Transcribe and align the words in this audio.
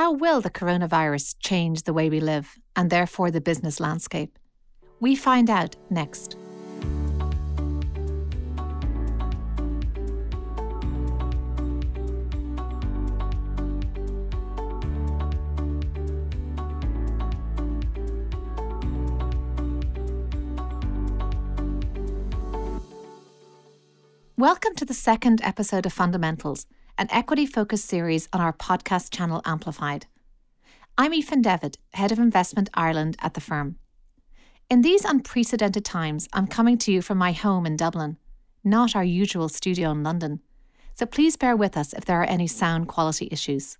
How 0.00 0.12
will 0.12 0.40
the 0.40 0.48
coronavirus 0.48 1.34
change 1.40 1.82
the 1.82 1.92
way 1.92 2.08
we 2.08 2.20
live 2.20 2.58
and 2.74 2.88
therefore 2.88 3.30
the 3.30 3.42
business 3.42 3.80
landscape? 3.80 4.38
We 4.98 5.14
find 5.14 5.50
out 5.50 5.76
next. 5.90 6.38
Welcome 24.38 24.74
to 24.76 24.86
the 24.86 24.94
second 24.94 25.42
episode 25.44 25.84
of 25.84 25.92
Fundamentals, 25.92 26.64
an 27.00 27.08
equity 27.10 27.46
focused 27.46 27.86
series 27.86 28.28
on 28.30 28.42
our 28.42 28.52
podcast 28.52 29.10
channel 29.10 29.40
Amplified. 29.46 30.04
I'm 30.98 31.14
Aoife 31.14 31.40
Devitt, 31.40 31.78
Head 31.94 32.12
of 32.12 32.18
Investment 32.18 32.68
Ireland 32.74 33.16
at 33.22 33.32
the 33.32 33.40
firm. 33.40 33.76
In 34.68 34.82
these 34.82 35.06
unprecedented 35.06 35.82
times, 35.82 36.28
I'm 36.34 36.46
coming 36.46 36.76
to 36.76 36.92
you 36.92 37.00
from 37.00 37.16
my 37.16 37.32
home 37.32 37.64
in 37.64 37.78
Dublin, 37.78 38.18
not 38.62 38.94
our 38.94 39.02
usual 39.02 39.48
studio 39.48 39.90
in 39.92 40.02
London, 40.02 40.40
so 40.92 41.06
please 41.06 41.38
bear 41.38 41.56
with 41.56 41.74
us 41.74 41.94
if 41.94 42.04
there 42.04 42.20
are 42.20 42.28
any 42.28 42.46
sound 42.46 42.86
quality 42.88 43.30
issues. 43.32 43.78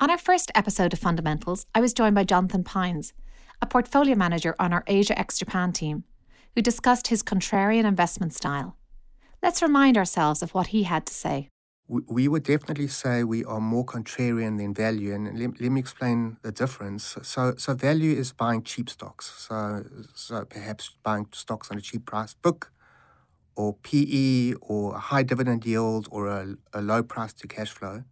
On 0.00 0.08
our 0.08 0.16
first 0.16 0.50
episode 0.54 0.94
of 0.94 0.98
Fundamentals, 0.98 1.66
I 1.74 1.82
was 1.82 1.92
joined 1.92 2.14
by 2.14 2.24
Jonathan 2.24 2.64
Pines, 2.64 3.12
a 3.60 3.66
portfolio 3.66 4.14
manager 4.14 4.56
on 4.58 4.72
our 4.72 4.84
Asia 4.86 5.18
ex 5.18 5.36
Japan 5.36 5.72
team, 5.72 6.04
who 6.54 6.62
discussed 6.62 7.08
his 7.08 7.22
contrarian 7.22 7.84
investment 7.84 8.32
style. 8.32 8.78
Let's 9.42 9.60
remind 9.60 9.98
ourselves 9.98 10.42
of 10.42 10.54
what 10.54 10.68
he 10.68 10.84
had 10.84 11.04
to 11.04 11.12
say. 11.12 11.50
We 11.86 12.28
would 12.28 12.44
definitely 12.44 12.88
say 12.88 13.24
we 13.24 13.44
are 13.44 13.60
more 13.60 13.84
contrarian 13.84 14.56
than 14.56 14.72
value, 14.72 15.14
and 15.14 15.38
let, 15.38 15.60
let 15.60 15.70
me 15.70 15.78
explain 15.78 16.38
the 16.42 16.50
difference. 16.50 17.16
So, 17.22 17.54
so 17.58 17.74
value 17.74 18.16
is 18.16 18.32
buying 18.32 18.62
cheap 18.62 18.88
stocks. 18.88 19.34
So, 19.36 19.84
so 20.14 20.46
perhaps 20.46 20.96
buying 21.02 21.26
stocks 21.32 21.70
on 21.70 21.76
a 21.76 21.82
cheap 21.82 22.06
price 22.06 22.32
book, 22.32 22.72
or 23.54 23.74
PE, 23.82 24.54
or 24.62 24.94
a 24.94 24.98
high 24.98 25.24
dividend 25.24 25.66
yield, 25.66 26.08
or 26.10 26.26
a, 26.28 26.56
a 26.72 26.80
low 26.80 27.02
price 27.02 27.34
to 27.34 27.46
cash 27.46 27.70
flow. 27.70 28.04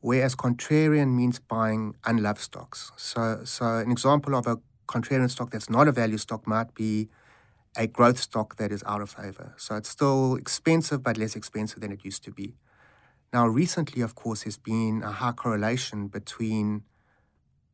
Whereas 0.00 0.34
contrarian 0.34 1.14
means 1.14 1.38
buying 1.38 1.94
unloved 2.04 2.40
stocks. 2.40 2.90
So, 2.96 3.42
so 3.44 3.78
an 3.78 3.92
example 3.92 4.34
of 4.34 4.48
a 4.48 4.58
contrarian 4.88 5.30
stock 5.30 5.50
that's 5.50 5.70
not 5.70 5.86
a 5.86 5.92
value 5.92 6.18
stock 6.18 6.48
might 6.48 6.74
be 6.74 7.08
a 7.76 7.86
growth 7.86 8.18
stock 8.18 8.56
that 8.56 8.72
is 8.72 8.82
out 8.86 9.00
of 9.00 9.10
favor. 9.10 9.54
So 9.56 9.76
it's 9.76 9.88
still 9.88 10.34
expensive, 10.36 11.02
but 11.02 11.16
less 11.16 11.36
expensive 11.36 11.80
than 11.80 11.92
it 11.92 12.04
used 12.04 12.24
to 12.24 12.30
be. 12.30 12.56
Now, 13.32 13.46
recently, 13.46 14.02
of 14.02 14.14
course, 14.14 14.44
there's 14.44 14.56
been 14.56 15.02
a 15.02 15.12
high 15.12 15.32
correlation 15.32 16.08
between 16.08 16.84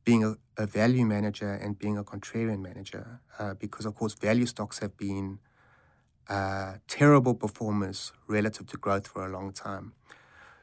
being 0.05 0.25
a, 0.25 0.36
a 0.56 0.67
value 0.67 1.05
manager 1.05 1.53
and 1.53 1.78
being 1.78 1.97
a 1.97 2.03
contrarian 2.03 2.61
manager, 2.61 3.20
uh, 3.39 3.55
because, 3.55 3.86
of 3.86 3.95
course, 3.95 4.14
value 4.14 4.47
stocks 4.47 4.80
have 4.80 4.97
been 4.97 5.39
uh, 6.28 6.75
terrible 6.89 7.34
performers 7.34 8.12
relative 8.27 8.67
to 8.67 8.77
growth 8.77 9.06
for 9.06 9.25
a 9.25 9.30
long 9.30 9.53
time. 9.53 9.92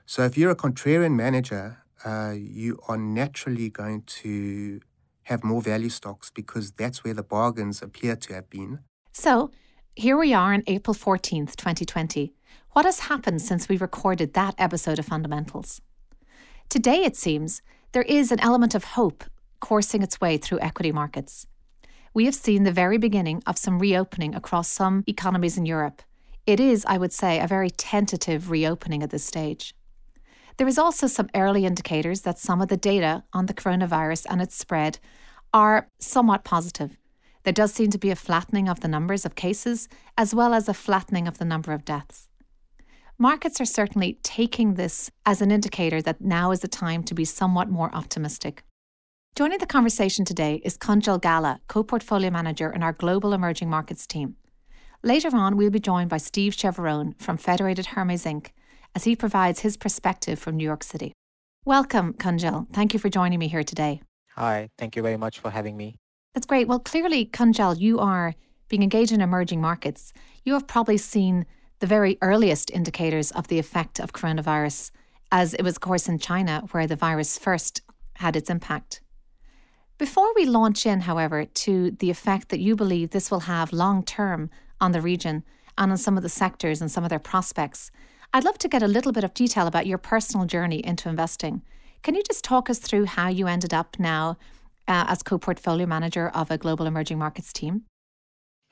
So, 0.05 0.23
if 0.23 0.37
you're 0.37 0.51
a 0.51 0.55
contrarian 0.55 1.15
manager, 1.15 1.83
uh, 2.03 2.33
you 2.35 2.79
are 2.87 2.97
naturally 2.97 3.69
going 3.69 4.03
to 4.23 4.81
have 5.23 5.43
more 5.43 5.61
value 5.61 5.89
stocks 5.89 6.31
because 6.31 6.71
that's 6.71 7.03
where 7.03 7.13
the 7.13 7.23
bargains 7.23 7.81
appear 7.81 8.15
to 8.15 8.33
have 8.33 8.49
been. 8.49 8.79
So, 9.19 9.51
here 9.97 10.17
we 10.17 10.33
are 10.33 10.53
on 10.53 10.63
April 10.65 10.95
14th, 10.95 11.57
2020. 11.57 12.33
What 12.71 12.85
has 12.85 12.99
happened 12.99 13.41
since 13.41 13.67
we 13.67 13.75
recorded 13.75 14.33
that 14.33 14.55
episode 14.57 14.97
of 14.97 15.07
Fundamentals? 15.07 15.81
Today, 16.69 17.03
it 17.03 17.17
seems, 17.17 17.61
there 17.91 18.03
is 18.03 18.31
an 18.31 18.39
element 18.39 18.75
of 18.75 18.95
hope 18.95 19.25
coursing 19.59 20.03
its 20.03 20.21
way 20.21 20.37
through 20.37 20.61
equity 20.61 20.93
markets. 20.93 21.45
We 22.13 22.23
have 22.23 22.33
seen 22.33 22.63
the 22.63 22.71
very 22.71 22.97
beginning 22.97 23.43
of 23.45 23.57
some 23.57 23.77
reopening 23.77 24.35
across 24.35 24.69
some 24.69 25.03
economies 25.05 25.57
in 25.57 25.65
Europe. 25.65 26.01
It 26.45 26.61
is, 26.61 26.85
I 26.85 26.97
would 26.97 27.11
say, 27.11 27.41
a 27.41 27.47
very 27.47 27.71
tentative 27.71 28.49
reopening 28.49 29.03
at 29.03 29.09
this 29.09 29.25
stage. 29.25 29.75
There 30.55 30.67
is 30.67 30.79
also 30.79 31.07
some 31.07 31.29
early 31.35 31.65
indicators 31.65 32.21
that 32.21 32.39
some 32.39 32.61
of 32.61 32.69
the 32.69 32.77
data 32.77 33.25
on 33.33 33.47
the 33.47 33.53
coronavirus 33.53 34.27
and 34.29 34.41
its 34.41 34.55
spread 34.55 34.97
are 35.53 35.89
somewhat 35.99 36.45
positive 36.45 36.95
there 37.43 37.53
does 37.53 37.73
seem 37.73 37.89
to 37.91 37.97
be 37.97 38.11
a 38.11 38.15
flattening 38.15 38.67
of 38.67 38.81
the 38.81 38.87
numbers 38.87 39.25
of 39.25 39.35
cases 39.35 39.87
as 40.17 40.35
well 40.35 40.53
as 40.53 40.67
a 40.67 40.73
flattening 40.73 41.27
of 41.27 41.37
the 41.37 41.45
number 41.45 41.71
of 41.71 41.85
deaths. 41.85 42.27
Markets 43.17 43.59
are 43.59 43.65
certainly 43.65 44.17
taking 44.23 44.75
this 44.75 45.11
as 45.25 45.41
an 45.41 45.51
indicator 45.51 46.01
that 46.01 46.21
now 46.21 46.51
is 46.51 46.61
the 46.61 46.67
time 46.67 47.03
to 47.03 47.13
be 47.13 47.25
somewhat 47.25 47.69
more 47.69 47.93
optimistic. 47.93 48.63
Joining 49.35 49.59
the 49.59 49.65
conversation 49.65 50.25
today 50.25 50.61
is 50.63 50.77
Kunjal 50.77 51.21
Gala, 51.21 51.59
co 51.67 51.83
portfolio 51.83 52.29
manager 52.29 52.71
in 52.71 52.81
our 52.83 52.93
Global 52.93 53.33
Emerging 53.33 53.69
Markets 53.69 54.07
team. 54.07 54.35
Later 55.03 55.29
on, 55.33 55.55
we'll 55.55 55.69
be 55.69 55.79
joined 55.79 56.09
by 56.09 56.17
Steve 56.17 56.53
Chiavarone 56.53 57.19
from 57.21 57.37
Federated 57.37 57.87
Hermes 57.87 58.25
Inc. 58.25 58.47
as 58.95 59.05
he 59.05 59.15
provides 59.15 59.61
his 59.61 59.77
perspective 59.77 60.39
from 60.39 60.57
New 60.57 60.65
York 60.65 60.83
City. 60.83 61.13
Welcome, 61.65 62.13
Kunjal. 62.13 62.67
Thank 62.73 62.93
you 62.93 62.99
for 62.99 63.09
joining 63.09 63.39
me 63.39 63.47
here 63.47 63.63
today. 63.63 64.01
Hi, 64.35 64.69
thank 64.77 64.95
you 64.95 65.01
very 65.01 65.17
much 65.17 65.39
for 65.39 65.49
having 65.51 65.77
me. 65.77 65.95
That's 66.33 66.45
great. 66.45 66.67
Well, 66.67 66.79
clearly, 66.79 67.25
Kunjal, 67.25 67.79
you 67.79 67.99
are 67.99 68.35
being 68.67 68.83
engaged 68.83 69.11
in 69.11 69.21
emerging 69.21 69.61
markets. 69.61 70.13
You 70.43 70.53
have 70.53 70.67
probably 70.67 70.97
seen 70.97 71.45
the 71.79 71.87
very 71.87 72.17
earliest 72.21 72.69
indicators 72.71 73.31
of 73.31 73.47
the 73.47 73.59
effect 73.59 73.99
of 73.99 74.13
coronavirus, 74.13 74.91
as 75.31 75.53
it 75.53 75.63
was, 75.63 75.75
of 75.75 75.81
course, 75.81 76.07
in 76.07 76.19
China 76.19 76.63
where 76.71 76.87
the 76.87 76.95
virus 76.95 77.37
first 77.37 77.81
had 78.15 78.35
its 78.35 78.49
impact. 78.49 79.01
Before 79.97 80.33
we 80.35 80.45
launch 80.45 80.85
in, 80.85 81.01
however, 81.01 81.45
to 81.45 81.91
the 81.91 82.09
effect 82.09 82.49
that 82.49 82.59
you 82.59 82.75
believe 82.75 83.09
this 83.09 83.31
will 83.31 83.41
have 83.41 83.73
long 83.73 84.03
term 84.03 84.49
on 84.79 84.91
the 84.91 85.01
region 85.01 85.43
and 85.77 85.91
on 85.91 85.97
some 85.97 86.15
of 86.15 86.23
the 86.23 86.29
sectors 86.29 86.79
and 86.79 86.91
some 86.91 87.03
of 87.03 87.09
their 87.09 87.19
prospects, 87.19 87.91
I'd 88.33 88.43
love 88.43 88.57
to 88.59 88.69
get 88.69 88.83
a 88.83 88.87
little 88.87 89.11
bit 89.11 89.23
of 89.23 89.33
detail 89.33 89.67
about 89.67 89.87
your 89.87 89.97
personal 89.97 90.45
journey 90.45 90.85
into 90.85 91.09
investing. 91.09 91.63
Can 92.03 92.15
you 92.15 92.23
just 92.23 92.43
talk 92.43 92.69
us 92.69 92.79
through 92.79 93.05
how 93.05 93.27
you 93.27 93.47
ended 93.47 93.73
up 93.73 93.97
now 93.99 94.37
uh, 94.89 95.05
as 95.07 95.23
co 95.23 95.37
portfolio 95.37 95.85
manager 95.85 96.29
of 96.29 96.51
a 96.51 96.57
global 96.57 96.85
emerging 96.87 97.19
markets 97.19 97.53
team? 97.53 97.83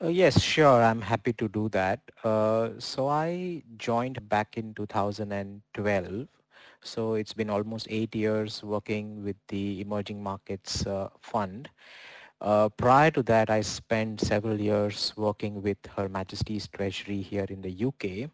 Uh, 0.02 0.08
yes, 0.08 0.40
sure. 0.40 0.82
I'm 0.82 1.00
happy 1.00 1.32
to 1.32 1.48
do 1.48 1.68
that. 1.70 2.00
Uh, 2.22 2.70
so 2.78 3.08
I 3.08 3.62
joined 3.76 4.28
back 4.28 4.56
in 4.56 4.74
2012. 4.74 6.28
So 6.82 7.14
it's 7.14 7.32
been 7.32 7.50
almost 7.50 7.88
eight 7.90 8.14
years 8.14 8.62
working 8.62 9.24
with 9.24 9.36
the 9.48 9.80
Emerging 9.80 10.22
Markets 10.22 10.86
uh, 10.86 11.08
Fund. 11.20 11.68
Uh, 12.40 12.68
prior 12.68 13.10
to 13.10 13.22
that, 13.24 13.50
I 13.50 13.62
spent 13.62 14.20
several 14.20 14.60
years 14.60 15.12
working 15.16 15.60
with 15.60 15.78
Her 15.96 16.08
Majesty's 16.08 16.68
Treasury 16.68 17.20
here 17.20 17.46
in 17.48 17.60
the 17.62 17.84
UK. 17.86 18.30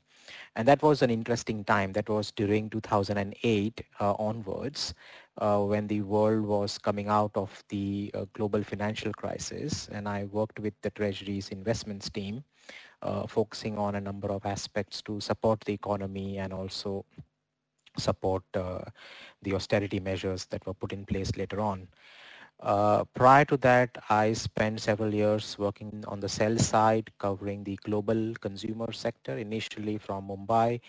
And 0.56 0.69
that 0.69 0.83
was 0.83 1.00
an 1.00 1.11
interesting 1.11 1.65
time. 1.65 1.93
That 1.93 2.11
was 2.11 2.31
during 2.31 2.69
2008 2.69 3.83
uh, 4.00 4.15
onwards 4.19 4.94
uh, 5.39 5.61
when 5.61 5.87
the 5.87 6.00
world 6.03 6.45
was 6.45 6.78
coming 6.78 7.09
out 7.09 7.33
of 7.34 7.62
the 7.69 8.11
uh, 8.15 8.25
global 8.33 8.62
financial 8.62 9.12
crisis. 9.12 9.89
And 9.93 10.09
I 10.09 10.25
worked 10.25 10.59
with 10.61 10.75
the 10.83 10.91
Treasury's 10.91 11.49
investments 11.49 12.11
team, 12.11 12.45
uh, 13.03 13.27
focusing 13.27 13.78
on 13.78 13.97
a 13.97 14.00
number 14.00 14.28
of 14.28 14.47
aspects 14.47 15.03
to 15.03 15.21
support 15.21 15.61
the 15.61 15.73
economy 15.73 16.39
and 16.39 16.53
also 16.53 17.05
support 17.97 18.43
uh, 18.55 18.81
the 19.43 19.55
austerity 19.55 20.00
measures 20.00 20.47
that 20.47 20.67
were 20.67 20.75
put 20.75 20.93
in 20.93 21.05
place 21.05 21.37
later 21.37 21.61
on. 21.61 21.89
Uh, 22.61 23.05
prior 23.15 23.44
to 23.44 23.56
that, 23.59 23.91
I 24.09 24.33
spent 24.33 24.81
several 24.81 25.12
years 25.12 25.59
working 25.59 26.05
on 26.06 26.21
the 26.21 26.28
sell 26.28 26.56
side, 26.56 27.11
covering 27.19 27.65
the 27.65 27.78
global 27.84 28.34
consumer 28.41 28.93
sector, 28.93 29.37
initially 29.37 29.99
from 29.99 30.28
Mumbai 30.28 30.81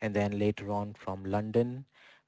and 0.00 0.14
then 0.14 0.38
later 0.38 0.70
on 0.70 0.94
from 0.94 1.24
London. 1.24 1.84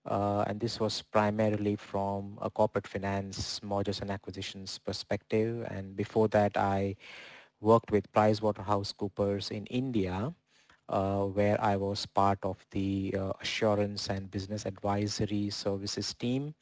Uh, 0.09 0.43
and 0.47 0.59
this 0.59 0.81
was 0.81 1.03
primarily 1.03 1.77
from 1.77 2.39
a 2.41 2.49
corporate 2.49 2.87
finance, 2.89 3.61
mergers 3.63 4.01
and 4.01 4.11
acquisitions 4.11 4.79
perspective. 4.79 5.67
And 5.71 5.95
before 5.95 6.29
that, 6.29 6.57
I 6.57 6.97
worked 7.61 7.91
with 7.91 8.11
PricewaterhouseCoopers 8.13 9.51
in 9.51 9.67
India, 9.67 10.33
uh, 10.89 11.25
where 11.25 11.63
I 11.63 11.77
was 11.77 12.07
part 12.07 12.39
of 12.43 12.57
the 12.71 13.15
uh, 13.19 13.33
assurance 13.43 14.09
and 14.09 14.31
business 14.31 14.65
advisory 14.65 15.51
services 15.51 16.15
team, 16.15 16.55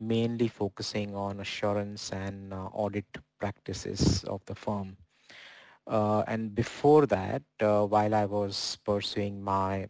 mainly 0.00 0.48
focusing 0.48 1.14
on 1.14 1.40
assurance 1.40 2.10
and 2.10 2.54
uh, 2.54 2.66
audit 2.72 3.06
practices 3.38 4.24
of 4.24 4.40
the 4.46 4.54
firm. 4.54 4.96
Uh, 5.86 6.24
and 6.26 6.54
before 6.54 7.04
that, 7.06 7.42
uh, 7.60 7.84
while 7.84 8.14
I 8.14 8.24
was 8.24 8.78
pursuing 8.84 9.42
my 9.42 9.88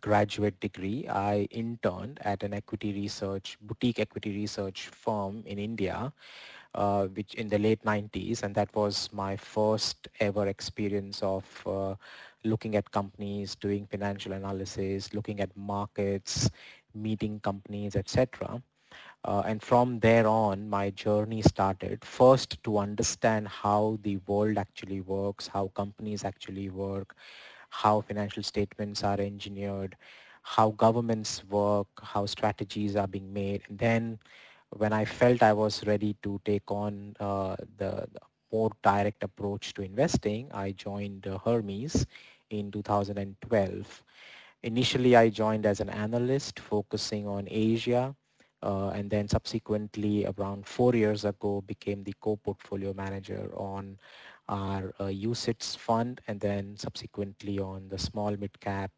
graduate 0.00 0.58
degree, 0.60 1.06
I 1.08 1.48
interned 1.50 2.18
at 2.22 2.42
an 2.42 2.54
equity 2.54 2.92
research, 2.92 3.58
boutique 3.60 3.98
equity 3.98 4.34
research 4.34 4.88
firm 4.88 5.42
in 5.46 5.58
India, 5.58 6.12
uh, 6.74 7.06
which 7.06 7.34
in 7.34 7.48
the 7.48 7.58
late 7.58 7.82
90s, 7.84 8.42
and 8.42 8.54
that 8.54 8.74
was 8.74 9.10
my 9.12 9.36
first 9.36 10.08
ever 10.20 10.46
experience 10.46 11.22
of 11.22 11.44
uh, 11.66 11.94
looking 12.44 12.76
at 12.76 12.90
companies, 12.90 13.54
doing 13.56 13.86
financial 13.86 14.32
analysis, 14.32 15.14
looking 15.14 15.40
at 15.40 15.56
markets, 15.56 16.50
meeting 16.94 17.40
companies, 17.40 17.96
etc. 17.96 18.62
Uh, 19.24 19.42
and 19.46 19.62
from 19.62 19.98
there 20.00 20.26
on, 20.26 20.68
my 20.68 20.90
journey 20.90 21.42
started 21.42 22.04
first 22.04 22.62
to 22.62 22.78
understand 22.78 23.48
how 23.48 23.98
the 24.02 24.16
world 24.26 24.56
actually 24.56 25.00
works, 25.00 25.48
how 25.48 25.68
companies 25.74 26.24
actually 26.24 26.70
work, 26.70 27.16
how 27.70 28.00
financial 28.00 28.42
statements 28.42 29.04
are 29.04 29.20
engineered, 29.20 29.96
how 30.42 30.70
governments 30.70 31.44
work, 31.44 31.88
how 32.02 32.26
strategies 32.26 32.96
are 32.96 33.06
being 33.06 33.32
made. 33.32 33.62
And 33.68 33.78
then 33.78 34.18
when 34.70 34.92
I 34.92 35.04
felt 35.04 35.42
I 35.42 35.52
was 35.52 35.86
ready 35.86 36.16
to 36.22 36.40
take 36.44 36.70
on 36.70 37.16
uh, 37.20 37.56
the, 37.76 38.06
the, 38.12 38.20
more 38.50 38.70
direct 38.82 39.22
approach 39.22 39.74
to 39.74 39.82
investing, 39.82 40.48
I 40.54 40.72
joined 40.72 41.26
uh, 41.26 41.36
Hermes 41.36 42.06
in 42.48 42.70
2012. 42.70 44.02
Initially, 44.62 45.16
I 45.16 45.28
joined 45.28 45.66
as 45.66 45.80
an 45.80 45.90
analyst 45.90 46.58
focusing 46.58 47.28
on 47.28 47.46
Asia 47.50 48.16
uh, 48.62 48.88
and 48.88 49.10
then 49.10 49.28
subsequently 49.28 50.26
around 50.26 50.66
four 50.66 50.94
years 50.94 51.24
ago 51.24 51.62
became 51.66 52.02
the 52.02 52.14
co-portfolio 52.20 52.92
manager 52.92 53.50
on 53.54 53.98
our 54.48 54.94
uh, 54.98 55.04
UCITS 55.04 55.76
fund 55.76 56.20
and 56.26 56.40
then 56.40 56.76
subsequently 56.76 57.58
on 57.58 57.88
the 57.88 57.98
small 57.98 58.36
mid 58.36 58.58
cap 58.60 58.90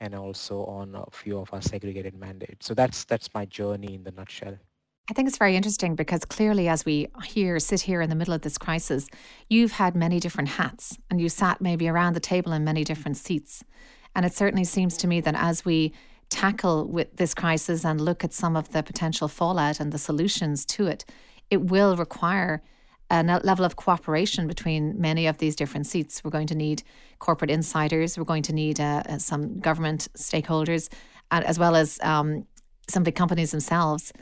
and 0.00 0.14
also 0.14 0.64
on 0.64 0.94
a 0.94 1.04
few 1.10 1.38
of 1.38 1.52
our 1.52 1.62
segregated 1.62 2.14
mandates. 2.14 2.66
So 2.66 2.74
that's 2.74 3.04
that's 3.04 3.32
my 3.34 3.44
journey 3.44 3.94
in 3.94 4.04
the 4.04 4.12
nutshell. 4.12 4.56
I 5.08 5.12
think 5.12 5.26
it's 5.26 5.38
very 5.38 5.56
interesting 5.56 5.96
because 5.96 6.24
clearly, 6.24 6.68
as 6.68 6.84
we 6.84 7.08
here 7.24 7.58
sit 7.58 7.80
here 7.80 8.00
in 8.00 8.10
the 8.10 8.14
middle 8.14 8.32
of 8.32 8.42
this 8.42 8.56
crisis, 8.56 9.08
you've 9.48 9.72
had 9.72 9.96
many 9.96 10.20
different 10.20 10.50
hats 10.50 10.98
and 11.10 11.20
you 11.20 11.28
sat 11.28 11.60
maybe 11.60 11.88
around 11.88 12.14
the 12.14 12.20
table 12.20 12.52
in 12.52 12.62
many 12.62 12.84
different 12.84 13.16
seats. 13.16 13.64
And 14.14 14.24
it 14.24 14.32
certainly 14.32 14.64
seems 14.64 14.96
to 14.98 15.08
me 15.08 15.20
that 15.20 15.34
as 15.34 15.64
we 15.64 15.92
tackle 16.28 16.86
with 16.86 17.16
this 17.16 17.34
crisis 17.34 17.84
and 17.84 18.00
look 18.00 18.22
at 18.22 18.32
some 18.32 18.56
of 18.56 18.70
the 18.70 18.84
potential 18.84 19.26
fallout 19.26 19.80
and 19.80 19.92
the 19.92 19.98
solutions 19.98 20.64
to 20.66 20.86
it, 20.86 21.04
it 21.50 21.60
will 21.60 21.96
require 21.96 22.62
a 23.10 23.22
level 23.22 23.64
of 23.64 23.76
cooperation 23.76 24.46
between 24.46 25.00
many 25.00 25.26
of 25.26 25.38
these 25.38 25.56
different 25.56 25.86
seats. 25.86 26.22
We're 26.22 26.30
going 26.30 26.46
to 26.48 26.54
need 26.54 26.82
corporate 27.18 27.50
insiders, 27.50 28.16
we're 28.16 28.24
going 28.24 28.44
to 28.44 28.52
need 28.52 28.80
uh, 28.80 29.02
uh 29.08 29.18
some 29.18 29.58
government 29.58 30.08
stakeholders, 30.16 30.88
as 31.30 31.58
well 31.58 31.76
as 31.76 31.98
um, 32.02 32.46
some 32.88 33.02
big 33.02 33.14
companies 33.14 33.50
themselves. 33.50 34.12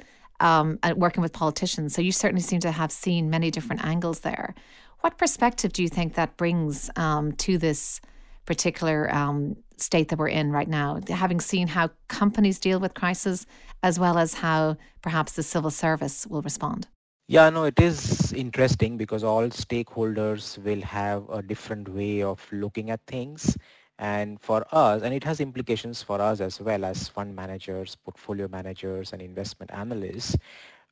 Um, 0.40 0.79
working 0.94 1.20
with 1.20 1.32
politicians. 1.32 1.96
So 1.96 2.00
you 2.00 2.12
certainly 2.12 2.43
seem 2.43 2.61
to 2.61 2.70
have 2.70 2.93
seen 2.93 3.29
many 3.29 3.50
different 3.50 3.85
angles 3.85 4.20
there. 4.20 4.55
What 5.00 5.19
perspective 5.19 5.73
do 5.73 5.82
you 5.82 5.88
think 5.88 6.14
that 6.14 6.37
brings 6.37 6.88
um, 6.94 7.32
to 7.32 7.58
this 7.58 8.00
particular 8.44 9.12
um, 9.12 9.56
state 9.79 10.08
that 10.08 10.19
we're 10.19 10.29
in 10.29 10.52
right 10.52 10.69
now, 10.69 11.00
having 11.08 11.40
seen 11.40 11.69
how 11.69 11.90
companies 12.08 12.58
deal 12.58 12.81
with 12.81 12.94
crisis 12.94 13.46
as 13.82 13.99
well 13.99 14.17
as 14.17 14.35
how 14.35 14.76
perhaps 15.02 15.32
the 15.32 15.43
civil 15.43 15.70
service 15.70 16.26
will 16.26 16.43
respond? 16.43 16.87
Yeah, 17.29 17.51
no, 17.51 17.65
it 17.65 17.79
is 17.79 18.33
interesting 18.33 18.97
because 18.97 19.23
all 19.23 19.49
stakeholders 19.51 20.57
will 20.65 20.81
have 20.81 21.29
a 21.31 21.43
different 21.43 21.89
way 21.89 22.23
of 22.23 22.47
looking 22.53 22.91
at 22.91 23.01
things. 23.07 23.57
And 23.99 24.41
for 24.41 24.65
us, 24.73 25.03
and 25.03 25.13
it 25.15 25.25
has 25.25 25.41
implications 25.41 26.03
for 26.03 26.21
us 26.23 26.41
as 26.41 26.61
well 26.61 26.85
as 26.85 27.09
fund 27.09 27.37
managers, 27.37 27.97
portfolio 27.97 28.49
managers, 28.49 29.13
and 29.13 29.21
investment 29.21 29.71
analysts, 29.75 30.37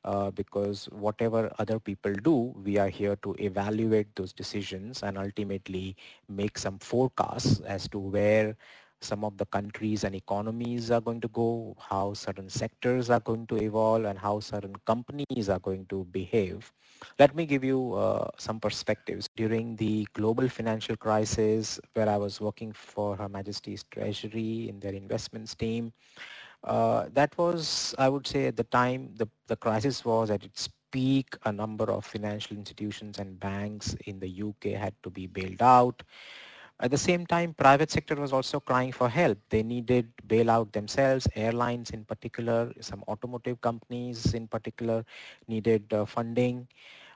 uh, 0.05 0.29
because 0.31 0.85
whatever 0.91 1.51
other 1.59 1.79
people 1.79 2.13
do, 2.13 2.53
we 2.63 2.77
are 2.77 2.89
here 2.89 3.15
to 3.17 3.35
evaluate 3.39 4.15
those 4.15 4.33
decisions 4.33 5.03
and 5.03 5.17
ultimately 5.17 5.95
make 6.29 6.57
some 6.57 6.77
forecasts 6.79 7.61
as 7.61 7.87
to 7.89 7.97
where 7.99 8.55
some 9.01 9.23
of 9.23 9.37
the 9.37 9.45
countries 9.45 10.03
and 10.03 10.15
economies 10.15 10.91
are 10.91 11.01
going 11.01 11.21
to 11.21 11.27
go, 11.29 11.75
how 11.79 12.13
certain 12.13 12.49
sectors 12.49 13.09
are 13.09 13.19
going 13.19 13.47
to 13.47 13.57
evolve, 13.57 14.05
and 14.05 14.17
how 14.17 14.39
certain 14.39 14.75
companies 14.85 15.49
are 15.49 15.59
going 15.59 15.85
to 15.87 16.05
behave. 16.05 16.71
Let 17.19 17.35
me 17.35 17.45
give 17.45 17.63
you 17.63 17.93
uh, 17.93 18.29
some 18.37 18.59
perspectives. 18.59 19.29
During 19.35 19.75
the 19.75 20.07
global 20.13 20.49
financial 20.49 20.95
crisis, 20.95 21.79
where 21.93 22.09
I 22.09 22.17
was 22.17 22.41
working 22.41 22.71
for 22.73 23.15
Her 23.15 23.29
Majesty's 23.29 23.83
Treasury 23.91 24.69
in 24.69 24.79
their 24.79 24.93
investments 24.93 25.53
team, 25.55 25.93
uh, 26.63 27.05
that 27.13 27.37
was, 27.37 27.93
I 27.97 28.09
would 28.09 28.25
say, 28.25 28.47
at 28.47 28.57
the 28.57 28.63
time 28.63 29.13
the, 29.15 29.27
the 29.47 29.55
crisis 29.55 30.03
was 30.03 30.31
at 30.31 30.43
its 30.43 30.69
peak. 30.91 31.35
A 31.45 31.51
number 31.51 31.85
of 31.85 32.05
financial 32.05 32.57
institutions 32.57 33.19
and 33.19 33.39
banks 33.39 33.95
in 34.05 34.19
the 34.19 34.43
UK 34.43 34.79
had 34.79 34.93
to 35.03 35.09
be 35.09 35.27
bailed 35.27 35.61
out. 35.61 36.03
At 36.79 36.91
the 36.91 36.97
same 36.97 37.25
time, 37.25 37.53
private 37.53 37.89
sector 37.91 38.15
was 38.15 38.31
also 38.33 38.59
crying 38.59 38.91
for 38.91 39.09
help. 39.09 39.37
They 39.49 39.63
needed 39.63 40.11
bailout 40.27 40.71
themselves. 40.73 41.27
Airlines 41.35 41.91
in 41.91 42.05
particular, 42.05 42.71
some 42.81 43.03
automotive 43.07 43.61
companies 43.61 44.33
in 44.33 44.47
particular 44.47 45.03
needed 45.47 45.91
uh, 45.93 46.05
funding. 46.05 46.67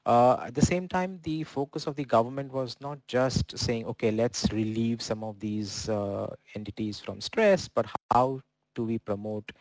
Uh, 0.06 0.38
at 0.48 0.56
the 0.56 0.62
same 0.62 0.88
time, 0.88 1.20
the 1.24 1.44
focus 1.44 1.86
of 1.88 1.96
the 1.96 2.06
government 2.06 2.52
was 2.52 2.76
not 2.82 3.00
just 3.08 3.58
saying, 3.58 3.86
okay, 3.86 4.12
let's 4.12 4.52
relieve 4.52 5.02
some 5.02 5.24
of 5.24 5.40
these 5.40 5.90
uh, 5.90 6.28
entities 6.56 7.00
from 7.00 7.22
stress, 7.22 7.68
but 7.68 7.86
how 8.12 8.42
do 8.76 8.84
we 8.84 8.98
promote 8.98 9.52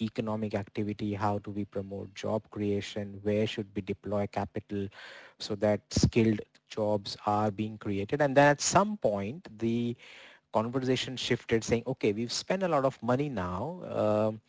economic 0.00 0.54
activity? 0.54 1.14
How 1.14 1.38
do 1.38 1.50
we 1.50 1.64
promote 1.64 2.14
job 2.14 2.42
creation? 2.50 3.18
Where 3.22 3.46
should 3.46 3.68
we 3.74 3.82
deploy 3.82 4.26
capital 4.28 4.88
so 5.38 5.54
that 5.56 5.80
skilled 5.90 6.40
jobs 6.68 7.16
are 7.26 7.50
being 7.50 7.78
created. 7.78 8.20
And 8.20 8.36
then 8.36 8.48
at 8.48 8.60
some 8.60 8.96
point, 8.96 9.46
the 9.58 9.96
conversation 10.52 11.16
shifted 11.16 11.64
saying, 11.64 11.82
okay, 11.86 12.12
we've 12.12 12.32
spent 12.32 12.62
a 12.62 12.68
lot 12.68 12.84
of 12.84 13.00
money 13.02 13.28
now. 13.28 13.82
Um, 13.90 14.40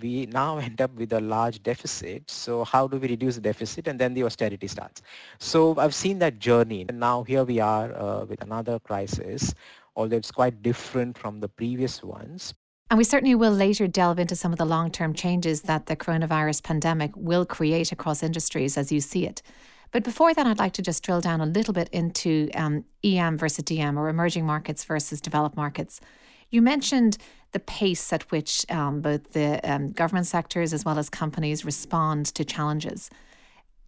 we 0.00 0.26
now 0.26 0.58
end 0.68 0.80
up 0.80 0.92
with 0.94 1.12
a 1.12 1.20
large 1.20 1.62
deficit. 1.62 2.30
So 2.30 2.64
how 2.64 2.86
do 2.86 2.98
we 2.98 3.08
reduce 3.08 3.36
the 3.36 3.40
deficit? 3.40 3.88
And 3.88 3.98
then 3.98 4.14
the 4.14 4.24
austerity 4.24 4.66
starts. 4.66 5.02
So 5.38 5.76
I've 5.78 5.94
seen 5.94 6.18
that 6.20 6.38
journey. 6.38 6.86
And 6.88 6.98
now 7.00 7.22
here 7.22 7.44
we 7.44 7.60
are 7.60 7.94
uh, 7.94 8.24
with 8.24 8.42
another 8.42 8.78
crisis, 8.78 9.54
although 9.94 10.16
it's 10.16 10.30
quite 10.30 10.62
different 10.62 11.18
from 11.18 11.40
the 11.40 11.48
previous 11.48 12.02
ones. 12.02 12.54
And 12.88 12.98
we 12.98 13.04
certainly 13.04 13.34
will 13.34 13.52
later 13.52 13.88
delve 13.88 14.20
into 14.20 14.36
some 14.36 14.52
of 14.52 14.58
the 14.58 14.64
long-term 14.64 15.14
changes 15.14 15.62
that 15.62 15.86
the 15.86 15.96
coronavirus 15.96 16.62
pandemic 16.62 17.10
will 17.16 17.44
create 17.44 17.90
across 17.90 18.22
industries 18.22 18.76
as 18.78 18.92
you 18.92 19.00
see 19.00 19.26
it. 19.26 19.42
But 19.92 20.04
before 20.04 20.34
that, 20.34 20.46
I'd 20.46 20.58
like 20.58 20.72
to 20.74 20.82
just 20.82 21.02
drill 21.02 21.20
down 21.20 21.40
a 21.40 21.46
little 21.46 21.72
bit 21.72 21.88
into 21.90 22.50
um, 22.54 22.84
EM 23.04 23.38
versus 23.38 23.64
DM 23.64 23.96
or 23.96 24.08
emerging 24.08 24.44
markets 24.44 24.84
versus 24.84 25.20
developed 25.20 25.56
markets. 25.56 26.00
You 26.50 26.62
mentioned 26.62 27.18
the 27.52 27.60
pace 27.60 28.12
at 28.12 28.30
which 28.30 28.66
um, 28.70 29.00
both 29.00 29.32
the 29.32 29.60
um, 29.64 29.92
government 29.92 30.26
sectors 30.26 30.72
as 30.72 30.84
well 30.84 30.98
as 30.98 31.08
companies 31.08 31.64
respond 31.64 32.26
to 32.34 32.44
challenges. 32.44 33.10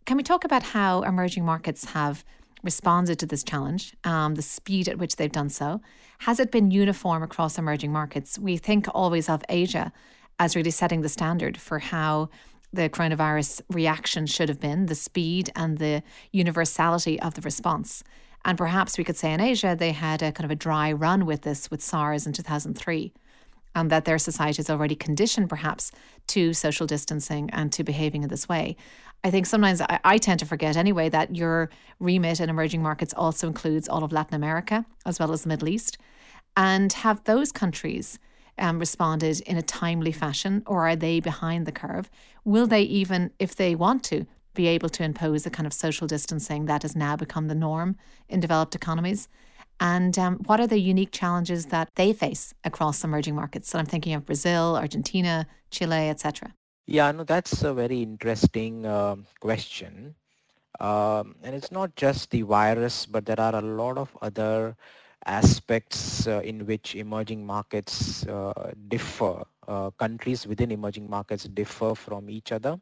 Can 0.07 0.17
we 0.17 0.23
talk 0.23 0.45
about 0.45 0.63
how 0.63 1.03
emerging 1.03 1.45
markets 1.45 1.85
have 1.87 2.25
responded 2.63 3.19
to 3.19 3.27
this 3.27 3.45
challenge, 3.45 3.95
um, 4.05 4.35
the 4.35 4.43
speed 4.43 4.89
at 4.89 4.99
which 4.99 5.17
they've 5.17 5.31
done 5.31 5.51
so? 5.51 5.81
Has 6.21 6.41
it 6.41 6.51
been 6.51 6.71
uniform 6.71 7.23
across 7.23 7.59
emerging 7.59 7.93
markets? 7.93 8.39
We 8.39 8.57
think 8.57 8.87
always 8.95 9.29
of 9.29 9.45
Asia 9.49 9.93
as 10.39 10.57
really 10.57 10.71
setting 10.71 11.03
the 11.03 11.09
standard 11.09 11.57
for 11.57 11.79
how 11.79 12.31
the 12.73 12.89
coronavirus 12.89 13.63
reaction 13.71 14.27
should 14.27 14.49
have 14.49 14.61
been, 14.61 14.87
the 14.87 14.95
speed 14.95 15.51
and 15.57 15.79
the 15.79 16.03
universality 16.33 17.21
of 17.21 17.35
the 17.35 17.41
response. 17.41 18.05
And 18.45 18.57
perhaps 18.57 18.97
we 18.97 19.05
could 19.05 19.17
say 19.17 19.33
in 19.33 19.41
Asia, 19.41 19.77
they 19.79 19.93
had 19.93 20.23
a 20.23 20.33
kind 20.33 20.45
of 20.45 20.51
a 20.51 20.57
dry 20.57 20.93
run 20.93 21.27
with 21.27 21.43
this 21.43 21.71
with 21.71 21.83
SARS 21.83 22.27
in 22.27 22.33
2003, 22.33 23.13
and 23.75 23.91
that 23.91 24.05
their 24.05 24.19
society 24.19 24.61
is 24.61 24.71
already 24.71 24.95
conditioned 24.95 25.49
perhaps 25.49 25.93
to 26.29 26.53
social 26.53 26.87
distancing 26.87 27.51
and 27.51 27.73
to 27.73 27.85
behaving 27.85 28.23
in 28.23 28.29
this 28.29 28.49
way. 28.49 28.77
I 29.25 29.31
think 29.31 29.47
sometimes 29.47 29.81
I, 29.81 29.99
I 30.05 30.19
tend 30.19 30.41
to 30.41 30.47
forget 30.47 30.77
anyway 30.77 31.09
that 31.09 31.35
your 31.35 31.71
remit 31.99 32.41
in 32.41 32.49
emerging 32.49 32.83
markets 32.83 33.15
also 33.17 33.49
includes 33.49 33.89
all 33.89 34.05
of 34.05 34.13
Latin 34.13 34.35
America 34.35 34.85
as 35.05 35.19
well 35.19 35.33
as 35.33 35.43
the 35.43 35.49
Middle 35.49 35.69
East. 35.69 35.99
And 36.57 36.93
have 36.93 37.23
those 37.25 37.53
countries 37.53 38.19
um, 38.59 38.79
responded 38.79 39.41
in 39.43 39.57
a 39.57 39.63
timely 39.63 40.13
fashion 40.13 40.63
or 40.67 40.89
are 40.89 40.97
they 40.97 41.21
behind 41.21 41.67
the 41.67 41.73
curve? 41.73 42.11
Will 42.45 42.67
they 42.67 42.83
even, 42.83 43.31
if 43.39 43.57
they 43.57 43.75
want 43.75 44.05
to, 44.05 44.27
be 44.55 44.67
able 44.67 44.89
to 44.89 45.05
impose 45.05 45.47
a 45.47 45.51
kind 45.51 45.67
of 45.67 45.73
social 45.73 46.07
distancing 46.09 46.67
that 46.67 46.83
has 46.83 46.97
now 46.97 47.15
become 47.15 47.47
the 47.47 47.55
norm 47.55 47.97
in 48.29 48.41
developed 48.41 48.75
economies? 48.75 49.29
And 49.81 50.19
um, 50.19 50.39
what 50.47 50.59
are 50.61 50.67
the 50.67 50.81
unique 50.81 51.13
challenges 51.13 51.67
that 51.67 51.89
they 51.95 52.13
face 52.13 52.53
across 52.65 53.05
emerging 53.05 53.37
markets? 53.37 53.71
So 53.71 53.79
I'm 53.79 53.87
thinking 53.87 54.15
of 54.15 54.27
Brazil, 54.27 54.77
Argentina, 54.77 55.47
Chile, 55.71 56.09
etc. 56.09 56.53
Yeah, 56.87 57.13
no, 57.13 57.23
that's 57.23 57.63
a 57.63 57.73
very 57.73 58.03
interesting 58.03 58.85
uh, 58.85 59.17
question. 59.41 60.17
Um, 60.81 61.37
and 61.43 61.55
it's 61.55 61.71
not 61.71 61.95
just 61.97 62.31
the 62.31 62.43
virus, 62.43 63.07
but 63.07 63.27
there 63.27 63.41
are 63.41 63.55
a 63.55 63.61
lot 63.61 63.99
of 63.99 64.17
other 64.23 64.77
aspects 65.27 66.27
uh, 66.27 66.41
in 66.45 66.67
which 66.67 66.95
emerging 66.95 67.45
markets 67.45 68.27
uh, 68.27 68.73
differ. 68.89 69.45
Uh, 69.67 69.91
countries 69.91 70.47
within 70.47 70.71
emerging 70.71 71.09
markets 71.11 71.45
differ 71.45 71.95
from 71.95 72.31
each 72.31 72.53
other. 72.53 72.79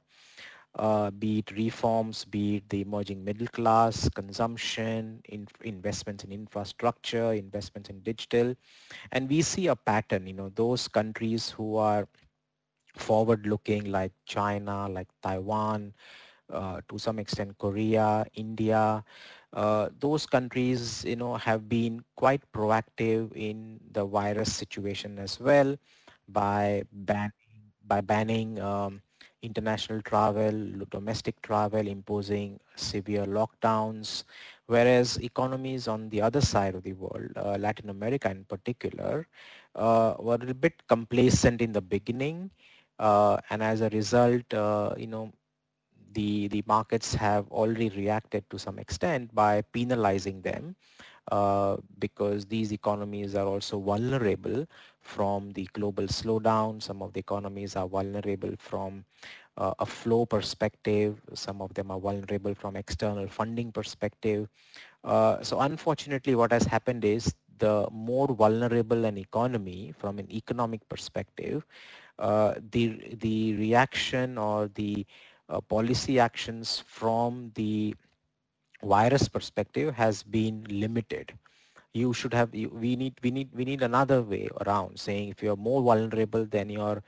Uh, 0.78 1.10
be 1.10 1.38
it 1.38 1.50
reforms, 1.52 2.24
be 2.24 2.56
it 2.56 2.68
the 2.68 2.82
emerging 2.82 3.24
middle 3.24 3.46
class, 3.48 4.08
consumption, 4.10 5.20
in, 5.28 5.46
investments 5.64 6.22
in 6.22 6.30
infrastructure, 6.32 7.32
investments 7.32 7.88
in 7.88 8.00
digital. 8.00 8.54
And 9.12 9.28
we 9.28 9.40
see 9.42 9.68
a 9.68 9.76
pattern, 9.76 10.26
you 10.26 10.34
know, 10.34 10.50
those 10.54 10.86
countries 10.86 11.50
who 11.50 11.76
are 11.76 12.06
forward-looking 12.94 13.90
like 13.90 14.12
China, 14.26 14.88
like 14.88 15.08
Taiwan, 15.22 15.94
uh, 16.52 16.80
to 16.88 16.98
some 16.98 17.18
extent 17.18 17.58
Korea, 17.58 18.24
India, 18.34 19.04
uh, 19.52 19.88
those 19.98 20.26
countries, 20.26 21.04
you 21.04 21.16
know, 21.16 21.34
have 21.36 21.68
been 21.68 22.02
quite 22.16 22.42
proactive 22.52 23.32
in 23.34 23.80
the 23.92 24.04
virus 24.04 24.52
situation 24.54 25.18
as 25.18 25.40
well 25.40 25.76
by 26.28 26.82
banning 26.92 27.32
by 27.86 28.00
banning 28.00 28.60
um, 28.60 29.02
international 29.42 30.00
travel, 30.02 30.52
domestic 30.90 31.40
travel, 31.42 31.86
imposing 31.86 32.58
severe 32.76 33.24
lockdowns, 33.24 34.24
whereas 34.66 35.16
economies 35.18 35.86
on 35.88 36.08
the 36.10 36.20
other 36.20 36.40
side 36.40 36.74
of 36.74 36.82
the 36.82 36.92
world, 36.92 37.30
uh, 37.36 37.56
Latin 37.58 37.88
America 37.90 38.30
in 38.30 38.44
particular, 38.44 39.26
uh, 39.74 40.14
were 40.18 40.34
a 40.40 40.54
bit 40.54 40.86
complacent 40.88 41.60
in 41.60 41.72
the 41.72 41.80
beginning, 41.80 42.50
uh, 42.98 43.38
and 43.50 43.62
as 43.62 43.80
a 43.80 43.88
result, 43.90 44.44
you 44.98 45.06
know, 45.06 45.32
the, 46.16 46.48
the 46.48 46.64
markets 46.66 47.14
have 47.14 47.48
already 47.52 47.90
reacted 47.90 48.48
to 48.50 48.58
some 48.58 48.78
extent 48.78 49.34
by 49.34 49.62
penalizing 49.72 50.42
them 50.42 50.76
uh, 51.32 51.76
because 51.98 52.46
these 52.46 52.72
economies 52.72 53.34
are 53.34 53.46
also 53.46 53.78
vulnerable 53.80 54.66
from 55.00 55.52
the 55.52 55.68
global 55.74 56.04
slowdown. 56.04 56.82
Some 56.82 57.02
of 57.02 57.12
the 57.14 57.20
economies 57.20 57.76
are 57.76 57.88
vulnerable 57.88 58.54
from 58.58 59.04
uh, 59.58 59.74
a 59.78 59.86
flow 59.86 60.26
perspective. 60.26 61.20
Some 61.34 61.62
of 61.62 61.74
them 61.74 61.90
are 61.90 62.00
vulnerable 62.00 62.54
from 62.54 62.76
external 62.76 63.28
funding 63.28 63.72
perspective. 63.72 64.48
Uh, 65.04 65.42
so 65.42 65.60
unfortunately, 65.60 66.34
what 66.34 66.52
has 66.52 66.64
happened 66.64 67.04
is 67.04 67.34
the 67.58 67.88
more 67.92 68.28
vulnerable 68.28 69.04
an 69.04 69.18
economy 69.18 69.94
from 69.98 70.18
an 70.18 70.30
economic 70.30 70.88
perspective, 70.88 71.66
uh, 72.18 72.54
the 72.70 73.16
the 73.20 73.54
reaction 73.56 74.38
or 74.38 74.68
the 74.74 75.06
uh, 75.48 75.60
policy 75.60 76.18
actions 76.18 76.82
from 76.86 77.52
the 77.54 77.94
virus 78.82 79.28
perspective 79.28 79.94
has 79.94 80.22
been 80.22 80.64
limited. 80.68 81.32
You 81.92 82.12
should 82.12 82.34
have 82.34 82.54
you, 82.54 82.68
we 82.68 82.96
need 82.96 83.14
we 83.22 83.30
need 83.30 83.48
we 83.54 83.64
need 83.64 83.82
another 83.82 84.22
way 84.22 84.48
around 84.66 84.98
saying 84.98 85.28
if 85.30 85.42
you're 85.42 85.56
more 85.56 85.82
vulnerable 85.82 86.44
then 86.44 86.68
your 86.68 87.02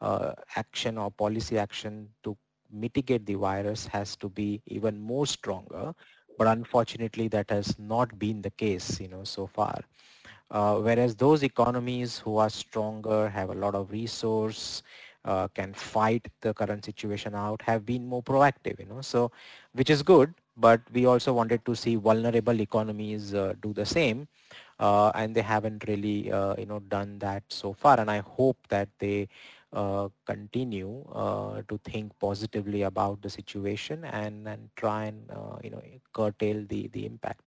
uh, 0.00 0.32
action 0.56 0.98
or 0.98 1.10
policy 1.10 1.58
action 1.58 2.08
to 2.24 2.36
mitigate 2.70 3.24
the 3.26 3.34
virus 3.34 3.86
has 3.86 4.16
to 4.16 4.28
be 4.28 4.60
even 4.66 5.00
more 5.00 5.26
stronger. 5.26 5.94
But 6.36 6.48
unfortunately 6.48 7.28
that 7.28 7.50
has 7.50 7.78
not 7.78 8.18
been 8.18 8.42
the 8.42 8.50
case 8.50 9.00
you 9.00 9.08
know 9.08 9.24
so 9.24 9.46
far. 9.46 9.80
Uh, 10.50 10.76
whereas 10.76 11.16
those 11.16 11.42
economies 11.42 12.18
who 12.18 12.36
are 12.36 12.50
stronger 12.50 13.28
have 13.28 13.50
a 13.50 13.54
lot 13.54 13.74
of 13.74 13.90
resource 13.90 14.82
uh, 15.24 15.48
can 15.48 15.72
fight 15.74 16.28
the 16.40 16.52
current 16.54 16.84
situation 16.84 17.34
out 17.34 17.62
have 17.62 17.84
been 17.86 18.06
more 18.06 18.22
proactive 18.22 18.78
you 18.80 18.86
know. 18.86 19.00
So 19.00 19.30
which 19.72 19.90
is 19.90 20.02
good 20.02 20.34
but 20.56 20.80
we 20.92 21.04
also 21.06 21.32
wanted 21.32 21.64
to 21.66 21.74
see 21.74 21.96
vulnerable 21.96 22.60
economies 22.60 23.34
uh, 23.34 23.54
do 23.60 23.72
the 23.72 23.84
same 23.86 24.28
uh, 24.78 25.10
and 25.14 25.34
they 25.34 25.42
haven't 25.42 25.84
really 25.88 26.30
uh, 26.32 26.54
you 26.58 26.66
know 26.66 26.80
done 26.80 27.18
that 27.20 27.42
so 27.48 27.72
far. 27.72 27.98
And 28.00 28.10
i 28.10 28.18
hope 28.20 28.58
that 28.68 28.88
they 28.98 29.28
uh, 29.72 30.08
continue 30.26 31.04
uh, 31.12 31.62
to 31.68 31.78
think 31.84 32.12
positively 32.20 32.82
about 32.82 33.22
the 33.22 33.30
situation 33.30 34.04
and 34.04 34.46
and 34.48 34.68
try 34.76 35.04
and 35.06 35.30
you 35.62 35.70
know 35.70 35.82
curtail 36.12 36.64
the 36.68 36.88
the 36.92 37.06
impact 37.06 37.40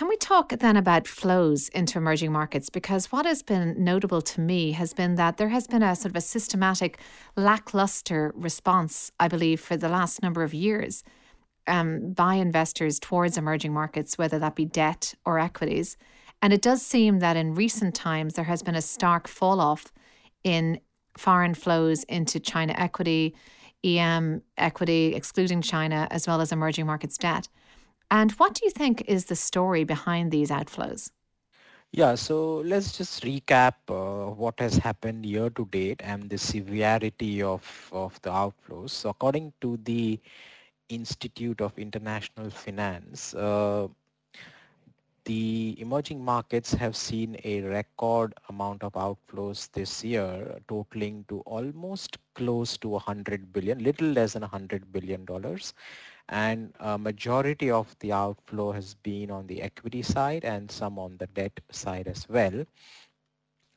can 0.00 0.08
we 0.08 0.16
talk 0.16 0.48
then 0.60 0.78
about 0.78 1.06
flows 1.06 1.68
into 1.68 1.98
emerging 1.98 2.32
markets? 2.32 2.70
Because 2.70 3.12
what 3.12 3.26
has 3.26 3.42
been 3.42 3.74
notable 3.84 4.22
to 4.22 4.40
me 4.40 4.72
has 4.72 4.94
been 4.94 5.16
that 5.16 5.36
there 5.36 5.50
has 5.50 5.66
been 5.66 5.82
a 5.82 5.94
sort 5.94 6.12
of 6.12 6.16
a 6.16 6.22
systematic 6.22 6.98
lackluster 7.36 8.32
response, 8.34 9.12
I 9.20 9.28
believe, 9.28 9.60
for 9.60 9.76
the 9.76 9.90
last 9.90 10.22
number 10.22 10.42
of 10.42 10.54
years 10.54 11.04
um, 11.66 12.14
by 12.14 12.36
investors 12.36 12.98
towards 12.98 13.36
emerging 13.36 13.74
markets, 13.74 14.16
whether 14.16 14.38
that 14.38 14.56
be 14.56 14.64
debt 14.64 15.12
or 15.26 15.38
equities. 15.38 15.98
And 16.40 16.54
it 16.54 16.62
does 16.62 16.80
seem 16.80 17.18
that 17.18 17.36
in 17.36 17.54
recent 17.54 17.94
times 17.94 18.36
there 18.36 18.46
has 18.46 18.62
been 18.62 18.76
a 18.76 18.80
stark 18.80 19.28
fall 19.28 19.60
off 19.60 19.92
in 20.42 20.80
foreign 21.18 21.52
flows 21.52 22.04
into 22.04 22.40
China 22.40 22.72
equity, 22.78 23.34
EM 23.84 24.40
equity, 24.56 25.14
excluding 25.14 25.60
China, 25.60 26.08
as 26.10 26.26
well 26.26 26.40
as 26.40 26.52
emerging 26.52 26.86
markets 26.86 27.18
debt. 27.18 27.50
And 28.10 28.32
what 28.32 28.54
do 28.54 28.64
you 28.64 28.70
think 28.70 29.02
is 29.06 29.26
the 29.26 29.36
story 29.36 29.84
behind 29.84 30.30
these 30.30 30.50
outflows? 30.50 31.10
Yeah, 31.92 32.14
so 32.14 32.58
let's 32.58 32.96
just 32.96 33.22
recap 33.24 33.74
uh, 33.88 34.30
what 34.32 34.60
has 34.60 34.76
happened 34.76 35.26
year 35.26 35.50
to 35.50 35.66
date 35.66 36.00
and 36.04 36.28
the 36.30 36.38
severity 36.38 37.42
of, 37.42 37.88
of 37.92 38.20
the 38.22 38.30
outflows. 38.30 38.90
So 38.90 39.10
according 39.10 39.52
to 39.60 39.78
the 39.82 40.20
Institute 40.88 41.60
of 41.60 41.78
International 41.78 42.50
Finance, 42.50 43.34
uh, 43.34 43.88
the 45.30 45.80
emerging 45.80 46.24
markets 46.24 46.72
have 46.74 46.96
seen 46.96 47.36
a 47.44 47.60
record 47.62 48.34
amount 48.48 48.82
of 48.84 48.92
outflows 48.94 49.70
this 49.72 50.04
year, 50.04 50.58
totaling 50.68 51.24
to 51.28 51.40
almost 51.46 52.18
close 52.34 52.76
to 52.78 52.88
100 52.88 53.52
billion, 53.52 53.84
little 53.84 54.08
less 54.08 54.34
than 54.34 54.42
100 54.42 54.92
billion 54.92 55.24
dollars 55.24 55.74
and 56.30 56.72
a 56.80 56.98
majority 56.98 57.70
of 57.70 57.96
the 58.00 58.12
outflow 58.12 58.72
has 58.72 58.94
been 58.94 59.30
on 59.30 59.46
the 59.48 59.62
equity 59.62 60.02
side 60.02 60.44
and 60.44 60.70
some 60.70 60.98
on 60.98 61.16
the 61.18 61.26
debt 61.28 61.60
side 61.70 62.06
as 62.08 62.28
well. 62.28 62.64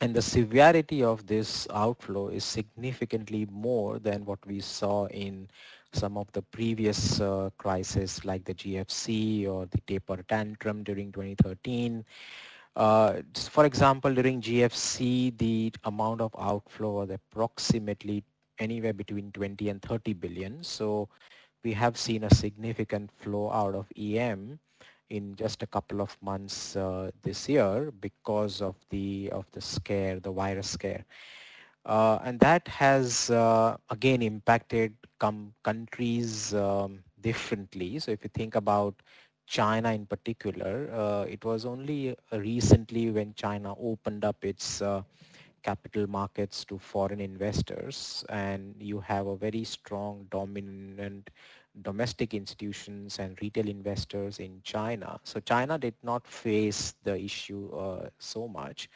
And 0.01 0.15
the 0.15 0.21
severity 0.21 1.03
of 1.03 1.25
this 1.27 1.67
outflow 1.73 2.29
is 2.29 2.43
significantly 2.43 3.47
more 3.51 3.99
than 3.99 4.25
what 4.25 4.45
we 4.45 4.59
saw 4.61 5.07
in 5.07 5.49
some 5.93 6.17
of 6.17 6.31
the 6.33 6.41
previous 6.41 7.21
uh, 7.21 7.49
crises 7.57 8.23
like 8.25 8.43
the 8.45 8.53
GFC 8.53 9.47
or 9.47 9.65
the 9.67 9.79
taper 9.87 10.23
tantrum 10.27 10.83
during 10.83 11.11
2013. 11.11 12.03
Uh, 12.75 13.21
for 13.49 13.65
example, 13.65 14.13
during 14.13 14.41
GFC, 14.41 15.37
the 15.37 15.71
amount 15.83 16.21
of 16.21 16.35
outflow 16.39 16.93
was 17.01 17.09
approximately 17.11 18.23
anywhere 18.59 18.93
between 18.93 19.31
20 19.31 19.69
and 19.69 19.81
30 19.81 20.13
billion. 20.13 20.63
So 20.63 21.09
we 21.63 21.73
have 21.73 21.97
seen 21.97 22.23
a 22.23 22.33
significant 22.33 23.11
flow 23.11 23.51
out 23.51 23.75
of 23.75 23.87
EM 23.97 24.59
in 25.09 25.35
just 25.35 25.61
a 25.61 25.67
couple 25.67 26.01
of 26.01 26.17
months 26.21 26.75
uh, 26.75 27.11
this 27.21 27.47
year 27.47 27.91
because 28.01 28.61
of 28.61 28.75
the 28.89 29.29
of 29.31 29.45
the 29.51 29.61
scare, 29.61 30.19
the 30.19 30.31
virus 30.31 30.69
scare. 30.69 31.05
Uh, 31.85 32.19
and 32.23 32.39
that 32.39 32.67
has 32.67 33.29
uh, 33.29 33.77
again 33.89 34.21
impacted 34.21 34.93
com- 35.19 35.53
countries 35.63 36.53
um, 36.53 37.03
differently. 37.21 37.99
So 37.99 38.11
if 38.11 38.23
you 38.23 38.29
think 38.33 38.55
about 38.55 38.95
China 39.47 39.91
in 39.93 40.05
particular, 40.05 40.89
uh, 40.93 41.23
it 41.27 41.43
was 41.43 41.65
only 41.65 42.15
recently 42.31 43.09
when 43.11 43.33
China 43.33 43.73
opened 43.79 44.23
up 44.25 44.43
its 44.43 44.81
uh, 44.81 45.03
capital 45.63 46.07
markets 46.07 46.65
to 46.65 46.77
foreign 46.77 47.19
investors 47.19 48.23
and 48.29 48.75
you 48.79 48.99
have 48.99 49.27
a 49.27 49.35
very 49.35 49.63
strong 49.63 50.25
dominant 50.29 51.29
domestic 51.81 52.33
institutions 52.33 53.19
and 53.19 53.37
retail 53.41 53.67
investors 53.67 54.39
in 54.39 54.61
China. 54.63 55.19
So 55.23 55.39
China 55.39 55.77
did 55.77 55.95
not 56.03 56.27
face 56.27 56.95
the 57.03 57.19
issue 57.19 57.69
uh, 57.75 58.09
so 58.19 58.47
much 58.47 58.89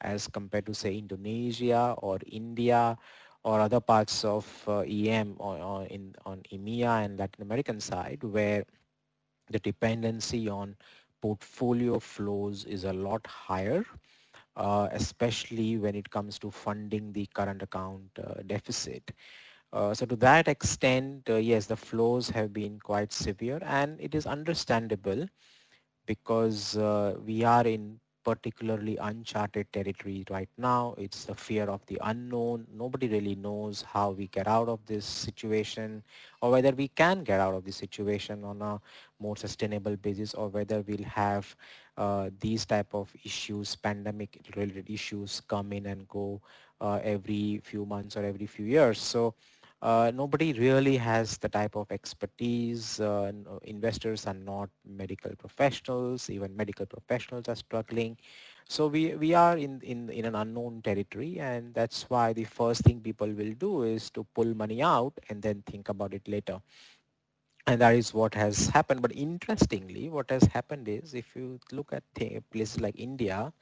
as 0.00 0.28
compared 0.28 0.66
to 0.66 0.74
say 0.74 0.96
Indonesia 0.96 1.94
or 1.98 2.18
India 2.26 2.96
or 3.44 3.60
other 3.60 3.80
parts 3.80 4.24
of 4.24 4.46
uh, 4.68 4.80
EM 4.80 5.36
or, 5.38 5.58
or 5.58 5.84
in 5.86 6.14
on 6.24 6.42
EMEA 6.52 7.04
and 7.04 7.18
Latin 7.18 7.42
American 7.42 7.80
side 7.80 8.22
where 8.22 8.64
the 9.50 9.58
dependency 9.60 10.48
on 10.48 10.76
portfolio 11.20 11.98
flows 11.98 12.64
is 12.64 12.84
a 12.84 12.92
lot 12.92 13.26
higher 13.26 13.84
uh, 14.56 14.88
especially 14.92 15.76
when 15.76 15.94
it 15.94 16.08
comes 16.10 16.38
to 16.38 16.50
funding 16.50 17.12
the 17.12 17.26
current 17.34 17.62
account 17.62 18.04
uh, 18.18 18.34
deficit. 18.46 19.12
Uh, 19.72 19.92
so 19.92 20.06
to 20.06 20.16
that 20.16 20.46
extent, 20.48 21.28
uh, 21.28 21.34
yes, 21.34 21.66
the 21.66 21.76
flows 21.76 22.28
have 22.30 22.52
been 22.52 22.78
quite 22.78 23.12
severe 23.12 23.58
and 23.64 24.00
it 24.00 24.14
is 24.14 24.26
understandable 24.26 25.26
because 26.06 26.76
uh, 26.76 27.16
we 27.24 27.42
are 27.42 27.66
in 27.66 27.98
particularly 28.24 28.96
uncharted 28.96 29.72
territory 29.72 30.24
right 30.30 30.48
now. 30.56 30.94
It's 30.98 31.24
the 31.26 31.34
fear 31.34 31.64
of 31.64 31.84
the 31.86 31.98
unknown. 32.02 32.66
Nobody 32.74 33.08
really 33.08 33.34
knows 33.34 33.82
how 33.82 34.10
we 34.10 34.28
get 34.28 34.48
out 34.48 34.68
of 34.68 34.84
this 34.86 35.04
situation 35.04 36.02
or 36.40 36.50
whether 36.50 36.72
we 36.72 36.88
can 36.88 37.22
get 37.24 37.40
out 37.40 37.54
of 37.54 37.64
this 37.64 37.76
situation 37.76 38.44
on 38.44 38.62
a 38.62 38.80
more 39.20 39.36
sustainable 39.36 39.96
basis 39.96 40.34
or 40.34 40.48
whether 40.48 40.80
we'll 40.82 41.04
have 41.04 41.54
uh, 41.96 42.30
these 42.40 42.66
type 42.66 42.94
of 42.94 43.12
issues, 43.24 43.76
pandemic 43.76 44.40
related 44.56 44.90
issues 44.90 45.40
come 45.40 45.72
in 45.72 45.86
and 45.86 46.08
go 46.08 46.40
uh, 46.80 47.00
every 47.02 47.60
few 47.62 47.86
months 47.86 48.16
or 48.16 48.24
every 48.24 48.46
few 48.46 48.66
years. 48.66 49.00
So 49.00 49.34
uh, 49.84 50.12
nobody 50.14 50.52
really 50.54 50.96
has 50.98 51.38
the 51.38 51.48
type 51.48 51.76
of 51.76 51.92
expertise. 51.92 53.00
Uh, 53.00 53.32
investors 53.64 54.26
are 54.26 54.34
not 54.34 54.70
medical 54.86 55.36
professionals. 55.36 56.30
Even 56.30 56.56
medical 56.56 56.86
professionals 56.86 57.48
are 57.48 57.56
struggling 57.56 58.18
So 58.68 58.88
we, 58.88 59.14
we 59.16 59.34
are 59.34 59.56
in, 59.58 59.80
in, 59.82 60.10
in 60.10 60.26
an 60.26 60.34
unknown 60.36 60.82
territory 60.82 61.38
and 61.40 61.74
that's 61.74 62.10
why 62.10 62.32
the 62.32 62.44
first 62.44 62.82
thing 62.82 63.00
people 63.00 63.28
will 63.28 63.54
do 63.54 63.82
is 63.84 64.10
to 64.12 64.24
pull 64.34 64.54
money 64.54 64.82
out 64.82 65.14
and 65.28 65.42
then 65.42 65.62
think 65.66 65.88
about 65.88 66.14
it 66.14 66.28
later. 66.28 66.60
And 67.66 67.80
that 67.80 67.94
is 67.94 68.14
what 68.14 68.34
has 68.34 68.68
happened. 68.68 69.02
But 69.02 69.14
interestingly, 69.14 70.08
what 70.08 70.30
has 70.30 70.44
happened 70.44 70.88
is 70.88 71.14
if 71.14 71.34
you 71.36 71.60
look 71.72 71.92
at 71.92 72.02
places 72.50 72.80
like 72.80 72.98
India, 72.98 73.52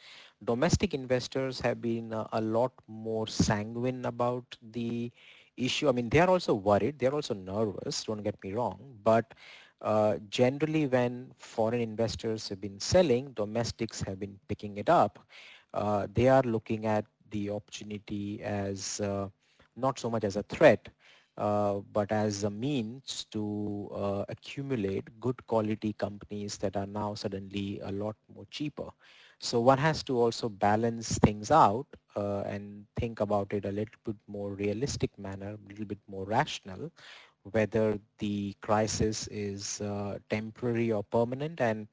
domestic 0.45 0.95
investors 0.95 1.61
have 1.61 1.81
been 1.81 2.13
a, 2.13 2.29
a 2.33 2.41
lot 2.41 2.73
more 2.89 3.27
sanguine 3.29 4.05
about 4.05 4.57
the 4.63 5.13
issue. 5.57 5.89
I 5.89 5.93
mean, 5.93 6.09
they 6.09 6.21
are 6.21 6.29
also 6.29 6.55
worried. 6.55 6.99
They're 6.99 7.15
also 7.15 7.35
nervous, 7.35 8.05
don't 8.05 8.23
get 8.23 8.37
me 8.43 8.53
wrong. 8.53 8.79
But 9.03 9.35
uh, 9.81 10.17
generally 10.29 10.87
when 10.87 11.33
foreign 11.39 11.81
investors 11.81 12.49
have 12.49 12.61
been 12.61 12.79
selling, 12.79 13.33
domestics 13.33 14.01
have 14.03 14.21
been 14.21 14.39
picking 14.49 14.77
it 14.79 14.89
up. 14.89 15.19
Uh, 15.75 16.07
they 16.15 16.29
are 16.29 16.43
looking 16.43 16.87
at 16.87 17.05
the 17.31 17.51
opportunity 17.51 18.43
as 18.43 19.01
uh, 19.01 19.29
not 19.77 19.99
so 19.99 20.11
much 20.11 20.25
as 20.25 20.37
a 20.37 20.43
threat, 20.45 20.89
uh, 21.39 21.81
but 21.93 22.13
as 22.13 22.45
a 22.45 22.51
means 22.51 23.27
to 23.31 23.91
uh, 23.95 24.25
accumulate 24.29 25.09
good 25.21 25.45
quality 25.47 25.95
companies 25.95 26.59
that 26.59 26.77
are 26.77 26.87
now 26.87 27.15
suddenly 27.15 27.81
a 27.85 27.91
lot 27.93 28.17
more 28.35 28.45
cheaper. 28.51 28.89
So 29.43 29.61
one 29.61 29.79
has 29.79 30.05
to 30.05 30.19
also 30.21 30.49
balance 30.49 31.19
things 31.19 31.51
out 31.51 31.87
uh, 32.17 32.43
and 32.43 32.87
think 32.97 33.21
about 33.21 33.53
it 33.53 33.67
a 33.67 33.73
little 33.73 34.01
bit 34.05 34.17
more 34.29 34.53
realistic 34.55 35.19
manner, 35.19 35.57
a 35.59 35.69
little 35.69 35.87
bit 35.87 35.99
more 36.09 36.25
rational, 36.25 36.93
whether 37.45 37.99
the 38.19 38.55
crisis 38.63 39.29
is 39.29 39.81
uh, 39.83 40.19
temporary 40.31 40.93
or 40.93 41.05
permanent. 41.05 41.61
And 41.61 41.89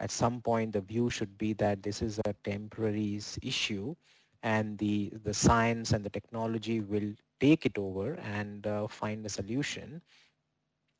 at 0.00 0.10
some 0.10 0.40
point 0.42 0.72
the 0.74 0.80
view 0.82 1.10
should 1.10 1.38
be 1.38 1.52
that 1.54 1.82
this 1.82 2.02
is 2.02 2.20
a 2.26 2.34
temporary 2.44 3.20
issue 3.42 3.94
and 4.42 4.78
the 4.78 5.12
the 5.24 5.34
science 5.34 5.92
and 5.92 6.04
the 6.04 6.10
technology 6.10 6.80
will 6.80 7.12
take 7.40 7.66
it 7.66 7.78
over 7.78 8.14
and 8.14 8.66
uh, 8.66 8.86
find 8.88 9.24
a 9.26 9.28
solution 9.30 10.02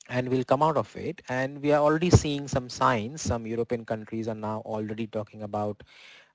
and 0.09 0.29
we'll 0.29 0.45
come 0.45 0.63
out 0.63 0.77
of 0.77 0.95
it 0.97 1.23
and 1.29 1.61
we 1.63 1.73
are 1.73 1.81
already 1.83 2.11
seeing 2.11 2.47
some 2.49 2.69
signs 2.69 3.23
some 3.23 3.47
european 3.47 3.85
countries 3.85 4.29
are 4.29 4.35
now 4.35 4.61
already 4.65 5.07
talking 5.07 5.43
about 5.43 5.83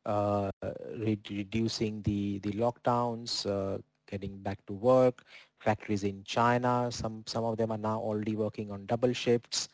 uh, 0.05 0.49
re- 0.97 1.19
reducing 1.29 2.01
the 2.03 2.39
the 2.39 2.51
lockdowns 2.53 3.45
uh, 3.45 3.77
getting 4.09 4.37
back 4.39 4.59
to 4.65 4.73
work 4.73 5.23
factories 5.59 6.03
in 6.03 6.23
China. 6.23 6.87
Some, 6.91 7.23
some 7.27 7.43
of 7.43 7.57
them 7.57 7.71
are 7.71 7.77
now 7.77 7.99
already 7.99 8.35
working 8.35 8.71
on 8.71 8.85
double 8.85 9.13
shifts. 9.13 9.69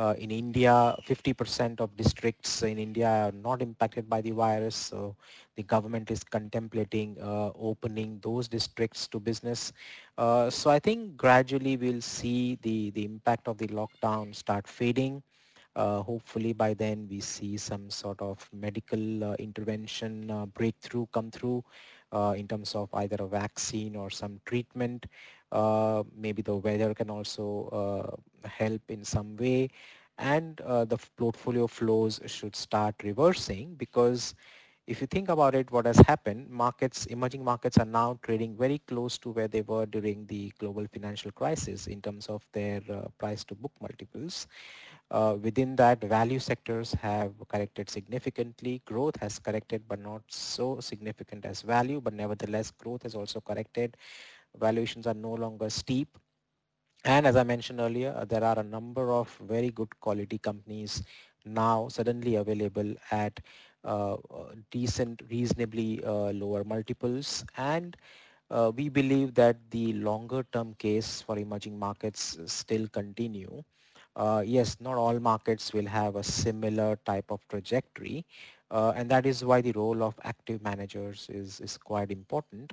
Uh, 0.00 0.14
in 0.16 0.30
India, 0.30 0.96
50% 1.06 1.78
of 1.78 1.94
districts 1.94 2.62
in 2.62 2.78
India 2.78 3.06
are 3.06 3.32
not 3.32 3.60
impacted 3.60 4.08
by 4.08 4.22
the 4.22 4.30
virus. 4.30 4.74
So 4.74 5.14
the 5.56 5.62
government 5.62 6.10
is 6.10 6.24
contemplating 6.24 7.18
uh, 7.20 7.50
opening 7.54 8.18
those 8.22 8.48
districts 8.48 9.06
to 9.08 9.20
business. 9.20 9.74
Uh, 10.16 10.48
so 10.48 10.70
I 10.70 10.78
think 10.78 11.18
gradually 11.18 11.76
we'll 11.76 12.00
see 12.00 12.58
the, 12.62 12.88
the 12.92 13.04
impact 13.04 13.46
of 13.46 13.58
the 13.58 13.68
lockdown 13.68 14.34
start 14.34 14.66
fading. 14.66 15.22
Uh, 15.76 16.00
hopefully 16.00 16.54
by 16.54 16.72
then 16.72 17.06
we 17.10 17.20
see 17.20 17.58
some 17.58 17.90
sort 17.90 18.22
of 18.22 18.48
medical 18.54 19.22
uh, 19.22 19.34
intervention 19.34 20.30
uh, 20.30 20.46
breakthrough 20.46 21.04
come 21.12 21.30
through 21.30 21.62
in 22.36 22.48
terms 22.48 22.74
of 22.74 22.88
either 22.94 23.16
a 23.20 23.28
vaccine 23.28 23.94
or 23.94 24.10
some 24.10 24.40
treatment. 24.44 25.06
Uh, 25.52 26.02
maybe 26.16 26.42
the 26.42 26.54
weather 26.56 26.94
can 26.94 27.10
also 27.10 27.68
uh, 27.72 28.48
help 28.48 28.82
in 28.88 29.04
some 29.04 29.36
way 29.36 29.68
and 30.18 30.60
uh, 30.62 30.84
the 30.84 30.96
portfolio 31.16 31.66
flows 31.66 32.20
should 32.26 32.54
start 32.56 32.94
reversing 33.02 33.74
because 33.74 34.34
if 34.86 35.00
you 35.00 35.06
think 35.06 35.28
about 35.28 35.54
it, 35.54 35.70
what 35.70 35.86
has 35.86 35.98
happened, 35.98 36.48
markets, 36.50 37.06
emerging 37.06 37.44
markets 37.44 37.78
are 37.78 37.84
now 37.84 38.18
trading 38.22 38.56
very 38.56 38.78
close 38.88 39.18
to 39.18 39.30
where 39.30 39.46
they 39.46 39.62
were 39.62 39.86
during 39.86 40.26
the 40.26 40.52
global 40.58 40.86
financial 40.92 41.30
crisis 41.30 41.86
in 41.86 42.00
terms 42.02 42.26
of 42.26 42.44
their 42.52 42.80
uh, 42.92 43.06
price 43.18 43.44
to 43.44 43.54
book 43.54 43.72
multiples. 43.80 44.46
Uh, 45.10 45.36
within 45.40 45.76
that, 45.76 46.02
value 46.02 46.38
sectors 46.38 46.92
have 46.94 47.32
corrected 47.48 47.88
significantly. 47.88 48.82
Growth 48.84 49.16
has 49.20 49.38
corrected, 49.38 49.82
but 49.88 50.00
not 50.00 50.22
so 50.28 50.80
significant 50.80 51.44
as 51.44 51.62
value. 51.62 52.00
But 52.00 52.14
nevertheless, 52.14 52.70
growth 52.70 53.02
has 53.04 53.14
also 53.14 53.40
corrected. 53.40 53.96
Valuations 54.58 55.06
are 55.06 55.14
no 55.14 55.34
longer 55.34 55.70
steep. 55.70 56.08
And 57.04 57.26
as 57.26 57.36
I 57.36 57.44
mentioned 57.44 57.80
earlier, 57.80 58.14
uh, 58.16 58.24
there 58.24 58.44
are 58.44 58.58
a 58.58 58.62
number 58.62 59.12
of 59.12 59.34
very 59.48 59.70
good 59.70 59.88
quality 60.00 60.38
companies 60.38 61.02
now 61.46 61.88
suddenly 61.88 62.36
available 62.36 62.94
at 63.10 63.40
uh, 63.82 64.14
uh 64.14 64.52
decent, 64.70 65.22
reasonably 65.30 66.04
uh, 66.04 66.32
lower 66.32 66.64
multiples. 66.64 67.44
And 67.56 67.96
uh, 68.50 68.70
we 68.74 68.90
believe 68.90 69.32
that 69.34 69.56
the 69.70 69.94
longer 69.94 70.44
term 70.52 70.74
case 70.74 71.22
for 71.22 71.38
emerging 71.38 71.78
markets 71.78 72.38
still 72.44 72.86
continue 72.88 73.62
uh, 74.16 74.42
yes, 74.44 74.76
not 74.80 74.96
all 74.96 75.18
markets 75.20 75.72
will 75.72 75.86
have 75.86 76.16
a 76.16 76.22
similar 76.22 76.96
type 77.06 77.30
of 77.30 77.40
trajectory. 77.48 78.26
And 78.70 79.08
that 79.08 79.24
is 79.24 79.44
why 79.44 79.60
the 79.60 79.72
role 79.72 80.02
of 80.02 80.18
active 80.24 80.62
managers 80.62 81.28
is, 81.30 81.60
is 81.60 81.78
quite 81.78 82.10
important 82.10 82.72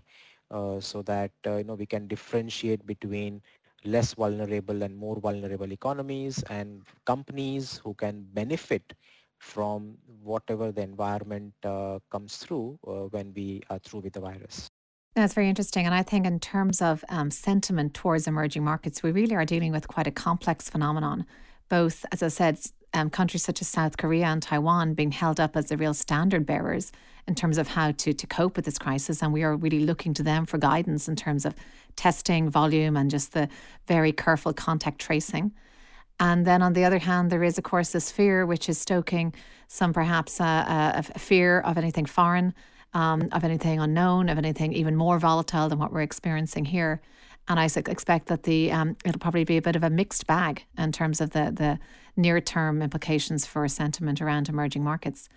so 0.51 1.01
that 1.05 1.31
uh, 1.45 1.57
you 1.57 1.63
know 1.63 1.75
we 1.75 1.85
can 1.85 2.07
differentiate 2.07 2.85
between 2.85 3.41
less 3.85 4.13
vulnerable 4.13 4.83
and 4.83 4.95
more 4.95 5.19
vulnerable 5.19 5.71
economies 5.71 6.43
and 6.49 6.81
companies 7.05 7.79
who 7.83 7.93
can 7.93 8.25
benefit 8.33 8.93
from 9.39 9.97
whatever 10.23 10.71
the 10.71 10.81
environment 10.81 11.53
uh, 11.63 11.99
comes 12.11 12.37
through 12.37 12.77
uh, 12.87 13.05
when 13.11 13.33
we 13.35 13.61
are 13.69 13.79
through 13.79 13.99
with 13.99 14.13
the 14.13 14.19
virus. 14.19 14.67
That's 15.15 15.33
very 15.33 15.49
interesting. 15.49 15.85
And 15.85 15.95
I 15.95 16.03
think, 16.03 16.25
in 16.27 16.39
terms 16.39 16.81
of 16.81 17.03
um, 17.09 17.31
sentiment 17.31 17.93
towards 17.93 18.27
emerging 18.27 18.63
markets, 18.63 19.01
we 19.01 19.11
really 19.11 19.35
are 19.35 19.45
dealing 19.45 19.71
with 19.71 19.87
quite 19.87 20.05
a 20.05 20.11
complex 20.11 20.69
phenomenon. 20.69 21.25
Both, 21.69 22.05
as 22.11 22.21
I 22.21 22.27
said, 22.27 22.59
um, 22.93 23.09
countries 23.09 23.43
such 23.43 23.61
as 23.61 23.67
South 23.67 23.97
Korea 23.97 24.25
and 24.25 24.41
Taiwan 24.41 24.93
being 24.93 25.11
held 25.11 25.39
up 25.39 25.57
as 25.57 25.67
the 25.67 25.77
real 25.77 25.93
standard 25.93 26.45
bearers 26.45 26.91
in 27.27 27.35
terms 27.35 27.57
of 27.57 27.67
how 27.67 27.91
to, 27.91 28.13
to 28.13 28.27
cope 28.27 28.55
with 28.55 28.65
this 28.65 28.77
crisis. 28.77 29.21
And 29.21 29.33
we 29.33 29.43
are 29.43 29.55
really 29.55 29.81
looking 29.81 30.13
to 30.15 30.23
them 30.23 30.45
for 30.45 30.57
guidance 30.57 31.07
in 31.07 31.15
terms 31.15 31.45
of 31.45 31.55
testing 31.95 32.49
volume 32.49 32.95
and 32.95 33.11
just 33.11 33.33
the 33.33 33.49
very 33.87 34.11
careful 34.11 34.53
contact 34.53 34.99
tracing. 34.99 35.51
And 36.19 36.45
then 36.45 36.61
on 36.61 36.73
the 36.73 36.83
other 36.83 36.99
hand, 36.99 37.29
there 37.29 37.43
is, 37.43 37.57
of 37.57 37.63
course, 37.63 37.91
this 37.91 38.11
fear, 38.11 38.45
which 38.45 38.69
is 38.69 38.77
stoking 38.79 39.33
some 39.67 39.93
perhaps 39.93 40.39
uh, 40.41 40.93
a, 40.95 41.05
a 41.15 41.19
fear 41.19 41.59
of 41.59 41.77
anything 41.77 42.05
foreign 42.05 42.53
um, 42.93 43.29
of 43.31 43.43
anything 43.43 43.79
unknown, 43.79 44.29
of 44.29 44.37
anything 44.37 44.73
even 44.73 44.95
more 44.95 45.19
volatile 45.19 45.69
than 45.69 45.79
what 45.79 45.91
we're 45.91 46.01
experiencing 46.01 46.65
here. 46.65 47.01
And 47.49 47.59
I 47.59 47.65
expect 47.65 48.27
that 48.27 48.43
the 48.43 48.71
um, 48.71 48.97
it'll 49.05 49.19
probably 49.19 49.45
be 49.45 49.57
a 49.57 49.61
bit 49.61 49.75
of 49.75 49.83
a 49.83 49.89
mixed 49.89 50.27
bag 50.27 50.65
in 50.77 50.91
terms 50.91 51.21
of 51.21 51.31
the 51.31 51.51
the 51.51 51.79
near 52.17 52.41
term 52.41 52.81
implications 52.81 53.45
for 53.45 53.67
sentiment 53.67 54.21
around 54.21 54.49
emerging 54.49 54.83
markets. 54.83 55.29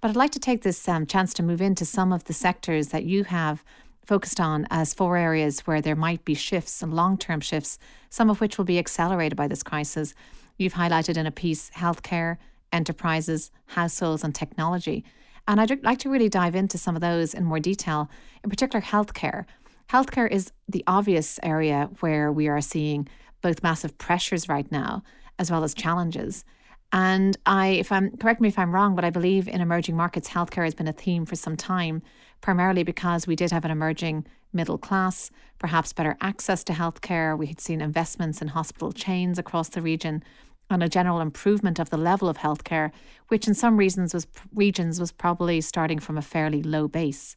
But 0.00 0.08
I'd 0.08 0.16
like 0.16 0.30
to 0.32 0.38
take 0.38 0.62
this 0.62 0.88
um, 0.88 1.06
chance 1.06 1.34
to 1.34 1.42
move 1.42 1.60
into 1.60 1.84
some 1.84 2.12
of 2.12 2.24
the 2.24 2.32
sectors 2.32 2.88
that 2.88 3.04
you 3.04 3.24
have 3.24 3.64
focused 4.06 4.40
on 4.40 4.66
as 4.70 4.94
four 4.94 5.18
areas 5.18 5.60
where 5.60 5.82
there 5.82 5.96
might 5.96 6.24
be 6.24 6.34
shifts 6.34 6.82
and 6.82 6.94
long 6.94 7.18
term 7.18 7.40
shifts, 7.40 7.78
some 8.08 8.30
of 8.30 8.40
which 8.40 8.56
will 8.56 8.64
be 8.64 8.78
accelerated 8.78 9.36
by 9.36 9.46
this 9.46 9.62
crisis. 9.62 10.14
You've 10.56 10.74
highlighted 10.74 11.18
in 11.18 11.26
a 11.26 11.30
piece 11.30 11.70
healthcare, 11.70 12.38
enterprises, 12.72 13.50
households, 13.66 14.24
and 14.24 14.34
technology. 14.34 15.04
And 15.46 15.60
I'd 15.60 15.82
like 15.84 15.98
to 16.00 16.10
really 16.10 16.28
dive 16.28 16.54
into 16.54 16.78
some 16.78 16.94
of 16.94 17.00
those 17.00 17.34
in 17.34 17.44
more 17.44 17.60
detail, 17.60 18.10
in 18.42 18.50
particular 18.50 18.82
healthcare. 18.82 19.44
Healthcare 19.90 20.30
is 20.30 20.52
the 20.68 20.84
obvious 20.86 21.40
area 21.42 21.88
where 22.00 22.30
we 22.30 22.46
are 22.46 22.60
seeing 22.60 23.08
both 23.40 23.62
massive 23.62 23.96
pressures 23.96 24.48
right 24.48 24.70
now 24.70 25.02
as 25.38 25.50
well 25.50 25.64
as 25.64 25.72
challenges. 25.72 26.44
And 26.92 27.38
I, 27.46 27.68
if 27.68 27.90
I'm 27.90 28.14
correct 28.18 28.40
me 28.40 28.48
if 28.48 28.58
I'm 28.58 28.74
wrong, 28.74 28.94
but 28.94 29.04
I 29.04 29.10
believe 29.10 29.48
in 29.48 29.62
emerging 29.62 29.96
markets, 29.96 30.28
healthcare 30.28 30.64
has 30.64 30.74
been 30.74 30.88
a 30.88 30.92
theme 30.92 31.24
for 31.24 31.36
some 31.36 31.56
time, 31.56 32.02
primarily 32.42 32.82
because 32.82 33.26
we 33.26 33.36
did 33.36 33.50
have 33.50 33.64
an 33.64 33.70
emerging 33.70 34.26
middle 34.52 34.78
class, 34.78 35.30
perhaps 35.58 35.94
better 35.94 36.16
access 36.20 36.64
to 36.64 36.72
healthcare. 36.74 37.36
We 37.36 37.46
had 37.46 37.60
seen 37.60 37.80
investments 37.80 38.42
in 38.42 38.48
hospital 38.48 38.92
chains 38.92 39.38
across 39.38 39.70
the 39.70 39.82
region, 39.82 40.22
and 40.70 40.82
a 40.82 40.88
general 40.88 41.20
improvement 41.20 41.78
of 41.78 41.88
the 41.88 41.96
level 41.96 42.28
of 42.28 42.38
healthcare, 42.38 42.90
which 43.28 43.46
in 43.46 43.54
some 43.54 43.78
reasons 43.78 44.12
was 44.12 44.26
regions 44.54 45.00
was 45.00 45.12
probably 45.12 45.62
starting 45.62 45.98
from 45.98 46.18
a 46.18 46.22
fairly 46.22 46.62
low 46.62 46.88
base. 46.88 47.36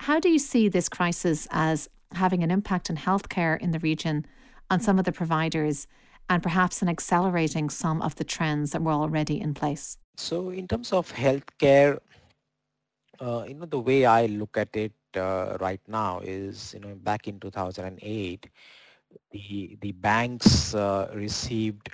How 0.00 0.20
do 0.20 0.28
you 0.28 0.38
see 0.38 0.68
this 0.68 0.88
crisis 0.88 1.48
as 1.50 1.88
having 2.12 2.42
an 2.42 2.50
impact 2.50 2.90
on 2.90 2.96
healthcare 2.96 3.58
in 3.58 3.70
the 3.70 3.78
region, 3.78 4.26
on 4.70 4.80
some 4.80 4.98
of 4.98 5.04
the 5.04 5.12
providers, 5.12 5.86
and 6.28 6.42
perhaps 6.42 6.82
in 6.82 6.88
accelerating 6.88 7.70
some 7.70 8.00
of 8.02 8.14
the 8.16 8.24
trends 8.24 8.72
that 8.72 8.82
were 8.82 8.92
already 8.92 9.40
in 9.40 9.54
place? 9.54 9.98
So, 10.16 10.50
in 10.50 10.68
terms 10.68 10.92
of 10.92 11.12
healthcare, 11.12 11.98
uh, 13.20 13.44
you 13.48 13.54
know, 13.54 13.66
the 13.66 13.80
way 13.80 14.04
I 14.04 14.26
look 14.26 14.56
at 14.56 14.74
it 14.76 14.92
uh, 15.16 15.56
right 15.60 15.80
now 15.88 16.20
is, 16.20 16.74
you 16.74 16.80
know, 16.80 16.94
back 16.94 17.28
in 17.28 17.40
2008, 17.40 18.46
the 19.30 19.78
the 19.80 19.92
banks 19.92 20.74
uh, 20.74 21.10
received 21.14 21.90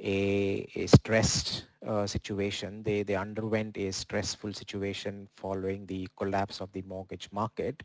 a, 0.00 0.68
a 0.74 0.86
stressed 0.86 1.64
uh, 1.86 2.06
situation. 2.06 2.82
They, 2.82 3.02
they 3.02 3.14
underwent 3.14 3.76
a 3.78 3.92
stressful 3.92 4.52
situation 4.52 5.28
following 5.36 5.86
the 5.86 6.08
collapse 6.16 6.60
of 6.60 6.72
the 6.72 6.82
mortgage 6.82 7.28
market. 7.32 7.82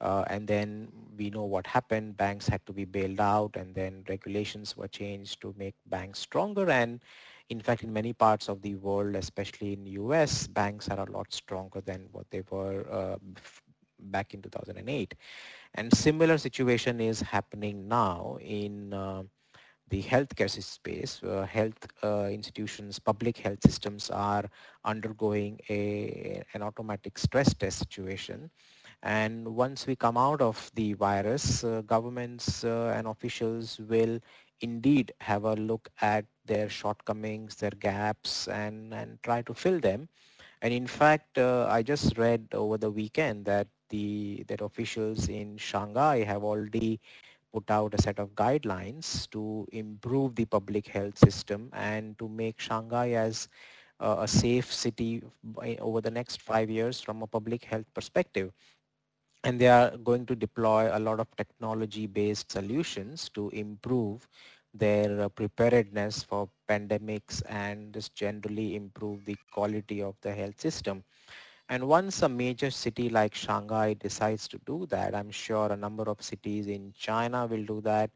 Uh, 0.00 0.24
and 0.28 0.46
then 0.46 0.88
we 1.16 1.30
know 1.30 1.44
what 1.44 1.66
happened. 1.66 2.16
Banks 2.16 2.46
had 2.46 2.64
to 2.66 2.72
be 2.72 2.84
bailed 2.84 3.20
out 3.20 3.56
and 3.56 3.74
then 3.74 4.04
regulations 4.08 4.76
were 4.76 4.88
changed 4.88 5.40
to 5.40 5.54
make 5.58 5.74
banks 5.86 6.20
stronger. 6.20 6.70
And 6.70 7.00
in 7.48 7.60
fact, 7.60 7.82
in 7.82 7.92
many 7.92 8.12
parts 8.12 8.48
of 8.48 8.62
the 8.62 8.76
world, 8.76 9.16
especially 9.16 9.72
in 9.72 9.86
US, 9.86 10.46
banks 10.46 10.88
are 10.88 11.00
a 11.00 11.10
lot 11.10 11.32
stronger 11.32 11.80
than 11.80 12.08
what 12.12 12.26
they 12.30 12.42
were 12.50 12.86
uh, 12.90 13.16
back 13.98 14.34
in 14.34 14.42
2008. 14.42 15.14
And 15.74 15.92
similar 15.92 16.38
situation 16.38 17.00
is 17.00 17.20
happening 17.20 17.88
now 17.88 18.38
in 18.40 18.92
uh, 18.92 19.22
the 19.88 20.02
healthcare 20.02 20.50
space. 20.50 21.22
Uh, 21.22 21.46
health 21.46 21.86
uh, 22.02 22.24
institutions, 22.30 22.98
public 22.98 23.38
health 23.38 23.58
systems 23.62 24.10
are 24.10 24.44
undergoing 24.84 25.60
a, 25.68 26.42
an 26.54 26.62
automatic 26.62 27.18
stress 27.18 27.54
test 27.54 27.78
situation 27.78 28.50
and 29.02 29.46
once 29.54 29.86
we 29.86 29.96
come 29.96 30.16
out 30.16 30.40
of 30.40 30.70
the 30.74 30.92
virus, 30.94 31.64
uh, 31.64 31.82
governments 31.86 32.64
uh, 32.64 32.92
and 32.96 33.06
officials 33.06 33.80
will 33.88 34.18
indeed 34.60 35.12
have 35.20 35.44
a 35.44 35.54
look 35.54 35.88
at 36.00 36.24
their 36.46 36.68
shortcomings, 36.68 37.56
their 37.56 37.70
gaps, 37.78 38.48
and, 38.48 38.92
and 38.94 39.22
try 39.22 39.42
to 39.42 39.54
fill 39.54 39.78
them. 39.80 40.08
And 40.62 40.72
in 40.72 40.86
fact, 40.86 41.38
uh, 41.38 41.66
I 41.70 41.82
just 41.82 42.18
read 42.18 42.48
over 42.52 42.76
the 42.78 42.90
weekend 42.90 43.44
that 43.46 43.68
the 43.90 44.44
that 44.48 44.60
officials 44.60 45.28
in 45.28 45.56
Shanghai 45.56 46.22
have 46.24 46.42
already 46.44 47.00
put 47.52 47.70
out 47.70 47.94
a 47.94 48.02
set 48.02 48.18
of 48.18 48.34
guidelines 48.34 49.28
to 49.30 49.66
improve 49.72 50.34
the 50.34 50.44
public 50.44 50.86
health 50.88 51.18
system 51.18 51.70
and 51.72 52.18
to 52.18 52.28
make 52.28 52.60
Shanghai 52.60 53.10
as 53.12 53.48
uh, 54.00 54.16
a 54.20 54.28
safe 54.28 54.72
city 54.72 55.22
over 55.80 56.00
the 56.00 56.10
next 56.10 56.42
five 56.42 56.70
years 56.70 57.00
from 57.00 57.22
a 57.22 57.26
public 57.26 57.64
health 57.64 57.86
perspective 57.94 58.52
and 59.44 59.60
they 59.60 59.68
are 59.68 59.96
going 59.98 60.26
to 60.26 60.34
deploy 60.34 60.90
a 60.92 60.98
lot 60.98 61.20
of 61.20 61.26
technology-based 61.36 62.50
solutions 62.50 63.28
to 63.30 63.48
improve 63.50 64.28
their 64.74 65.22
uh, 65.22 65.28
preparedness 65.28 66.22
for 66.22 66.48
pandemics 66.68 67.42
and 67.48 67.94
just 67.94 68.14
generally 68.14 68.74
improve 68.74 69.24
the 69.24 69.36
quality 69.52 70.02
of 70.02 70.14
the 70.22 70.32
health 70.32 70.60
system. 70.60 71.02
And 71.68 71.86
once 71.88 72.22
a 72.22 72.28
major 72.28 72.70
city 72.70 73.08
like 73.10 73.34
Shanghai 73.34 73.94
decides 73.94 74.48
to 74.48 74.58
do 74.66 74.86
that, 74.86 75.14
I'm 75.14 75.30
sure 75.30 75.70
a 75.70 75.76
number 75.76 76.04
of 76.04 76.22
cities 76.22 76.66
in 76.66 76.92
China 76.96 77.46
will 77.46 77.64
do 77.64 77.80
that. 77.82 78.10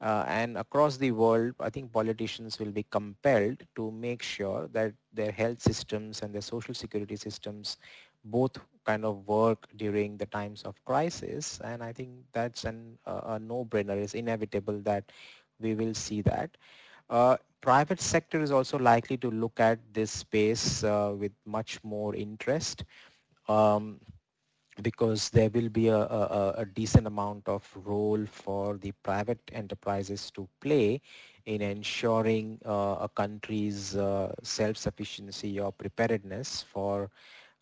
Uh, 0.00 0.24
and 0.26 0.58
across 0.58 0.96
the 0.96 1.12
world, 1.12 1.54
I 1.60 1.70
think 1.70 1.92
politicians 1.92 2.58
will 2.58 2.72
be 2.72 2.84
compelled 2.90 3.62
to 3.76 3.90
make 3.92 4.22
sure 4.22 4.68
that 4.72 4.94
their 5.12 5.30
health 5.30 5.62
systems 5.62 6.22
and 6.22 6.34
their 6.34 6.42
social 6.42 6.74
security 6.74 7.16
systems 7.16 7.78
both 8.24 8.58
kind 8.84 9.04
of 9.04 9.26
work 9.26 9.66
during 9.76 10.16
the 10.16 10.26
times 10.26 10.62
of 10.62 10.84
crisis 10.84 11.60
and 11.64 11.82
I 11.82 11.92
think 11.92 12.10
that's 12.32 12.64
an, 12.64 12.98
uh, 13.06 13.20
a 13.24 13.38
no-brainer. 13.38 13.96
It's 13.96 14.14
inevitable 14.14 14.80
that 14.82 15.04
we 15.60 15.74
will 15.74 15.94
see 15.94 16.22
that. 16.22 16.50
Uh, 17.08 17.36
private 17.62 18.00
sector 18.00 18.42
is 18.42 18.50
also 18.50 18.78
likely 18.78 19.16
to 19.16 19.30
look 19.30 19.58
at 19.60 19.78
this 19.94 20.10
space 20.10 20.84
uh, 20.84 21.14
with 21.16 21.32
much 21.46 21.78
more 21.84 22.14
interest 22.14 22.84
um, 23.48 24.00
because 24.82 25.30
there 25.30 25.48
will 25.50 25.68
be 25.68 25.88
a, 25.88 25.96
a, 25.96 26.54
a, 26.58 26.64
decent 26.64 27.06
amount 27.06 27.46
of 27.46 27.66
role 27.84 28.24
for 28.26 28.78
the 28.78 28.90
private 29.02 29.38
enterprises 29.52 30.30
to 30.30 30.48
play 30.60 31.00
in 31.46 31.60
ensuring 31.60 32.58
uh, 32.64 32.96
a 33.00 33.08
country's 33.14 33.96
uh, 33.96 34.32
self-sufficiency 34.42 35.60
or 35.60 35.72
preparedness 35.72 36.62
for 36.62 37.10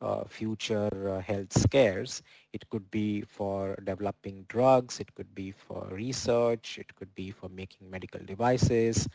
uh, 0.01 0.25
future 0.25 1.11
uh, 1.11 1.21
health 1.21 1.53
scares. 1.53 2.23
It 2.53 2.69
could 2.71 2.91
be 2.91 3.23
for 3.23 3.77
developing 3.85 4.45
drugs, 4.49 5.01
it 5.01 5.15
could 5.15 5.35
be 5.35 5.51
for 5.51 5.89
research, 5.91 6.79
it 6.79 6.95
could 6.95 7.15
be 7.15 7.31
for 7.31 7.49
making 7.49 7.91
medical 7.91 8.21
devices, 8.21 9.07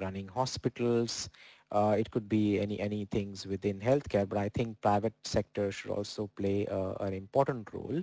running 0.00 0.28
hospitals, 0.28 1.28
uh, 1.72 1.96
it 1.98 2.10
could 2.10 2.28
be 2.28 2.58
any 2.60 2.80
any 2.80 3.04
things 3.06 3.46
within 3.46 3.80
healthcare, 3.80 4.28
but 4.28 4.38
I 4.38 4.48
think 4.48 4.80
private 4.80 5.14
sector 5.24 5.70
should 5.70 5.90
also 5.90 6.28
play 6.36 6.66
uh, 6.66 6.94
an 7.00 7.14
important 7.14 7.72
role 7.72 8.02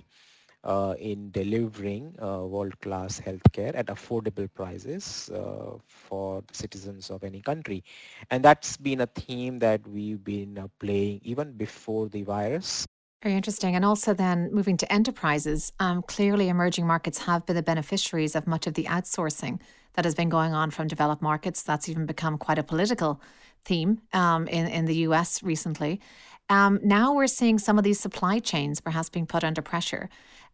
uh, 0.64 0.94
in 0.98 1.30
delivering 1.30 2.14
uh, 2.22 2.44
world-class 2.44 3.20
healthcare 3.20 3.74
at 3.74 3.86
affordable 3.86 4.48
prices 4.54 5.30
uh, 5.34 5.76
for 5.86 6.42
citizens 6.52 7.10
of 7.10 7.22
any 7.24 7.40
country. 7.40 7.82
And 8.30 8.44
that's 8.44 8.76
been 8.76 9.00
a 9.00 9.06
theme 9.06 9.58
that 9.60 9.86
we've 9.86 10.22
been 10.24 10.58
uh, 10.58 10.68
playing 10.78 11.20
even 11.22 11.52
before 11.52 12.08
the 12.08 12.22
virus. 12.22 12.86
Very 13.24 13.36
interesting. 13.36 13.74
And 13.74 13.86
also 13.86 14.12
then 14.12 14.50
moving 14.52 14.76
to 14.76 14.92
enterprises, 14.92 15.72
um, 15.80 16.02
clearly 16.02 16.50
emerging 16.50 16.86
markets 16.86 17.16
have 17.24 17.46
been 17.46 17.56
the 17.56 17.62
beneficiaries 17.62 18.36
of 18.36 18.46
much 18.46 18.66
of 18.66 18.74
the 18.74 18.84
outsourcing 18.84 19.60
that 19.94 20.04
has 20.04 20.14
been 20.14 20.28
going 20.28 20.52
on 20.52 20.70
from 20.70 20.88
developed 20.88 21.22
markets. 21.22 21.62
That's 21.62 21.88
even 21.88 22.04
become 22.04 22.36
quite 22.36 22.58
a 22.58 22.62
political 22.62 23.22
theme 23.64 24.02
um, 24.12 24.46
in, 24.48 24.66
in 24.66 24.84
the 24.84 24.96
US 25.08 25.42
recently. 25.42 26.02
Um, 26.50 26.80
now 26.82 27.14
we're 27.14 27.26
seeing 27.26 27.58
some 27.58 27.78
of 27.78 27.84
these 27.84 27.98
supply 27.98 28.40
chains 28.40 28.82
perhaps 28.82 29.08
being 29.08 29.26
put 29.26 29.42
under 29.42 29.62
pressure. 29.62 30.10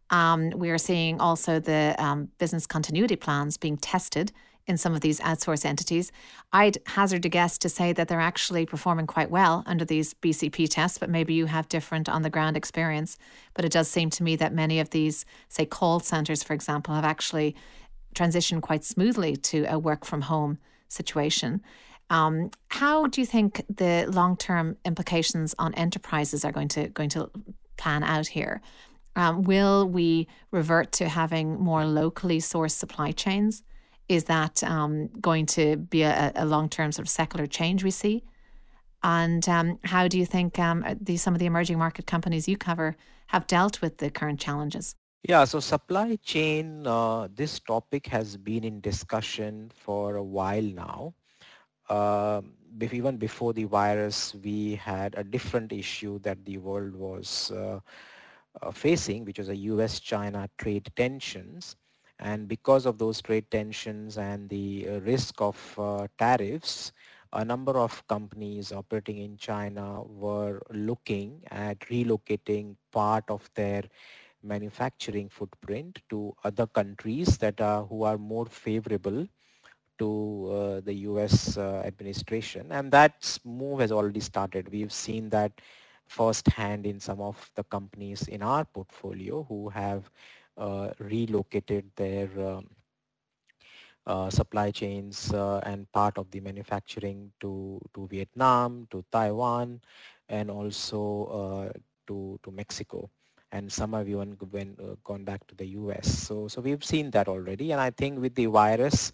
Um, 0.09 0.51
we 0.51 0.69
are 0.69 0.77
seeing 0.77 1.19
also 1.19 1.59
the 1.59 1.93
um, 1.99 2.29
business 2.37 2.65
continuity 2.65 3.17
plans 3.17 3.57
being 3.57 3.75
tested 3.75 4.31
in 4.67 4.77
some 4.77 4.93
of 4.93 5.01
these 5.01 5.19
outsourced 5.19 5.65
entities. 5.65 6.11
I'd 6.53 6.77
hazard 6.85 7.25
a 7.25 7.29
guess 7.29 7.57
to 7.59 7.69
say 7.69 7.93
that 7.93 8.07
they're 8.07 8.19
actually 8.19 8.65
performing 8.65 9.07
quite 9.07 9.31
well 9.31 9.63
under 9.65 9.85
these 9.85 10.13
BCP 10.15 10.69
tests, 10.69 10.97
but 10.97 11.09
maybe 11.09 11.33
you 11.33 11.47
have 11.47 11.67
different 11.69 12.07
on 12.07 12.21
the 12.21 12.29
ground 12.29 12.57
experience. 12.57 13.17
But 13.53 13.65
it 13.65 13.71
does 13.71 13.87
seem 13.89 14.09
to 14.11 14.23
me 14.23 14.35
that 14.37 14.53
many 14.53 14.79
of 14.79 14.91
these, 14.91 15.25
say, 15.49 15.65
call 15.65 15.99
centers, 15.99 16.43
for 16.43 16.53
example, 16.53 16.93
have 16.95 17.05
actually 17.05 17.55
transitioned 18.15 18.61
quite 18.61 18.83
smoothly 18.83 19.35
to 19.35 19.65
a 19.65 19.79
work 19.79 20.05
from 20.05 20.21
home 20.21 20.57
situation. 20.87 21.61
Um, 22.09 22.51
how 22.67 23.07
do 23.07 23.21
you 23.21 23.25
think 23.25 23.63
the 23.69 24.05
long 24.11 24.35
term 24.35 24.77
implications 24.83 25.55
on 25.57 25.73
enterprises 25.75 26.43
are 26.43 26.51
going 26.51 26.67
to 26.69 26.89
going 26.89 27.09
to 27.09 27.31
plan 27.77 28.03
out 28.03 28.27
here? 28.27 28.61
Um, 29.15 29.43
will 29.43 29.87
we 29.87 30.27
revert 30.51 30.91
to 30.93 31.09
having 31.09 31.59
more 31.59 31.85
locally 31.85 32.39
sourced 32.39 32.71
supply 32.71 33.11
chains? 33.11 33.63
Is 34.11 34.25
that 34.25 34.61
um, 34.65 35.07
going 35.21 35.45
to 35.57 35.77
be 35.77 36.01
a, 36.01 36.33
a 36.35 36.45
long 36.45 36.67
term 36.67 36.91
sort 36.91 37.07
of 37.07 37.09
secular 37.09 37.47
change 37.47 37.81
we 37.81 37.91
see? 37.91 38.25
And 39.03 39.47
um, 39.47 39.79
how 39.85 40.09
do 40.09 40.19
you 40.19 40.25
think 40.25 40.59
um, 40.59 40.83
the, 40.99 41.15
some 41.15 41.33
of 41.33 41.39
the 41.39 41.45
emerging 41.45 41.77
market 41.77 42.07
companies 42.07 42.45
you 42.45 42.57
cover 42.57 42.97
have 43.27 43.47
dealt 43.47 43.81
with 43.81 43.99
the 43.99 44.11
current 44.11 44.37
challenges? 44.37 44.95
Yeah, 45.23 45.45
so 45.45 45.61
supply 45.61 46.17
chain, 46.21 46.85
uh, 46.85 47.29
this 47.33 47.61
topic 47.61 48.05
has 48.07 48.35
been 48.35 48.65
in 48.65 48.81
discussion 48.81 49.71
for 49.73 50.17
a 50.17 50.23
while 50.23 50.61
now. 50.61 51.13
Uh, 51.87 52.41
even 52.91 53.15
before 53.15 53.53
the 53.53 53.63
virus, 53.63 54.35
we 54.43 54.75
had 54.75 55.15
a 55.17 55.23
different 55.23 55.71
issue 55.71 56.19
that 56.19 56.43
the 56.43 56.57
world 56.57 56.93
was 56.93 57.49
uh, 57.51 57.79
uh, 58.61 58.71
facing, 58.71 59.23
which 59.23 59.39
was 59.39 59.47
a 59.47 59.55
US-China 59.55 60.49
trade 60.57 60.89
tensions. 60.97 61.77
And 62.21 62.47
because 62.47 62.85
of 62.85 62.97
those 62.99 63.21
trade 63.21 63.49
tensions 63.51 64.17
and 64.17 64.49
the 64.49 64.87
uh, 64.89 64.99
risk 65.01 65.41
of 65.41 65.57
uh, 65.79 66.07
tariffs, 66.17 66.93
a 67.33 67.43
number 67.45 67.77
of 67.77 68.05
companies 68.07 68.71
operating 68.71 69.19
in 69.19 69.37
China 69.37 70.03
were 70.03 70.61
looking 70.71 71.41
at 71.51 71.79
relocating 71.81 72.75
part 72.91 73.25
of 73.29 73.49
their 73.55 73.83
manufacturing 74.43 75.29
footprint 75.29 76.01
to 76.09 76.33
other 76.43 76.67
countries 76.67 77.37
that 77.39 77.61
are 77.61 77.83
who 77.85 78.03
are 78.03 78.17
more 78.17 78.45
favorable 78.45 79.27
to 79.99 80.49
uh, 80.51 80.81
the 80.81 80.93
US 81.09 81.57
uh, 81.57 81.83
administration. 81.85 82.71
And 82.71 82.91
that 82.91 83.37
move 83.45 83.79
has 83.79 83.91
already 83.91 84.19
started. 84.19 84.69
We've 84.71 84.91
seen 84.91 85.29
that 85.29 85.61
firsthand 86.07 86.85
in 86.85 86.99
some 86.99 87.21
of 87.21 87.51
the 87.55 87.63
companies 87.63 88.27
in 88.27 88.41
our 88.41 88.65
portfolio 88.65 89.43
who 89.43 89.69
have 89.69 90.09
relocated 90.99 91.91
their 91.95 92.29
um, 92.39 92.67
uh, 94.07 94.29
supply 94.29 94.71
chains 94.71 95.31
uh, 95.33 95.59
and 95.63 95.91
part 95.91 96.17
of 96.17 96.29
the 96.31 96.39
manufacturing 96.39 97.31
to, 97.39 97.79
to 97.93 98.07
Vietnam, 98.07 98.87
to 98.89 99.03
Taiwan, 99.11 99.79
and 100.27 100.49
also 100.49 101.25
uh, 101.25 101.79
to, 102.07 102.39
to 102.43 102.51
Mexico. 102.51 103.09
And 103.51 103.71
some 103.71 103.93
have 103.93 104.07
even 104.07 104.37
went, 104.51 104.79
uh, 104.79 104.95
gone 105.03 105.23
back 105.23 105.45
to 105.47 105.55
the 105.55 105.65
US. 105.67 106.07
So, 106.07 106.47
so 106.47 106.61
we've 106.61 106.83
seen 106.83 107.11
that 107.11 107.27
already. 107.27 107.71
And 107.71 107.81
I 107.81 107.91
think 107.91 108.19
with 108.19 108.33
the 108.35 108.45
virus, 108.47 109.11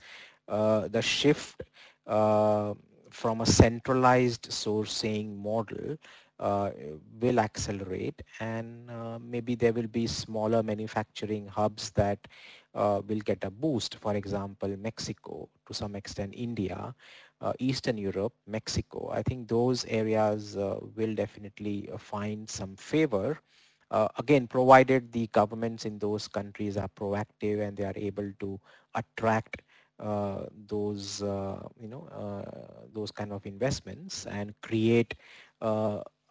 uh, 0.48 0.88
the 0.88 1.02
shift 1.02 1.64
from 2.06 3.42
a 3.42 3.46
centralized 3.46 4.50
sourcing 4.50 5.36
model 5.36 5.98
uh, 6.40 6.72
will 7.20 7.40
accelerate 7.40 8.22
and 8.40 8.90
uh, 8.92 9.18
maybe 9.20 9.56
there 9.56 9.74
will 9.74 9.88
be 9.88 10.08
smaller 10.08 10.62
manufacturing 10.64 11.48
hubs 11.48 11.92
that 11.92 12.20
uh, 12.76 13.02
will 13.08 13.20
get 13.20 13.44
a 13.44 13.50
boost. 13.52 13.96
For 13.96 14.16
example, 14.16 14.76
Mexico, 14.78 15.50
to 15.68 15.74
some 15.74 15.96
extent 15.96 16.34
India, 16.36 16.94
uh, 17.42 17.54
Eastern 17.60 17.98
Europe, 17.98 18.34
Mexico. 18.48 19.10
I 19.14 19.22
think 19.24 19.48
those 19.48 19.86
areas 19.86 20.58
uh, 20.58 20.80
will 20.96 21.16
definitely 21.16 21.90
uh, 21.92 21.98
find 21.98 22.50
some 22.50 22.76
favor. 22.76 23.40
again, 24.20 24.48
provided 24.48 25.12
the 25.14 25.28
governments 25.28 25.86
in 25.86 25.98
those 25.98 26.28
countries 26.28 26.78
are 26.78 26.90
proactive 27.00 27.66
and 27.66 27.78
they 27.78 27.86
are 27.86 27.96
able 27.96 28.30
to 28.40 28.60
attract 28.96 29.62
uh, 30.00 30.46
those 30.68 31.24
uh, 31.24 31.60
you 31.80 31.88
know 31.88 32.06
uh, 32.14 32.86
those 32.94 33.12
kind 33.12 33.34
of 33.34 33.46
investments 33.48 34.28
and 34.28 34.54
create 34.62 35.16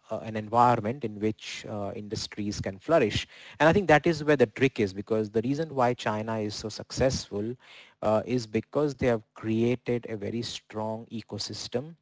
an 0.09 0.35
environment 0.35 0.91
in 0.91 1.19
which 1.19 1.65
uh, 1.69 1.91
industries 1.95 2.59
can 2.59 2.77
flourish. 2.77 3.27
And 3.59 3.67
I 3.67 3.73
think 3.73 3.87
that 3.87 4.05
is 4.05 4.23
where 4.23 4.35
the 4.35 4.45
trick 4.45 4.79
is 4.79 4.93
because 4.93 5.29
the 5.29 5.41
reason 5.41 5.73
why 5.73 5.93
China 5.93 6.37
is 6.39 6.55
so 6.55 6.69
successful 6.69 7.55
uh, 8.01 8.21
is 8.25 8.45
because 8.47 8.95
they 8.95 9.07
have 9.07 9.23
created 9.33 10.05
a 10.09 10.15
very 10.17 10.41
strong 10.41 11.05
ecosystem, 11.11 11.95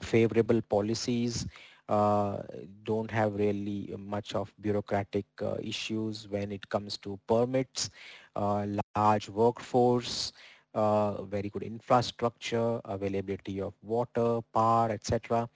favorable 0.00 0.60
policies, 0.62 1.46
uh, 1.88 2.42
don't 2.84 3.10
have 3.10 3.34
really 3.34 3.94
much 3.98 4.34
of 4.34 4.52
bureaucratic 4.60 5.24
uh, 5.42 5.56
issues 5.62 6.28
when 6.28 6.52
it 6.52 6.68
comes 6.68 6.98
to 6.98 7.18
permits, 7.26 7.90
uh, 8.36 8.66
large 8.94 9.28
workforce, 9.28 10.32
very 10.74 11.48
good 11.50 11.62
infrastructure, 11.62 12.80
availability 12.84 13.60
of 13.60 13.74
water, 13.82 14.40
power, 14.52 14.90
etc. 14.90 15.48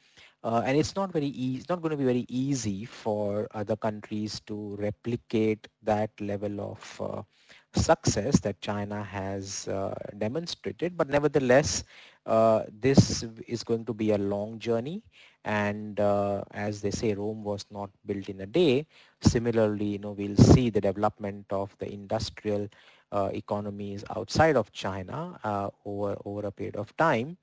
Uh, 0.44 0.62
and 0.66 0.76
it's 0.76 0.96
not 0.96 1.12
very 1.12 1.26
easy, 1.26 1.59
it's 1.59 1.68
not 1.68 1.81
going 1.81 1.90
to 1.90 1.96
be 1.96 2.05
very 2.05 2.26
easy 2.28 2.85
for 2.85 3.46
other 3.55 3.76
countries 3.76 4.40
to 4.40 4.76
replicate 4.81 5.68
that 5.83 6.11
level 6.20 6.61
of 6.61 7.00
uh, 7.00 7.22
success 7.74 8.40
that 8.40 8.61
China 8.61 9.05
has 9.05 9.68
uh, 9.68 9.94
demonstrated. 10.18 10.96
But 10.96 11.09
nevertheless, 11.09 11.85
uh, 12.26 12.64
this 12.81 13.24
is 13.46 13.62
going 13.62 13.85
to 13.85 13.94
be 13.94 14.11
a 14.11 14.18
long 14.18 14.59
journey. 14.59 15.02
And 15.44 16.00
uh, 16.00 16.42
as 16.52 16.81
they 16.83 16.90
say, 16.90 17.14
Rome 17.14 17.44
was 17.44 17.64
not 17.70 17.90
built 18.05 18.28
in 18.28 18.40
a 18.40 18.46
day. 18.46 18.87
Similarly, 19.20 19.87
you 19.87 19.98
know, 19.98 20.12
we'll 20.12 20.37
see 20.37 20.70
the 20.70 20.81
development 20.81 21.46
of 21.50 21.76
the 21.78 21.92
industrial 21.92 22.68
uh, 23.12 23.31
economies 23.33 24.05
outside 24.16 24.57
of 24.57 24.72
China 24.72 25.38
over, 25.85 26.16
over 26.24 26.46
a 26.46 26.52
period 26.52 26.76
of 26.76 26.96
time. 26.96 27.37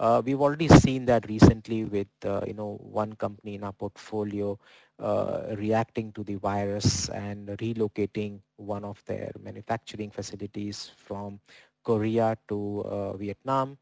Uh, 0.00 0.22
we've 0.24 0.40
already 0.40 0.66
seen 0.66 1.04
that 1.04 1.28
recently 1.28 1.84
with, 1.84 2.08
uh, 2.24 2.40
you 2.46 2.54
know, 2.54 2.78
one 2.80 3.12
company 3.12 3.54
in 3.56 3.62
our 3.62 3.72
portfolio 3.72 4.58
uh, 4.98 5.42
reacting 5.58 6.10
to 6.12 6.24
the 6.24 6.36
virus 6.36 7.10
and 7.10 7.48
relocating 7.58 8.40
one 8.56 8.82
of 8.82 9.02
their 9.04 9.30
manufacturing 9.42 10.10
facilities 10.10 10.90
from 10.96 11.38
Korea 11.84 12.34
to 12.48 12.80
uh, 12.86 13.12
Vietnam. 13.18 13.76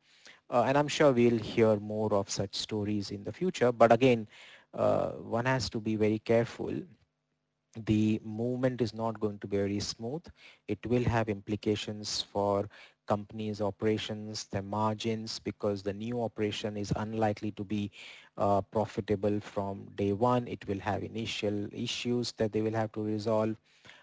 Uh, 0.50 0.64
and 0.66 0.76
I'm 0.76 0.88
sure 0.88 1.12
we'll 1.12 1.38
hear 1.38 1.76
more 1.76 2.12
of 2.12 2.28
such 2.28 2.56
stories 2.56 3.12
in 3.12 3.22
the 3.22 3.32
future. 3.32 3.70
But 3.70 3.92
again, 3.92 4.26
uh, 4.74 5.10
one 5.10 5.46
has 5.46 5.70
to 5.70 5.80
be 5.80 5.94
very 5.94 6.18
careful 6.18 6.74
the 7.86 8.20
movement 8.24 8.80
is 8.80 8.94
not 8.94 9.20
going 9.20 9.38
to 9.38 9.46
be 9.46 9.56
very 9.56 9.80
smooth. 9.80 10.24
It 10.66 10.84
will 10.86 11.04
have 11.04 11.28
implications 11.28 12.22
for 12.32 12.68
company's 13.08 13.60
operations, 13.62 14.46
their 14.52 14.62
margins, 14.62 15.40
because 15.40 15.82
the 15.82 15.94
new 15.94 16.22
operation 16.22 16.76
is 16.76 16.92
unlikely 16.96 17.52
to 17.52 17.64
be 17.64 17.90
uh, 18.38 18.60
profitable 18.62 19.40
from 19.40 19.88
day 19.96 20.12
one. 20.12 20.46
It 20.48 20.66
will 20.68 20.80
have 20.80 21.02
initial 21.02 21.68
issues 21.72 22.32
that 22.38 22.52
they 22.52 22.62
will 22.62 22.74
have 22.74 22.92
to 22.92 23.02
resolve. 23.02 23.56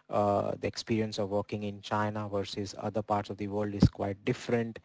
Uh, 0.10 0.54
the 0.62 0.68
experience 0.68 1.20
of 1.20 1.30
working 1.30 1.64
in 1.64 1.82
China 1.82 2.30
versus 2.30 2.76
other 2.80 3.02
parts 3.02 3.30
of 3.30 3.38
the 3.38 3.48
world 3.48 3.74
is 3.76 3.90
quite 3.90 4.18
different. 4.26 4.80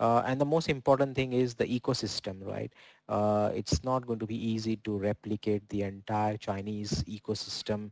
Uh, 0.00 0.22
and 0.26 0.40
the 0.40 0.46
most 0.46 0.68
important 0.68 1.14
thing 1.14 1.32
is 1.32 1.54
the 1.54 1.66
ecosystem, 1.66 2.36
right? 2.46 2.72
Uh, 3.08 3.50
it's 3.54 3.84
not 3.84 4.06
going 4.06 4.18
to 4.18 4.26
be 4.26 4.36
easy 4.52 4.76
to 4.76 4.96
replicate 4.96 5.68
the 5.68 5.82
entire 5.82 6.36
Chinese 6.36 7.04
ecosystem 7.04 7.90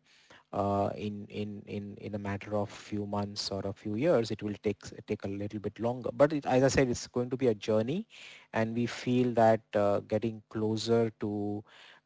uh, 0.52 0.90
in, 0.96 1.26
in, 1.28 1.62
in, 1.66 1.96
in 1.98 2.14
a 2.14 2.18
matter 2.18 2.56
of 2.56 2.70
few 2.70 3.06
months 3.06 3.50
or 3.50 3.60
a 3.64 3.72
few 3.72 3.96
years. 3.96 4.30
It 4.30 4.42
will 4.42 4.54
take, 4.62 4.80
take 5.06 5.24
a 5.24 5.28
little 5.28 5.60
bit 5.60 5.78
longer. 5.78 6.10
But 6.12 6.32
it, 6.32 6.46
as 6.46 6.62
I 6.62 6.68
said, 6.68 6.88
it's 6.88 7.06
going 7.06 7.30
to 7.30 7.36
be 7.36 7.48
a 7.48 7.54
journey 7.54 8.06
and 8.52 8.74
we 8.74 8.86
feel 8.86 9.32
that 9.34 9.60
uh, 9.74 10.00
getting 10.00 10.42
closer 10.48 11.10
to 11.20 11.62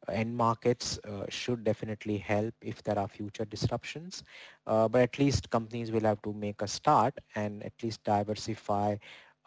end 0.09 0.35
markets 0.35 0.99
uh, 1.07 1.25
should 1.29 1.63
definitely 1.63 2.17
help 2.17 2.53
if 2.61 2.83
there 2.83 2.97
are 2.99 3.07
future 3.07 3.45
disruptions. 3.45 4.23
Uh, 4.65 4.87
but 4.87 5.01
at 5.01 5.17
least 5.19 5.49
companies 5.49 5.91
will 5.91 6.01
have 6.01 6.21
to 6.21 6.33
make 6.33 6.61
a 6.61 6.67
start 6.67 7.17
and 7.35 7.63
at 7.63 7.73
least 7.81 8.03
diversify 8.03 8.95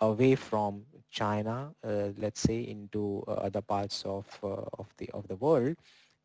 away 0.00 0.34
from 0.34 0.82
China, 1.10 1.72
uh, 1.84 2.08
let's 2.18 2.40
say, 2.40 2.60
into 2.60 3.22
uh, 3.28 3.32
other 3.32 3.62
parts 3.62 4.02
of, 4.04 4.26
of, 4.42 4.86
the, 4.98 5.10
of 5.14 5.26
the 5.28 5.36
world 5.36 5.76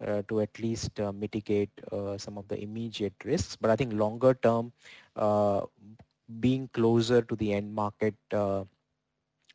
uh, 0.05 0.21
to 0.27 0.41
at 0.41 0.57
least 0.59 0.99
uh, 0.99 1.11
mitigate 1.11 1.69
uh, 1.91 2.17
some 2.17 2.37
of 2.37 2.47
the 2.47 2.59
immediate 2.61 3.13
risks. 3.23 3.55
But 3.55 3.69
I 3.69 3.75
think 3.75 3.93
longer 3.93 4.33
term, 4.33 4.73
being 6.39 6.69
closer 6.73 7.21
to 7.21 7.35
the 7.35 7.53
end 7.53 7.73
market 7.73 8.15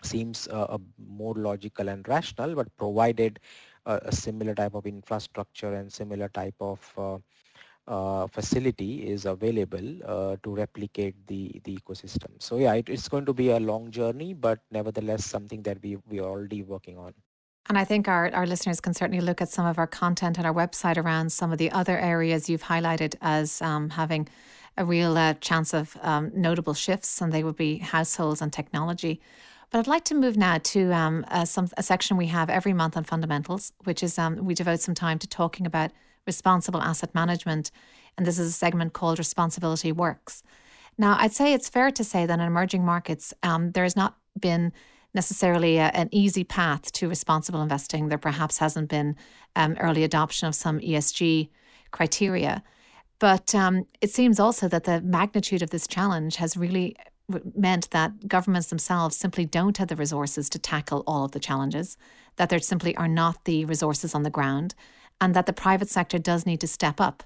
seems 0.02 0.46
uh, 0.48 0.78
more 0.98 1.34
logical 1.34 1.88
and 1.88 2.06
rational, 2.06 2.54
but 2.54 2.68
provided 2.76 3.40
uh, 3.86 3.98
a 4.02 4.12
similar 4.12 4.54
type 4.54 4.74
of 4.74 4.86
infrastructure 4.86 5.74
and 5.74 5.92
similar 5.92 6.28
type 6.28 6.54
of 6.60 7.22
uh, 7.88 8.26
facility 8.26 9.08
is 9.08 9.24
available 9.24 10.36
to 10.42 10.54
replicate 10.54 11.14
the, 11.26 11.60
the 11.64 11.76
ecosystem. 11.76 12.30
So 12.38 12.58
yeah, 12.58 12.74
it, 12.74 12.88
it's 12.88 13.08
going 13.08 13.24
to 13.26 13.32
be 13.34 13.50
a 13.50 13.58
long 13.58 13.90
journey, 13.90 14.34
but 14.34 14.60
nevertheless 14.70 15.24
something 15.24 15.62
that 15.62 15.82
we, 15.82 15.96
we 16.08 16.20
are 16.20 16.28
already 16.28 16.62
working 16.62 16.98
on. 16.98 17.14
And 17.68 17.76
I 17.76 17.84
think 17.84 18.06
our, 18.06 18.30
our 18.32 18.46
listeners 18.46 18.80
can 18.80 18.94
certainly 18.94 19.20
look 19.20 19.42
at 19.42 19.48
some 19.48 19.66
of 19.66 19.78
our 19.78 19.86
content 19.86 20.38
on 20.38 20.46
our 20.46 20.54
website 20.54 20.96
around 20.96 21.32
some 21.32 21.52
of 21.52 21.58
the 21.58 21.70
other 21.72 21.98
areas 21.98 22.48
you've 22.48 22.62
highlighted 22.62 23.16
as 23.20 23.60
um, 23.60 23.90
having 23.90 24.28
a 24.76 24.84
real 24.84 25.16
uh, 25.16 25.34
chance 25.34 25.74
of 25.74 25.96
um, 26.02 26.30
notable 26.34 26.74
shifts, 26.74 27.20
and 27.20 27.32
they 27.32 27.42
would 27.42 27.56
be 27.56 27.78
households 27.78 28.40
and 28.40 28.52
technology. 28.52 29.20
But 29.70 29.80
I'd 29.80 29.86
like 29.88 30.04
to 30.04 30.14
move 30.14 30.36
now 30.36 30.58
to 30.58 30.92
um, 30.92 31.24
some, 31.44 31.68
a 31.76 31.82
section 31.82 32.16
we 32.16 32.26
have 32.26 32.48
every 32.48 32.72
month 32.72 32.96
on 32.96 33.04
fundamentals, 33.04 33.72
which 33.84 34.02
is 34.02 34.18
um, 34.18 34.44
we 34.44 34.54
devote 34.54 34.80
some 34.80 34.94
time 34.94 35.18
to 35.18 35.26
talking 35.26 35.66
about 35.66 35.90
responsible 36.26 36.80
asset 36.80 37.14
management. 37.14 37.70
And 38.16 38.26
this 38.26 38.38
is 38.38 38.48
a 38.48 38.52
segment 38.52 38.92
called 38.92 39.18
Responsibility 39.18 39.92
Works. 39.92 40.42
Now, 40.98 41.16
I'd 41.18 41.32
say 41.32 41.52
it's 41.52 41.68
fair 41.68 41.90
to 41.90 42.04
say 42.04 42.26
that 42.26 42.38
in 42.38 42.46
emerging 42.46 42.84
markets, 42.84 43.34
um, 43.42 43.72
there 43.72 43.82
has 43.84 43.96
not 43.96 44.16
been 44.38 44.72
necessarily 45.16 45.78
a, 45.78 45.88
an 45.88 46.08
easy 46.12 46.44
path 46.44 46.92
to 46.92 47.08
responsible 47.08 47.60
investing. 47.60 48.08
There 48.08 48.18
perhaps 48.18 48.58
hasn't 48.58 48.88
been 48.88 49.16
um, 49.56 49.76
early 49.80 50.04
adoption 50.04 50.46
of 50.46 50.54
some 50.54 50.78
ESG 50.78 51.48
criteria. 51.90 52.62
But 53.18 53.54
um, 53.54 53.86
it 54.00 54.10
seems 54.10 54.38
also 54.38 54.68
that 54.68 54.84
the 54.84 55.00
magnitude 55.00 55.62
of 55.62 55.70
this 55.70 55.88
challenge 55.88 56.36
has 56.36 56.56
really 56.56 56.94
meant 57.56 57.90
that 57.90 58.28
governments 58.28 58.68
themselves 58.68 59.16
simply 59.16 59.44
don't 59.44 59.78
have 59.78 59.88
the 59.88 59.96
resources 59.96 60.48
to 60.50 60.58
tackle 60.58 61.02
all 61.06 61.24
of 61.24 61.32
the 61.32 61.40
challenges, 61.40 61.96
that 62.36 62.50
there 62.50 62.60
simply 62.60 62.94
are 62.96 63.08
not 63.08 63.44
the 63.44 63.64
resources 63.64 64.14
on 64.14 64.22
the 64.22 64.30
ground, 64.30 64.74
and 65.20 65.34
that 65.34 65.46
the 65.46 65.52
private 65.52 65.88
sector 65.88 66.18
does 66.18 66.46
need 66.46 66.60
to 66.60 66.68
step 66.68 67.00
up 67.00 67.24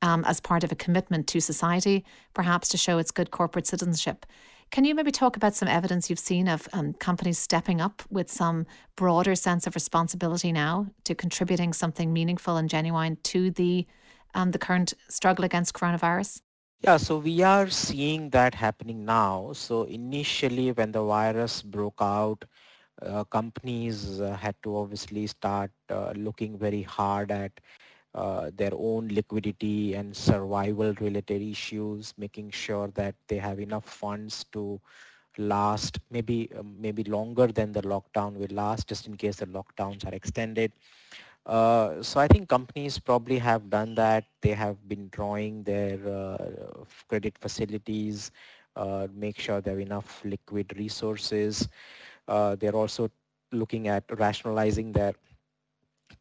um, 0.00 0.24
as 0.24 0.40
part 0.40 0.64
of 0.64 0.72
a 0.72 0.76
commitment 0.76 1.26
to 1.26 1.40
society, 1.40 2.04
perhaps 2.32 2.68
to 2.68 2.78
show 2.78 2.98
its 2.98 3.10
good 3.10 3.30
corporate 3.30 3.66
citizenship. 3.66 4.24
Can 4.70 4.84
you 4.84 4.94
maybe 4.94 5.12
talk 5.12 5.36
about 5.36 5.54
some 5.54 5.68
evidence 5.68 6.10
you've 6.10 6.18
seen 6.18 6.48
of 6.48 6.68
um, 6.72 6.94
companies 6.94 7.38
stepping 7.38 7.80
up 7.80 8.02
with 8.10 8.30
some 8.30 8.66
broader 8.96 9.34
sense 9.34 9.66
of 9.66 9.74
responsibility 9.74 10.52
now 10.52 10.86
to 11.04 11.14
contributing 11.14 11.72
something 11.72 12.12
meaningful 12.12 12.56
and 12.56 12.68
genuine 12.68 13.16
to 13.24 13.50
the 13.50 13.86
um, 14.34 14.50
the 14.50 14.58
current 14.58 14.94
struggle 15.08 15.44
against 15.44 15.74
coronavirus? 15.74 16.40
Yeah, 16.80 16.96
so 16.98 17.18
we 17.18 17.40
are 17.42 17.70
seeing 17.70 18.30
that 18.30 18.54
happening 18.54 19.04
now. 19.04 19.52
So 19.54 19.84
initially, 19.84 20.72
when 20.72 20.92
the 20.92 21.02
virus 21.02 21.62
broke 21.62 22.00
out, 22.00 22.44
uh, 23.00 23.24
companies 23.24 24.20
uh, 24.20 24.36
had 24.36 24.54
to 24.64 24.76
obviously 24.76 25.26
start 25.26 25.70
uh, 25.88 26.12
looking 26.14 26.58
very 26.58 26.82
hard 26.82 27.30
at 27.30 27.52
uh, 28.14 28.50
their 28.56 28.72
own 28.74 29.08
liquidity 29.08 29.94
and 29.94 30.14
survival 30.16 30.94
related 31.00 31.42
issues, 31.42 32.14
making 32.16 32.50
sure 32.50 32.88
that 32.94 33.14
they 33.28 33.36
have 33.36 33.58
enough 33.60 33.84
funds 33.84 34.44
to 34.52 34.80
last 35.36 35.98
maybe 36.10 36.48
um, 36.58 36.76
maybe 36.78 37.02
longer 37.04 37.48
than 37.48 37.72
the 37.72 37.82
lockdown 37.82 38.34
will 38.34 38.54
last 38.54 38.88
just 38.88 39.06
in 39.06 39.16
case 39.16 39.36
the 39.36 39.46
lockdowns 39.46 40.06
are 40.06 40.14
extended. 40.14 40.72
Uh, 41.46 42.02
so 42.02 42.20
I 42.20 42.26
think 42.28 42.48
companies 42.48 42.98
probably 42.98 43.38
have 43.38 43.68
done 43.70 43.94
that. 43.96 44.24
They 44.40 44.50
have 44.50 44.88
been 44.88 45.08
drawing 45.10 45.62
their 45.64 45.98
uh, 46.08 46.84
credit 47.08 47.36
facilities, 47.38 48.30
uh, 48.76 49.08
make 49.14 49.38
sure 49.38 49.60
they 49.60 49.70
have 49.70 49.80
enough 49.80 50.22
liquid 50.24 50.74
resources. 50.78 51.68
Uh, 52.26 52.56
they're 52.56 52.74
also 52.76 53.10
looking 53.52 53.88
at 53.88 54.04
rationalizing 54.18 54.92
their 54.92 55.14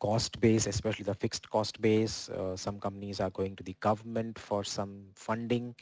cost 0.04 0.40
base, 0.42 0.68
especially 0.68 1.06
the 1.06 1.14
fixed 1.24 1.50
cost 1.50 1.80
base. 1.82 2.30
Uh, 2.30 2.56
some 2.58 2.80
companies 2.80 3.22
are 3.22 3.30
going 3.30 3.56
to 3.56 3.64
the 3.64 3.76
government 3.80 4.38
for 4.38 4.64
some 4.64 4.94
funding 5.16 5.74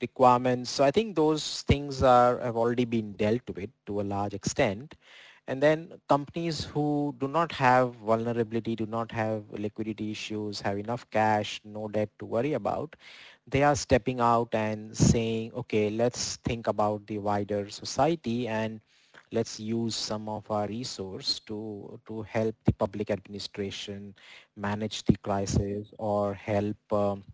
requirements. 0.00 0.70
So 0.70 0.84
I 0.84 0.92
think 0.92 1.16
those 1.16 1.62
things 1.62 2.02
are 2.02 2.38
have 2.40 2.56
already 2.56 2.84
been 2.84 3.12
dealt 3.24 3.50
with 3.56 3.70
to 3.86 4.00
a 4.00 4.06
large 4.14 4.34
extent. 4.34 4.94
And 5.46 5.62
then 5.62 5.92
companies 6.08 6.64
who 6.64 7.14
do 7.18 7.28
not 7.28 7.52
have 7.52 7.94
vulnerability, 7.96 8.76
do 8.76 8.86
not 8.86 9.12
have 9.12 9.42
liquidity 9.50 10.10
issues, 10.10 10.60
have 10.60 10.78
enough 10.78 11.04
cash, 11.10 11.60
no 11.64 11.88
debt 11.88 12.08
to 12.20 12.24
worry 12.24 12.54
about, 12.54 12.96
they 13.46 13.62
are 13.62 13.74
stepping 13.74 14.20
out 14.20 14.54
and 14.54 14.96
saying, 14.96 15.52
okay, 15.52 15.90
let's 15.90 16.36
think 16.48 16.66
about 16.66 17.06
the 17.08 17.18
wider 17.18 17.68
society 17.68 18.48
and 18.48 18.80
let's 19.34 19.58
use 19.58 19.96
some 19.96 20.28
of 20.28 20.48
our 20.50 20.66
resource 20.68 21.40
to, 21.40 22.00
to 22.06 22.22
help 22.22 22.54
the 22.64 22.72
public 22.72 23.10
administration 23.10 24.14
manage 24.56 25.02
the 25.04 25.16
crisis 25.16 25.92
or 25.98 26.34
help 26.34 26.76
um, 26.92 27.24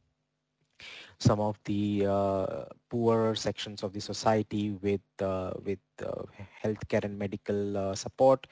some 1.18 1.40
of 1.40 1.58
the 1.66 2.06
uh, 2.06 2.64
poorer 2.88 3.34
sections 3.34 3.82
of 3.82 3.92
the 3.92 4.00
society 4.00 4.72
with 4.80 5.04
uh, 5.20 5.52
with 5.62 5.78
uh, 6.02 6.22
healthcare 6.64 7.04
and 7.04 7.18
medical 7.18 7.76
uh, 7.76 7.94
support. 7.94 8.46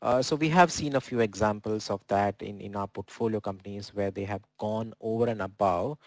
Uh, 0.00 0.22
so 0.22 0.34
we 0.36 0.48
have 0.48 0.72
seen 0.72 0.96
a 0.96 1.00
few 1.00 1.20
examples 1.20 1.90
of 1.90 2.00
that 2.08 2.34
in, 2.40 2.60
in 2.60 2.74
our 2.76 2.88
portfolio 2.88 3.40
companies 3.40 3.94
where 3.94 4.10
they 4.10 4.24
have 4.24 4.42
gone 4.58 4.94
over 5.00 5.26
and 5.26 5.42
above 5.42 5.98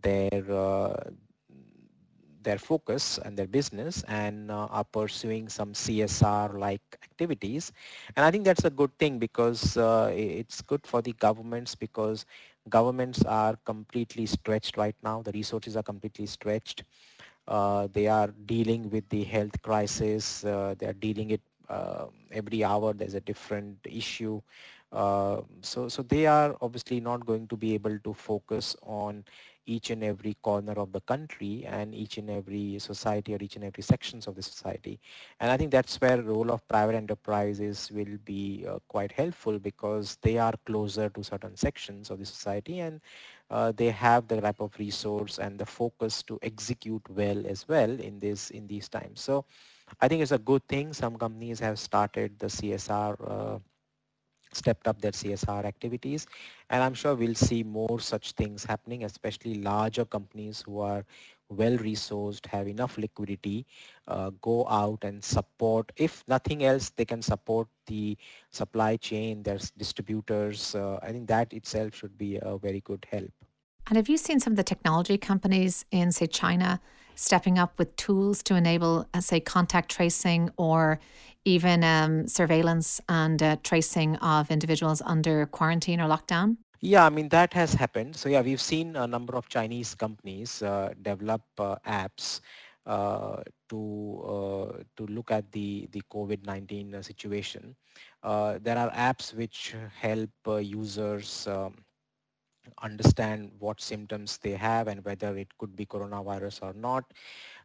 their 0.00 0.44
uh, 0.50 0.94
their 2.42 2.58
focus 2.58 3.18
and 3.18 3.36
their 3.36 3.46
business 3.46 4.02
and 4.08 4.50
uh, 4.50 4.66
are 4.66 4.84
pursuing 4.84 5.48
some 5.48 5.74
CSR 5.74 6.58
like 6.58 6.82
activities. 7.02 7.72
And 8.16 8.24
I 8.24 8.30
think 8.30 8.44
that's 8.44 8.64
a 8.64 8.70
good 8.70 8.96
thing 8.98 9.18
because 9.18 9.76
uh, 9.76 10.10
it's 10.14 10.60
good 10.62 10.86
for 10.86 11.02
the 11.02 11.12
governments 11.12 11.74
because 11.74 12.24
governments 12.68 13.24
are 13.24 13.56
completely 13.64 14.26
stretched 14.26 14.76
right 14.76 14.96
now. 15.02 15.22
The 15.22 15.32
resources 15.32 15.76
are 15.76 15.82
completely 15.82 16.26
stretched. 16.26 16.84
Uh, 17.46 17.88
they 17.92 18.06
are 18.06 18.28
dealing 18.46 18.90
with 18.90 19.08
the 19.08 19.24
health 19.24 19.60
crisis. 19.62 20.44
Uh, 20.44 20.74
they 20.78 20.86
are 20.86 20.92
dealing 20.94 21.30
it 21.30 21.40
uh, 21.68 22.06
every 22.32 22.64
hour. 22.64 22.92
There's 22.92 23.14
a 23.14 23.20
different 23.20 23.78
issue. 23.84 24.40
Uh, 24.92 25.42
so, 25.62 25.88
so 25.88 26.02
they 26.02 26.26
are 26.26 26.56
obviously 26.60 27.00
not 27.00 27.26
going 27.26 27.46
to 27.48 27.56
be 27.56 27.74
able 27.74 27.98
to 28.00 28.12
focus 28.14 28.76
on 28.82 29.24
each 29.66 29.90
and 29.90 30.02
every 30.02 30.36
corner 30.42 30.72
of 30.72 30.92
the 30.92 31.00
country 31.00 31.64
and 31.66 31.94
each 31.94 32.18
and 32.18 32.30
every 32.30 32.78
society 32.78 33.34
or 33.34 33.38
each 33.40 33.56
and 33.56 33.64
every 33.64 33.82
sections 33.82 34.26
of 34.26 34.34
the 34.34 34.42
society. 34.42 35.00
And 35.40 35.50
I 35.50 35.56
think 35.56 35.70
that's 35.70 36.00
where 36.00 36.20
role 36.22 36.50
of 36.50 36.66
private 36.68 36.94
enterprises 36.94 37.90
will 37.92 38.18
be 38.24 38.64
uh, 38.68 38.78
quite 38.88 39.12
helpful 39.12 39.58
because 39.58 40.18
they 40.22 40.38
are 40.38 40.54
closer 40.66 41.08
to 41.10 41.22
certain 41.22 41.56
sections 41.56 42.10
of 42.10 42.18
the 42.18 42.26
society 42.26 42.80
and 42.80 43.00
uh, 43.50 43.72
they 43.76 43.90
have 43.90 44.26
the 44.28 44.40
type 44.40 44.60
of 44.60 44.72
resource 44.78 45.38
and 45.38 45.58
the 45.58 45.66
focus 45.66 46.22
to 46.22 46.38
execute 46.42 47.02
well 47.10 47.46
as 47.46 47.68
well 47.68 47.90
in 48.00 48.18
this 48.18 48.50
in 48.50 48.66
these 48.66 48.88
times. 48.88 49.20
So 49.20 49.44
I 50.00 50.08
think 50.08 50.22
it's 50.22 50.32
a 50.32 50.38
good 50.38 50.66
thing. 50.68 50.92
Some 50.92 51.16
companies 51.16 51.60
have 51.60 51.78
started 51.78 52.38
the 52.38 52.48
CSR 52.48 53.16
uh, 53.30 53.58
stepped 54.52 54.86
up 54.86 55.00
their 55.00 55.12
CSR 55.12 55.64
activities. 55.64 56.26
And 56.70 56.82
I'm 56.82 56.94
sure 56.94 57.14
we'll 57.14 57.34
see 57.34 57.62
more 57.62 58.00
such 58.00 58.32
things 58.32 58.64
happening, 58.64 59.04
especially 59.04 59.54
larger 59.54 60.04
companies 60.04 60.62
who 60.64 60.80
are 60.80 61.04
well 61.48 61.76
resourced, 61.76 62.46
have 62.46 62.66
enough 62.66 62.96
liquidity, 62.96 63.66
uh, 64.08 64.30
go 64.40 64.66
out 64.68 65.04
and 65.04 65.22
support. 65.22 65.92
If 65.96 66.24
nothing 66.26 66.64
else, 66.64 66.90
they 66.90 67.04
can 67.04 67.22
support 67.22 67.68
the 67.86 68.16
supply 68.50 68.96
chain, 68.96 69.42
their 69.42 69.58
distributors. 69.76 70.74
Uh, 70.74 70.98
I 71.02 71.12
think 71.12 71.28
that 71.28 71.52
itself 71.52 71.94
should 71.94 72.16
be 72.16 72.38
a 72.40 72.56
very 72.56 72.80
good 72.80 73.06
help. 73.10 73.32
And 73.88 73.96
have 73.96 74.08
you 74.08 74.16
seen 74.16 74.40
some 74.40 74.52
of 74.52 74.56
the 74.56 74.64
technology 74.64 75.18
companies 75.18 75.84
in, 75.90 76.12
say, 76.12 76.26
China 76.26 76.80
stepping 77.14 77.58
up 77.58 77.78
with 77.78 77.94
tools 77.96 78.42
to 78.44 78.54
enable, 78.54 79.06
uh, 79.14 79.20
say, 79.20 79.40
contact 79.40 79.90
tracing 79.90 80.50
or 80.56 81.00
even 81.44 81.82
um, 81.82 82.26
surveillance 82.26 83.00
and 83.08 83.42
uh, 83.42 83.56
tracing 83.62 84.16
of 84.16 84.50
individuals 84.50 85.02
under 85.04 85.46
quarantine 85.46 86.00
or 86.00 86.08
lockdown? 86.08 86.56
Yeah, 86.80 87.06
I 87.06 87.10
mean, 87.10 87.28
that 87.28 87.52
has 87.54 87.74
happened. 87.74 88.16
So 88.16 88.28
yeah, 88.28 88.42
we've 88.42 88.60
seen 88.60 88.96
a 88.96 89.06
number 89.06 89.36
of 89.36 89.48
Chinese 89.48 89.94
companies 89.94 90.62
uh, 90.62 90.94
develop 91.00 91.42
uh, 91.58 91.76
apps 91.86 92.40
uh, 92.84 93.42
to 93.68 93.78
uh, 94.26 94.82
to 94.96 95.06
look 95.06 95.30
at 95.30 95.46
the 95.52 95.86
the 95.92 96.02
COVID-19 96.10 96.94
uh, 96.94 97.02
situation. 97.02 97.76
there 98.24 98.76
are 98.76 98.90
apps 98.90 99.32
which 99.34 99.76
help 99.94 100.34
users 100.58 101.46
um, 101.46 101.78
understand 102.82 103.50
what 103.58 103.80
symptoms 103.80 104.38
they 104.38 104.52
have 104.52 104.88
and 104.88 105.04
whether 105.04 105.36
it 105.36 105.48
could 105.58 105.74
be 105.76 105.86
coronavirus 105.86 106.62
or 106.62 106.72
not. 106.74 107.04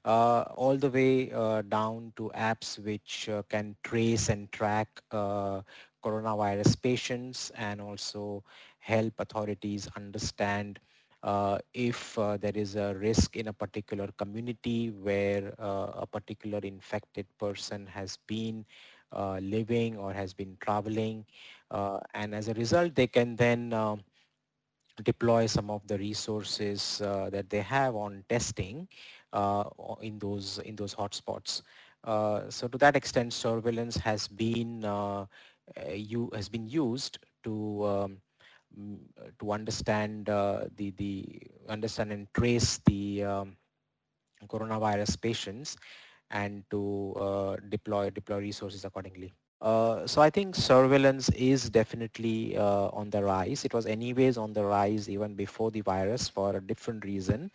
Uh, 0.05 0.41
all 0.55 0.77
the 0.77 0.89
way 0.89 1.31
uh, 1.31 1.61
down 1.63 2.13
to 2.15 2.31
apps 2.35 2.79
which 2.79 3.27
uh, 3.29 3.41
can 3.49 3.75
trace 3.83 4.29
and 4.29 4.51
track 4.51 4.87
uh, 5.11 5.61
coronavirus 6.03 6.81
patients 6.81 7.51
and 7.57 7.81
also 7.81 8.43
help 8.79 9.13
authorities 9.19 9.89
understand 9.97 10.79
uh, 11.23 11.57
if 11.73 12.17
uh, 12.17 12.37
there 12.37 12.55
is 12.55 12.75
a 12.75 12.93
risk 12.95 13.35
in 13.35 13.47
a 13.47 13.53
particular 13.53 14.07
community 14.17 14.91
where 14.91 15.53
a 15.59 16.05
particular 16.05 16.59
infected 16.63 17.25
person 17.37 17.85
has 17.85 18.17
been 18.27 18.63
living 19.41 19.97
or 19.97 20.13
has 20.13 20.33
been 20.33 20.55
traveling 20.61 21.25
and 22.13 22.33
as 22.33 22.47
a 22.47 22.53
result 22.53 22.95
they 22.95 23.07
can 23.07 23.35
then 23.35 23.73
um, 23.73 23.99
deploy 25.03 25.45
some 25.45 25.69
of 25.69 25.85
the 25.87 25.97
resources 25.97 27.01
uh, 27.01 27.29
that 27.29 27.49
they 27.49 27.61
have 27.61 27.95
on 27.95 28.23
testing 28.29 28.87
uh, 29.33 29.63
in 30.01 30.19
those 30.19 30.59
in 30.65 30.75
those 30.75 30.95
hotspots. 30.95 31.61
Uh, 32.03 32.49
so 32.49 32.67
to 32.67 32.77
that 32.77 32.95
extent, 32.95 33.33
surveillance 33.33 33.97
has 33.97 34.27
been 34.27 34.81
you 35.93 36.29
has 36.33 36.49
been 36.49 36.67
used 36.67 37.19
to 37.43 37.85
um, 37.85 38.17
to 39.39 39.51
understand 39.51 40.29
uh, 40.29 40.65
the 40.75 40.91
the 40.97 41.41
understand 41.69 42.11
and 42.11 42.27
trace 42.33 42.79
the 42.85 43.23
um, 43.23 43.57
coronavirus 44.47 45.19
patients 45.21 45.77
and 46.29 46.63
to 46.69 47.13
uh, 47.19 47.55
deploy 47.69 48.09
deploy 48.09 48.39
resources 48.39 48.85
accordingly. 48.85 49.33
Uh, 49.61 50.05
so 50.05 50.21
I 50.21 50.29
think 50.29 50.55
surveillance 50.55 51.29
is 51.29 51.69
definitely 51.69 52.57
uh, 52.57 52.89
on 52.93 53.09
the 53.09 53.23
rise. 53.23 53.65
It 53.65 53.73
was 53.73 53.85
anyways 53.85 54.37
on 54.37 54.53
the 54.53 54.63
rise 54.63 55.09
even 55.09 55.35
before 55.35 55.71
the 55.71 55.81
virus 55.81 56.27
for 56.29 56.55
a 56.55 56.61
different 56.61 57.05
reason. 57.05 57.51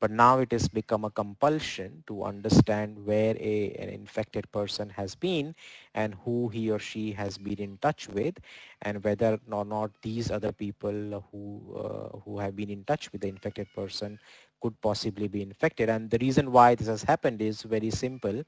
But 0.00 0.10
now 0.10 0.38
it 0.40 0.50
has 0.52 0.68
become 0.68 1.04
a 1.04 1.10
compulsion 1.10 2.02
to 2.08 2.24
understand 2.24 3.04
where 3.06 3.36
a, 3.38 3.70
an 3.78 3.88
infected 3.88 4.50
person 4.52 4.90
has 4.90 5.14
been 5.14 5.54
and 5.94 6.14
who 6.24 6.48
he 6.48 6.70
or 6.70 6.78
she 6.78 7.12
has 7.12 7.38
been 7.38 7.58
in 7.60 7.78
touch 7.78 8.08
with 8.08 8.34
and 8.82 9.02
whether 9.04 9.38
or 9.50 9.64
not 9.64 9.90
these 10.02 10.30
other 10.30 10.52
people 10.52 11.24
who, 11.32 11.76
uh, 11.76 12.18
who 12.24 12.38
have 12.38 12.56
been 12.56 12.70
in 12.70 12.84
touch 12.84 13.12
with 13.12 13.20
the 13.22 13.28
infected 13.28 13.68
person 13.74 14.18
could 14.62 14.80
possibly 14.80 15.28
be 15.28 15.42
infected. 15.42 15.90
And 15.90 16.08
the 16.08 16.18
reason 16.18 16.52
why 16.52 16.74
this 16.76 16.86
has 16.86 17.02
happened 17.02 17.42
is 17.42 17.62
very 17.62 17.90
simple 17.90 18.42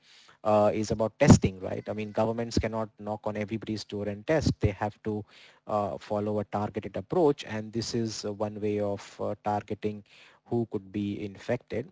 uh, 0.45 0.71
is 0.73 0.91
about 0.91 1.19
testing, 1.19 1.59
right? 1.61 1.83
I 1.89 1.93
mean, 1.93 2.13
governments 2.13 2.59
cannot 2.59 2.89
knock 2.99 3.21
on 3.25 3.37
everybody's 3.37 3.85
door 3.85 4.09
and 4.09 4.27
test. 4.27 4.53
They 4.61 4.71
have 4.71 4.97
to 5.05 5.25
uh, 5.67 5.99
follow 5.99 6.41
a 6.41 6.45
targeted 6.45 6.97
approach, 6.97 7.45
and 7.45 7.73
this 7.73 7.95
is 7.95 8.25
one 8.25 8.61
way 8.61 8.81
of 8.81 9.03
uh, 9.21 9.35
targeting 9.45 10.05
who 10.47 10.69
could 10.71 10.93
be 10.93 11.25
infected 11.25 11.89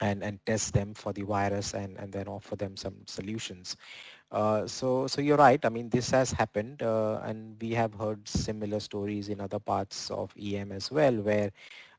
and, 0.00 0.22
and 0.22 0.38
test 0.46 0.72
them 0.72 0.94
for 0.94 1.12
the 1.12 1.22
virus 1.22 1.74
and, 1.74 1.96
and 1.98 2.12
then 2.12 2.26
offer 2.28 2.56
them 2.56 2.76
some 2.76 2.94
solutions. 3.06 3.76
Uh, 4.30 4.66
so, 4.66 5.06
so 5.06 5.20
you're 5.20 5.36
right. 5.36 5.64
I 5.64 5.68
mean, 5.68 5.88
this 5.88 6.10
has 6.10 6.32
happened, 6.32 6.82
uh, 6.82 7.20
and 7.24 7.56
we 7.60 7.72
have 7.72 7.94
heard 7.94 8.26
similar 8.28 8.80
stories 8.80 9.28
in 9.28 9.40
other 9.40 9.58
parts 9.58 10.10
of 10.10 10.32
EM 10.40 10.72
as 10.72 10.90
well, 10.90 11.14
where 11.14 11.50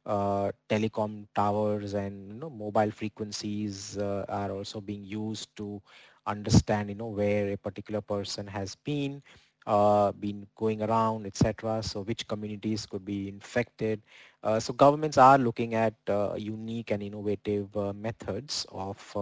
uh, 0.06 0.52
telecom 0.70 1.28
towers 1.36 1.94
and 1.94 2.32
you 2.34 2.40
know, 2.40 2.50
mobile 2.50 2.92
frequencies 2.92 3.98
uh, 3.98 4.26
are 4.30 4.52
also 4.52 4.82
being 4.82 5.04
used 5.04 5.50
to 5.58 5.82
understand 6.26 6.90
you 6.90 6.96
know 6.96 7.08
where 7.08 7.50
a 7.52 7.58
particular 7.58 8.02
person 8.02 8.48
has 8.48 8.76
been 8.76 9.22
uh, 9.66 10.12
been 10.14 10.46
going 10.56 10.82
around 10.82 11.26
etc 11.26 11.82
so 11.84 12.02
which 12.02 12.28
communities 12.28 12.86
could 12.86 13.06
be 13.06 13.28
infected. 13.28 14.02
Uh, 14.44 14.60
so 14.60 14.74
governments 14.74 15.18
are 15.18 15.38
looking 15.38 15.74
at 15.76 15.94
uh, 16.10 16.34
unique 16.38 16.92
and 16.92 17.04
innovative 17.04 17.76
uh, 17.78 17.94
methods 17.94 18.65
of 18.71 19.15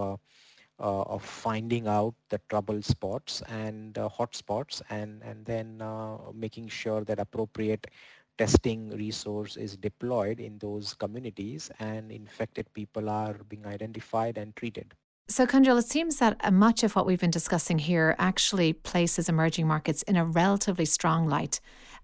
of 0.79 1.23
finding 1.23 1.87
out 1.87 2.13
the 2.29 2.39
trouble 2.49 2.81
spots 2.81 3.41
and 3.49 3.95
hotspots 3.95 4.81
and 4.89 5.23
and 5.23 5.45
then 5.45 5.81
making 6.33 6.67
sure 6.67 7.03
that 7.03 7.19
appropriate 7.19 7.87
testing 8.37 8.89
resource 8.89 9.57
is 9.57 9.77
deployed 9.77 10.39
in 10.39 10.57
those 10.59 10.93
communities 10.93 11.71
and 11.79 12.11
infected 12.11 12.71
people 12.73 13.09
are 13.09 13.35
being 13.49 13.65
identified 13.65 14.37
and 14.37 14.55
treated. 14.55 14.93
So, 15.29 15.45
Kunjal, 15.45 15.77
it 15.77 15.85
seems 15.85 16.17
that 16.17 16.37
uh, 16.39 16.51
much 16.51 16.83
of 16.83 16.95
what 16.95 17.05
we've 17.05 17.19
been 17.19 17.31
discussing 17.31 17.79
here 17.79 18.15
actually 18.17 18.71
places 18.71 19.27
emerging 19.27 19.67
markets 19.67 20.01
in 20.03 20.15
a 20.15 20.23
relatively 20.23 20.85
strong 20.85 21.27
light. 21.27 21.59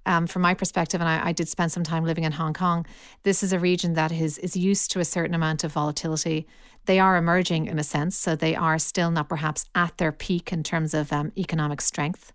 Um, 0.05 0.27
from 0.27 0.41
my 0.41 0.53
perspective, 0.53 0.99
and 0.99 1.09
I, 1.09 1.29
I, 1.29 1.31
did 1.31 1.47
spend 1.47 1.71
some 1.71 1.83
time 1.83 2.03
living 2.03 2.25
in 2.25 2.33
Hong 2.33 2.53
Kong, 2.53 2.85
this 3.23 3.41
is 3.41 3.53
a 3.53 3.59
region 3.59 3.93
that 3.93 4.11
is, 4.11 4.37
is 4.39 4.57
used 4.57 4.91
to 4.91 4.99
a 4.99 5.05
certain 5.05 5.33
amount 5.33 5.63
of 5.63 5.71
volatility. 5.71 6.45
They 6.85 6.99
are 6.99 7.15
emerging 7.15 7.67
in 7.67 7.79
a 7.79 7.83
sense, 7.83 8.17
so 8.17 8.35
they 8.35 8.53
are 8.53 8.77
still 8.77 9.11
not 9.11 9.29
perhaps 9.29 9.69
at 9.73 9.97
their 9.97 10.11
peak 10.11 10.51
in 10.51 10.61
terms 10.61 10.93
of 10.93 11.13
um, 11.13 11.31
economic 11.37 11.79
strength. 11.79 12.33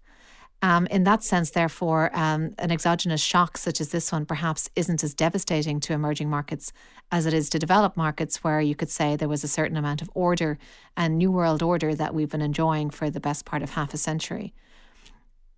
Um, 0.61 0.87
in 0.89 1.05
that 1.05 1.23
sense, 1.23 1.51
therefore, 1.51 2.11
um, 2.15 2.53
an 2.59 2.73
exogenous 2.73 3.21
shock 3.21 3.57
such 3.57 3.81
as 3.81 3.91
this 3.91 4.11
one 4.11 4.27
perhaps 4.27 4.69
isn't 4.75 5.05
as 5.05 5.15
devastating 5.15 5.79
to 5.81 5.93
emerging 5.93 6.29
markets 6.29 6.73
as 7.13 7.27
it 7.27 7.35
is 7.35 7.49
to 7.51 7.61
developed 7.61 7.97
markets, 7.97 8.43
where 8.43 8.61
you 8.61 8.75
could 8.75 8.91
say 8.91 9.15
there 9.15 9.29
was 9.29 9.45
a 9.45 9.49
certain 9.49 9.77
amount 9.77 10.03
of 10.03 10.11
order 10.15 10.59
and 10.97 11.17
New 11.17 11.31
World 11.31 11.63
Order 11.63 11.95
that 11.95 12.13
we've 12.13 12.31
been 12.31 12.43
enjoying 12.43 12.91
for 12.91 13.09
the 13.09 13.21
best 13.21 13.45
part 13.45 13.63
of 13.63 13.71
half 13.71 13.95
a 13.95 13.97
century. 13.99 14.53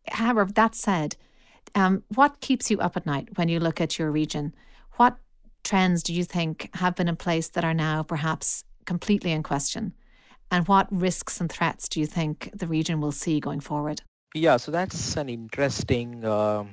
However, 0.09 0.51
that 0.53 0.75
said, 0.75 1.17
um, 1.75 2.03
what 2.15 2.41
keeps 2.41 2.71
you 2.71 2.79
up 2.81 2.97
at 2.97 3.07
night 3.07 3.39
when 3.39 3.49
you 3.49 3.59
look 3.59 3.81
at 3.81 3.99
your 3.99 4.11
region? 4.11 4.55
What 4.97 5.17
trends 5.65 6.03
do 6.03 6.13
you 6.13 6.25
think 6.25 6.69
have 6.75 6.95
been 6.95 7.09
in 7.09 7.17
place 7.17 7.49
that 7.49 7.65
are 7.65 7.75
now 7.75 8.03
perhaps 8.03 8.65
completely 8.85 9.33
in 9.33 9.43
question? 9.43 9.95
And 10.51 10.69
what 10.69 10.89
risks 10.91 11.41
and 11.41 11.51
threats 11.51 11.89
do 11.89 12.01
you 12.01 12.07
think 12.07 12.51
the 12.53 12.67
region 12.67 13.01
will 13.01 13.13
see 13.13 13.41
going 13.41 13.61
forward? 13.61 14.03
Yeah, 14.35 14.57
so 14.59 14.71
that's 14.71 15.17
an 15.17 15.29
interesting 15.29 16.25
uh, 16.25 16.65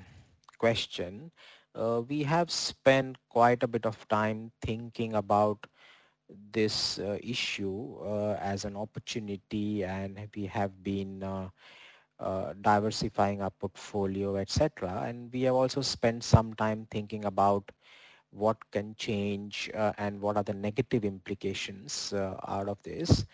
question. 0.57 1.31
Uh, 1.73 2.01
we 2.07 2.23
have 2.23 2.51
spent 2.51 3.17
quite 3.29 3.63
a 3.63 3.67
bit 3.67 3.85
of 3.85 4.07
time 4.07 4.51
thinking 4.61 5.13
about 5.13 5.65
this 6.51 6.99
uh, 6.99 7.17
issue 7.23 7.97
uh, 8.03 8.33
as 8.41 8.65
an 8.65 8.75
opportunity 8.75 9.83
and 9.83 10.19
we 10.35 10.45
have 10.45 10.83
been 10.83 11.23
uh, 11.23 11.49
uh, 12.19 12.53
diversifying 12.61 13.41
our 13.41 13.51
portfolio, 13.51 14.35
etc. 14.35 15.03
And 15.07 15.31
we 15.33 15.43
have 15.43 15.55
also 15.55 15.81
spent 15.81 16.23
some 16.23 16.53
time 16.53 16.87
thinking 16.91 17.25
about 17.25 17.71
what 18.31 18.57
can 18.71 18.93
change 18.97 19.71
and 19.73 20.21
what 20.21 20.37
are 20.37 20.43
the 20.43 20.53
negative 20.53 21.05
implications 21.05 22.13
out 22.13 22.67
of 22.67 22.77
this. 22.83 23.25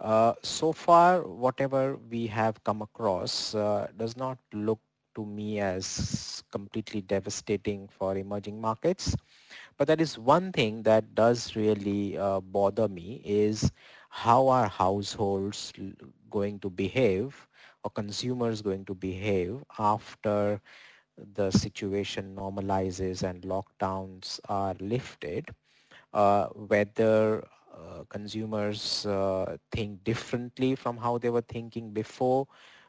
Uh, 0.00 0.34
so 0.42 0.72
far, 0.72 1.22
whatever 1.26 1.96
we 1.96 2.26
have 2.26 2.62
come 2.64 2.82
across 2.82 3.54
uh, 3.54 3.86
does 3.96 4.16
not 4.16 4.38
look 4.52 4.80
to 5.14 5.24
me 5.24 5.58
as 5.60 6.42
completely 6.50 7.00
devastating 7.00 7.88
for 7.88 8.16
emerging 8.16 8.60
markets. 8.60 9.16
But 9.76 9.88
that 9.88 10.00
is 10.00 10.18
one 10.18 10.52
thing 10.52 10.82
that 10.84 11.14
does 11.14 11.56
really 11.56 12.16
uh, 12.18 12.40
bother 12.40 12.88
me 12.88 13.22
is 13.24 13.70
how 14.10 14.48
are 14.48 14.68
households 14.68 15.72
going 16.30 16.58
to 16.60 16.70
behave 16.70 17.48
or 17.84 17.90
consumers 17.90 18.62
going 18.62 18.84
to 18.86 18.94
behave 18.94 19.62
after 19.78 20.60
the 21.16 21.50
situation 21.50 22.34
normalizes 22.36 23.22
and 23.22 23.42
lockdowns 23.42 24.40
are 24.48 24.74
lifted, 24.80 25.46
uh, 26.12 26.46
whether 26.48 27.46
consumers 28.08 29.06
uh, 29.06 29.56
think 29.72 30.02
differently 30.04 30.74
from 30.74 30.96
how 30.96 31.18
they 31.18 31.30
were 31.30 31.42
thinking 31.42 31.90
before? 31.90 32.46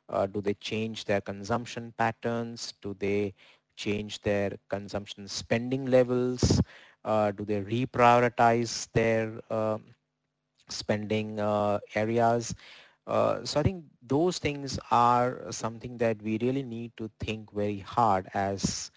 Uh, 0.09 0.25
do 0.25 0.41
they 0.41 0.53
change 0.55 1.05
their 1.05 1.21
consumption 1.21 1.93
patterns? 1.97 2.73
Do 2.81 2.95
they 2.99 3.33
change 3.75 4.21
their 4.21 4.51
consumption 4.69 5.27
spending 5.27 5.85
levels? 5.85 6.61
do 7.05 7.45
they 7.45 7.61
reprioritize 7.61 8.87
their 8.93 9.39
um, 9.51 9.83
spending 10.69 11.39
areas? 11.95 12.53
Uh, 13.07 13.43
so 13.43 13.59
I 13.59 13.63
think 13.63 13.85
those 14.05 14.37
things 14.37 14.77
are 14.91 15.41
something 15.49 15.97
that 15.97 16.21
we 16.21 16.37
really 16.41 16.61
need 16.61 16.91
to 16.97 17.09
think 17.19 17.51
very 17.51 17.79
hard 17.79 18.27
as 18.35 18.91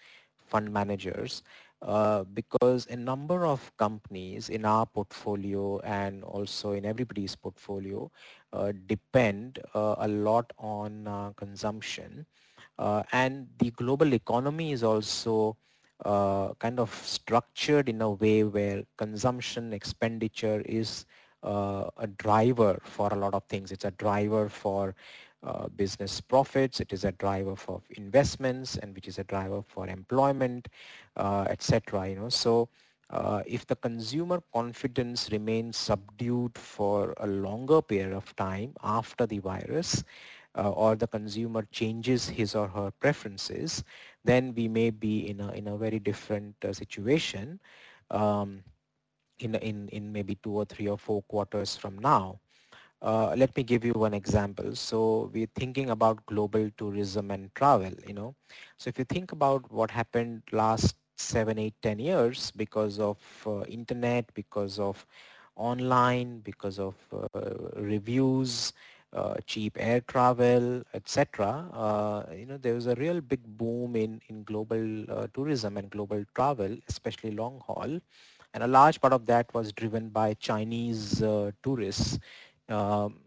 fund 0.45 0.71
managers 0.71 1.41
uh, 1.83 2.23
because 2.23 2.87
a 2.89 2.95
number 2.95 3.45
of 3.45 3.75
companies 3.77 4.49
in 4.49 4.65
our 4.65 4.85
portfolio 4.85 5.79
and 5.79 6.23
also 6.23 6.71
in 6.71 6.85
everybody's 6.85 7.35
portfolio 7.35 8.09
uh, 8.53 8.71
depend 8.87 9.59
uh, 9.75 9.95
a 9.99 10.07
lot 10.07 10.51
on 10.57 11.07
uh, 11.07 11.31
consumption 11.35 12.25
uh, 12.79 13.03
and 13.11 13.47
the 13.59 13.71
global 13.71 14.13
economy 14.13 14.71
is 14.71 14.83
also 14.83 15.57
kind 16.59 16.79
of 16.79 16.93
structured 16.93 17.89
in 17.89 18.01
a 18.01 18.09
way 18.11 18.43
where 18.43 18.83
consumption 18.97 19.73
expenditure 19.73 20.61
is 20.65 21.05
a 21.43 22.07
driver 22.17 22.79
for 22.83 23.09
a 23.13 23.15
lot 23.15 23.33
of 23.33 23.43
things. 23.45 23.71
It's 23.71 23.85
a 23.85 23.91
driver 23.91 24.49
for 24.49 24.95
uh, 25.43 25.67
business 25.67 26.21
profits. 26.21 26.79
It 26.79 26.93
is 26.93 27.03
a 27.03 27.11
driver 27.11 27.55
for 27.55 27.81
investments 27.91 28.77
and 28.77 28.95
which 28.95 29.07
is 29.07 29.19
a 29.19 29.23
driver 29.23 29.61
for 29.61 29.87
employment, 29.87 30.67
uh, 31.17 31.45
etc. 31.49 32.09
You 32.09 32.15
know, 32.15 32.29
so 32.29 32.69
uh, 33.09 33.43
if 33.45 33.65
the 33.67 33.75
consumer 33.75 34.41
confidence 34.53 35.29
remains 35.31 35.77
subdued 35.77 36.57
for 36.57 37.13
a 37.17 37.27
longer 37.27 37.81
period 37.81 38.13
of 38.13 38.35
time 38.35 38.73
after 38.83 39.25
the 39.25 39.39
virus, 39.39 40.03
uh, 40.55 40.69
or 40.69 40.95
the 40.95 41.07
consumer 41.07 41.67
changes 41.71 42.29
his 42.29 42.53
or 42.53 42.67
her 42.67 42.91
preferences, 42.99 43.83
then 44.23 44.53
we 44.55 44.67
may 44.67 44.91
be 44.91 45.27
in 45.29 45.41
a 45.41 45.51
in 45.51 45.67
a 45.67 45.75
very 45.75 45.99
different 45.99 46.55
uh, 46.63 46.71
situation. 46.71 47.59
Um, 48.11 48.63
in, 49.39 49.55
in, 49.55 49.89
in 49.89 50.11
maybe 50.11 50.35
two 50.35 50.53
or 50.53 50.65
three 50.65 50.87
or 50.87 50.97
four 50.97 51.21
quarters 51.23 51.75
from 51.75 51.97
now. 51.99 52.39
Uh, 53.03 53.35
let 53.37 53.55
me 53.57 53.63
give 53.63 53.85
you 53.85 53.93
one 53.93 54.13
example. 54.13 54.75
So 54.75 55.29
we're 55.33 55.47
thinking 55.55 55.89
about 55.89 56.25
global 56.25 56.69
tourism 56.77 57.31
and 57.31 57.53
travel, 57.55 57.91
you 58.07 58.13
know. 58.13 58.35
So 58.77 58.89
if 58.89 58.99
you 58.99 59.05
think 59.05 59.33
about 59.33 59.71
what 59.71 59.91
happened 59.91 60.43
last 60.51 60.95
seven, 61.17 61.59
eight, 61.59 61.75
ten 61.81 61.99
years 61.99 62.51
because 62.51 62.99
of 62.99 63.17
uh, 63.47 63.61
internet, 63.65 64.33
because 64.33 64.79
of 64.79 65.05
online, 65.55 66.39
because 66.39 66.79
of 66.79 66.95
uh, 67.13 67.27
reviews, 67.75 68.73
uh, 69.13 69.35
cheap 69.45 69.77
air 69.79 70.01
travel, 70.01 70.83
etc. 70.93 71.69
Uh, 71.73 72.23
you 72.33 72.45
know, 72.45 72.57
there 72.57 72.73
was 72.75 72.87
a 72.87 72.95
real 72.95 73.21
big 73.21 73.41
boom 73.57 73.95
in, 73.95 74.21
in 74.29 74.43
global 74.43 75.09
uh, 75.11 75.27
tourism 75.33 75.77
and 75.77 75.89
global 75.91 76.23
travel, 76.35 76.77
especially 76.89 77.31
long 77.31 77.61
haul. 77.65 77.99
And 78.53 78.63
a 78.63 78.67
large 78.67 79.01
part 79.01 79.13
of 79.13 79.25
that 79.27 79.53
was 79.53 79.73
driven 79.73 80.09
by 80.09 80.33
Chinese 80.35 81.23
tourists 81.63 82.19
um, 82.69 83.19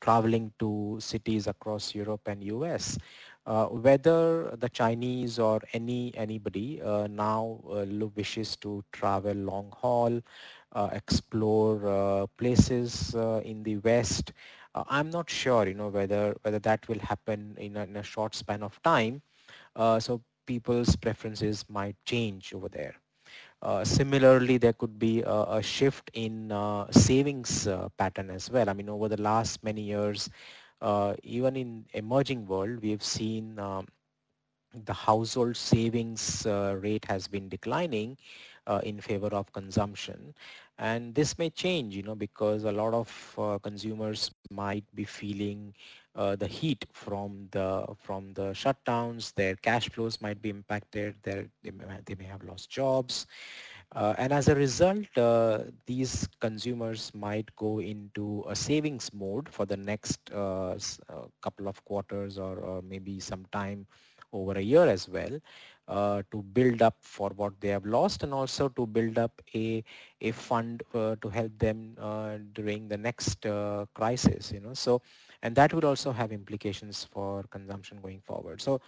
traveling 0.00 0.52
to 0.58 0.96
cities 1.00 1.46
across 1.46 1.94
Europe 1.94 2.22
and 2.26 2.42
US. 2.44 2.98
Uh, 3.46 3.66
whether 3.66 4.56
the 4.56 4.68
Chinese 4.70 5.38
or 5.38 5.60
any 5.74 6.12
anybody 6.16 6.80
uh, 6.80 7.06
now 7.08 7.60
uh, 7.70 7.84
wishes 8.16 8.56
to 8.56 8.82
travel 8.92 9.34
long 9.34 9.70
haul, 9.76 10.20
uh, 10.72 10.88
explore 10.92 11.86
uh, 11.86 12.26
places 12.38 13.14
uh, 13.14 13.40
in 13.44 13.62
the 13.62 13.76
West, 13.78 14.32
I'm 14.74 15.08
not 15.10 15.30
sure, 15.30 15.68
you 15.68 15.74
know, 15.74 15.88
whether 15.88 16.34
whether 16.42 16.58
that 16.60 16.88
will 16.88 16.98
happen 16.98 17.54
in 17.58 17.76
a, 17.76 17.84
in 17.84 17.96
a 17.96 18.02
short 18.02 18.34
span 18.34 18.62
of 18.62 18.80
time. 18.82 19.22
so 19.76 20.20
people's 20.46 20.96
preferences 20.96 21.64
might 21.68 21.96
change 22.04 22.52
over 22.54 22.68
there. 22.68 22.94
Uh, 23.64 23.84
similarly, 23.84 24.58
there 24.58 24.74
could 24.74 24.98
be 24.98 25.22
a, 25.22 25.42
a 25.58 25.62
shift 25.62 26.10
in 26.14 26.52
uh, 26.52 26.90
savings 26.90 27.66
uh, 27.66 27.88
pattern 27.98 28.30
as 28.30 28.50
well. 28.50 28.68
I 28.68 28.74
mean, 28.74 28.90
over 28.90 29.08
the 29.08 29.20
last 29.20 29.64
many 29.64 29.82
years, 29.82 30.30
uh, 30.82 31.14
even 31.22 31.56
in 31.56 31.86
emerging 31.94 32.46
world, 32.46 32.82
we 32.82 32.90
have 32.90 33.02
seen 33.02 33.58
um, 33.58 33.86
the 34.74 34.92
household 34.92 35.56
savings 35.56 36.46
uh, 36.46 36.76
rate 36.80 37.04
has 37.06 37.28
been 37.28 37.48
declining 37.48 38.16
in 38.82 39.00
favor 39.00 39.28
of 39.28 39.52
consumption. 39.52 40.34
And 40.78 41.14
this 41.14 41.38
may 41.38 41.50
change, 41.50 41.94
you 41.94 42.02
know, 42.02 42.14
because 42.14 42.64
a 42.64 42.72
lot 42.72 42.94
of 42.94 43.60
consumers 43.62 44.30
might 44.50 44.84
be 44.94 45.04
feeling 45.04 45.74
uh, 46.14 46.36
the 46.36 46.46
heat 46.46 46.84
from 46.92 47.48
the 47.50 47.86
from 48.00 48.32
the 48.34 48.52
shutdowns. 48.52 49.34
Their 49.34 49.56
cash 49.56 49.88
flows 49.88 50.20
might 50.20 50.40
be 50.40 50.50
impacted. 50.50 51.16
Their, 51.22 51.46
they, 51.62 51.70
may, 51.70 51.84
they 52.04 52.14
may 52.14 52.24
have 52.24 52.44
lost 52.44 52.70
jobs. 52.70 53.26
Uh, 53.94 54.12
and 54.18 54.32
as 54.32 54.48
a 54.48 54.54
result, 54.54 55.06
uh, 55.16 55.58
these 55.86 56.28
consumers 56.40 57.12
might 57.14 57.54
go 57.54 57.80
into 57.80 58.44
a 58.48 58.56
savings 58.56 59.10
mode 59.14 59.48
for 59.48 59.66
the 59.66 59.76
next 59.76 60.18
uh, 60.34 60.72
uh, 60.72 60.76
couple 61.40 61.68
of 61.68 61.84
quarters 61.84 62.38
or, 62.38 62.58
or, 62.58 62.82
maybe 62.82 63.20
some 63.20 63.46
time 63.52 63.86
over 64.32 64.52
a 64.54 64.60
year 64.60 64.88
as 64.88 65.08
well 65.08 65.38
uh, 65.86 66.22
to 66.32 66.42
build 66.42 66.82
up 66.82 66.96
for 67.02 67.30
what 67.36 67.52
they 67.60 67.68
have 67.68 67.86
lost 67.86 68.24
and 68.24 68.34
also 68.34 68.68
to 68.68 68.84
build 68.84 69.16
up 69.16 69.40
a, 69.54 69.84
a 70.20 70.32
fund 70.32 70.82
to 70.92 71.28
help 71.32 71.56
them 71.58 71.94
during 72.52 72.88
the 72.88 72.96
next 72.96 73.46
crisis. 73.94 74.50
You 74.50 74.58
know, 74.60 74.74
so 74.74 75.02
and 75.44 75.56
that 75.56 75.74
would 75.74 75.84
also 75.84 76.12
have 76.12 76.32
implications 76.32 77.04
for 77.04 77.44
consumption 77.50 78.00
going 78.02 78.20
forward. 78.22 78.62
So 78.62 78.80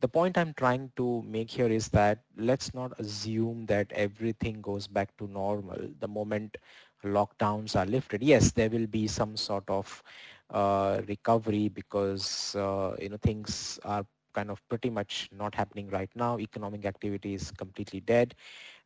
the 0.00 0.08
point 0.08 0.38
I'm 0.38 0.54
trying 0.54 0.92
to 0.96 1.22
make 1.26 1.50
here 1.50 1.68
is 1.68 1.88
that 1.90 2.20
let's 2.38 2.74
not 2.74 2.98
assume 2.98 3.66
that 3.66 3.92
everything 3.92 4.62
goes 4.62 4.88
back 4.88 5.16
to 5.18 5.28
normal 5.28 5.78
the 6.00 6.08
moment 6.08 6.58
lockdowns 7.04 7.76
are 7.76 7.86
lifted. 7.86 8.22
Yes, 8.22 8.52
there 8.52 8.70
will 8.70 8.86
be 8.86 9.08
some 9.08 9.36
sort 9.36 9.64
of 9.68 10.02
uh, 10.50 11.02
recovery 11.08 11.68
because 11.68 12.56
uh, 12.56 12.96
you 13.00 13.10
know 13.10 13.18
things 13.18 13.78
are 13.84 14.06
kind 14.34 14.50
of 14.50 14.60
pretty 14.68 14.90
much 14.90 15.28
not 15.32 15.54
happening 15.54 15.88
right 15.90 16.10
now. 16.14 16.38
Economic 16.38 16.84
activity 16.84 17.34
is 17.34 17.50
completely 17.52 18.00
dead 18.00 18.34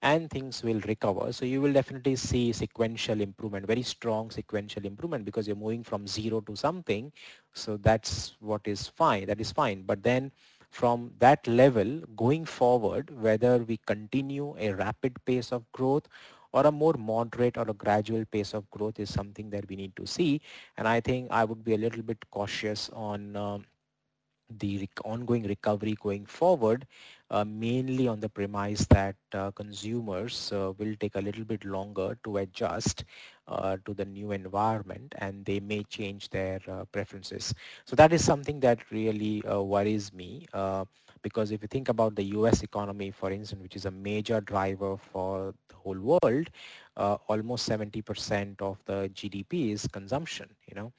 and 0.02 0.30
things 0.30 0.62
will 0.62 0.80
recover. 0.80 1.32
So 1.32 1.44
you 1.44 1.60
will 1.60 1.72
definitely 1.72 2.16
see 2.16 2.52
sequential 2.52 3.20
improvement, 3.20 3.66
very 3.66 3.82
strong 3.82 4.30
sequential 4.30 4.84
improvement 4.84 5.24
because 5.24 5.46
you're 5.46 5.56
moving 5.56 5.82
from 5.84 6.06
zero 6.06 6.40
to 6.42 6.56
something. 6.56 7.12
So 7.54 7.76
that's 7.76 8.36
what 8.40 8.62
is 8.64 8.88
fine. 8.88 9.26
That 9.26 9.40
is 9.40 9.52
fine. 9.52 9.82
But 9.82 10.02
then 10.02 10.32
from 10.70 11.12
that 11.18 11.46
level 11.46 12.00
going 12.16 12.44
forward, 12.44 13.10
whether 13.20 13.58
we 13.58 13.78
continue 13.86 14.54
a 14.58 14.72
rapid 14.72 15.16
pace 15.24 15.52
of 15.52 15.70
growth 15.72 16.06
or 16.52 16.66
a 16.66 16.72
more 16.72 16.94
moderate 16.98 17.56
or 17.58 17.64
a 17.68 17.74
gradual 17.74 18.24
pace 18.24 18.54
of 18.54 18.68
growth 18.70 18.98
is 18.98 19.12
something 19.12 19.50
that 19.50 19.68
we 19.68 19.76
need 19.76 19.94
to 19.96 20.06
see. 20.06 20.40
And 20.76 20.88
I 20.88 21.00
think 21.00 21.28
I 21.30 21.44
would 21.44 21.64
be 21.64 21.74
a 21.74 21.78
little 21.78 22.02
bit 22.02 22.18
cautious 22.30 22.90
on 22.92 23.36
uh, 23.36 23.58
the 24.50 24.88
ongoing 25.04 25.44
recovery 25.44 25.96
going 26.00 26.26
forward, 26.26 26.86
uh, 27.30 27.44
mainly 27.44 28.08
on 28.08 28.20
the 28.20 28.28
premise 28.28 28.86
that 28.86 29.16
uh, 29.34 29.50
consumers 29.50 30.50
uh, 30.52 30.72
will 30.78 30.94
take 30.98 31.14
a 31.16 31.20
little 31.20 31.44
bit 31.44 31.64
longer 31.64 32.16
to 32.24 32.38
adjust 32.38 33.04
uh, 33.46 33.76
to 33.84 33.94
the 33.94 34.04
new 34.04 34.32
environment 34.32 35.14
and 35.18 35.44
they 35.44 35.60
may 35.60 35.82
change 35.84 36.30
their 36.30 36.60
uh, 36.68 36.84
preferences. 36.86 37.54
So 37.84 37.96
that 37.96 38.12
is 38.12 38.24
something 38.24 38.60
that 38.60 38.90
really 38.90 39.44
uh, 39.44 39.60
worries 39.60 40.12
me 40.12 40.46
because 41.22 41.50
if 41.50 41.62
you 41.62 41.68
think 41.68 41.88
about 41.88 42.14
the 42.14 42.24
US 42.24 42.62
economy, 42.62 43.10
for 43.10 43.30
instance, 43.30 43.60
which 43.62 43.76
is 43.76 43.86
a 43.86 43.90
major 43.90 44.40
driver 44.40 44.96
for 44.96 45.54
the 45.68 45.74
whole 45.74 45.98
world, 45.98 46.48
almost 46.96 47.66
70% 47.66 48.60
of 48.62 48.78
the 48.86 49.10
GDP 49.12 49.72
is 49.72 49.86
consumption, 49.88 50.48
you 50.66 50.74
know. 50.74 50.92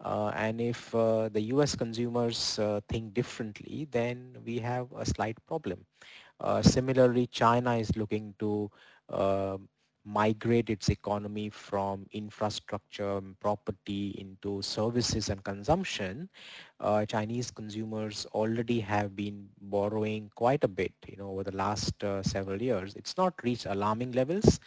Uh, 0.00 0.32
and 0.34 0.60
if 0.60 0.94
uh, 0.94 1.28
the 1.28 1.40
US 1.54 1.74
consumers 1.74 2.58
uh, 2.58 2.80
think 2.88 3.14
differently, 3.14 3.86
then 3.90 4.36
we 4.44 4.58
have 4.58 4.88
a 4.96 5.04
slight 5.04 5.36
problem. 5.46 5.84
similarly, 6.62 7.26
China 7.26 7.76
is 7.76 7.94
looking 7.96 8.34
to 8.38 8.70
migrate 10.04 10.70
its 10.70 10.88
economy 10.88 11.48
from 11.50 12.06
infrastructure 12.12 13.18
and 13.18 13.38
property 13.38 14.16
into 14.18 14.62
services 14.62 15.28
and 15.28 15.44
consumption, 15.44 16.28
uh, 16.80 17.04
Chinese 17.04 17.50
consumers 17.50 18.26
already 18.32 18.80
have 18.80 19.14
been 19.14 19.48
borrowing 19.60 20.30
quite 20.34 20.64
a 20.64 20.68
bit, 20.68 20.92
you 21.06 21.16
know, 21.16 21.30
over 21.30 21.44
the 21.44 21.54
last 21.54 22.02
uh, 22.02 22.22
several 22.22 22.60
years. 22.60 22.94
It's 22.96 23.16
not 23.16 23.34
reached 23.42 23.66
alarming 23.66 24.12
levels, 24.12 24.58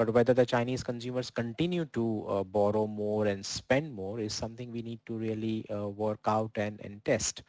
but 0.00 0.14
whether 0.14 0.32
the 0.32 0.46
Chinese 0.46 0.82
consumers 0.82 1.30
continue 1.30 1.84
to 1.84 2.24
uh, 2.26 2.42
borrow 2.42 2.86
more 2.86 3.26
and 3.26 3.44
spend 3.44 3.92
more 3.92 4.18
is 4.18 4.32
something 4.32 4.72
we 4.72 4.80
need 4.80 4.98
to 5.04 5.12
really 5.12 5.66
uh, 5.68 5.88
work 5.88 6.20
out 6.26 6.50
and, 6.56 6.80
and 6.80 7.04
test. 7.04 7.42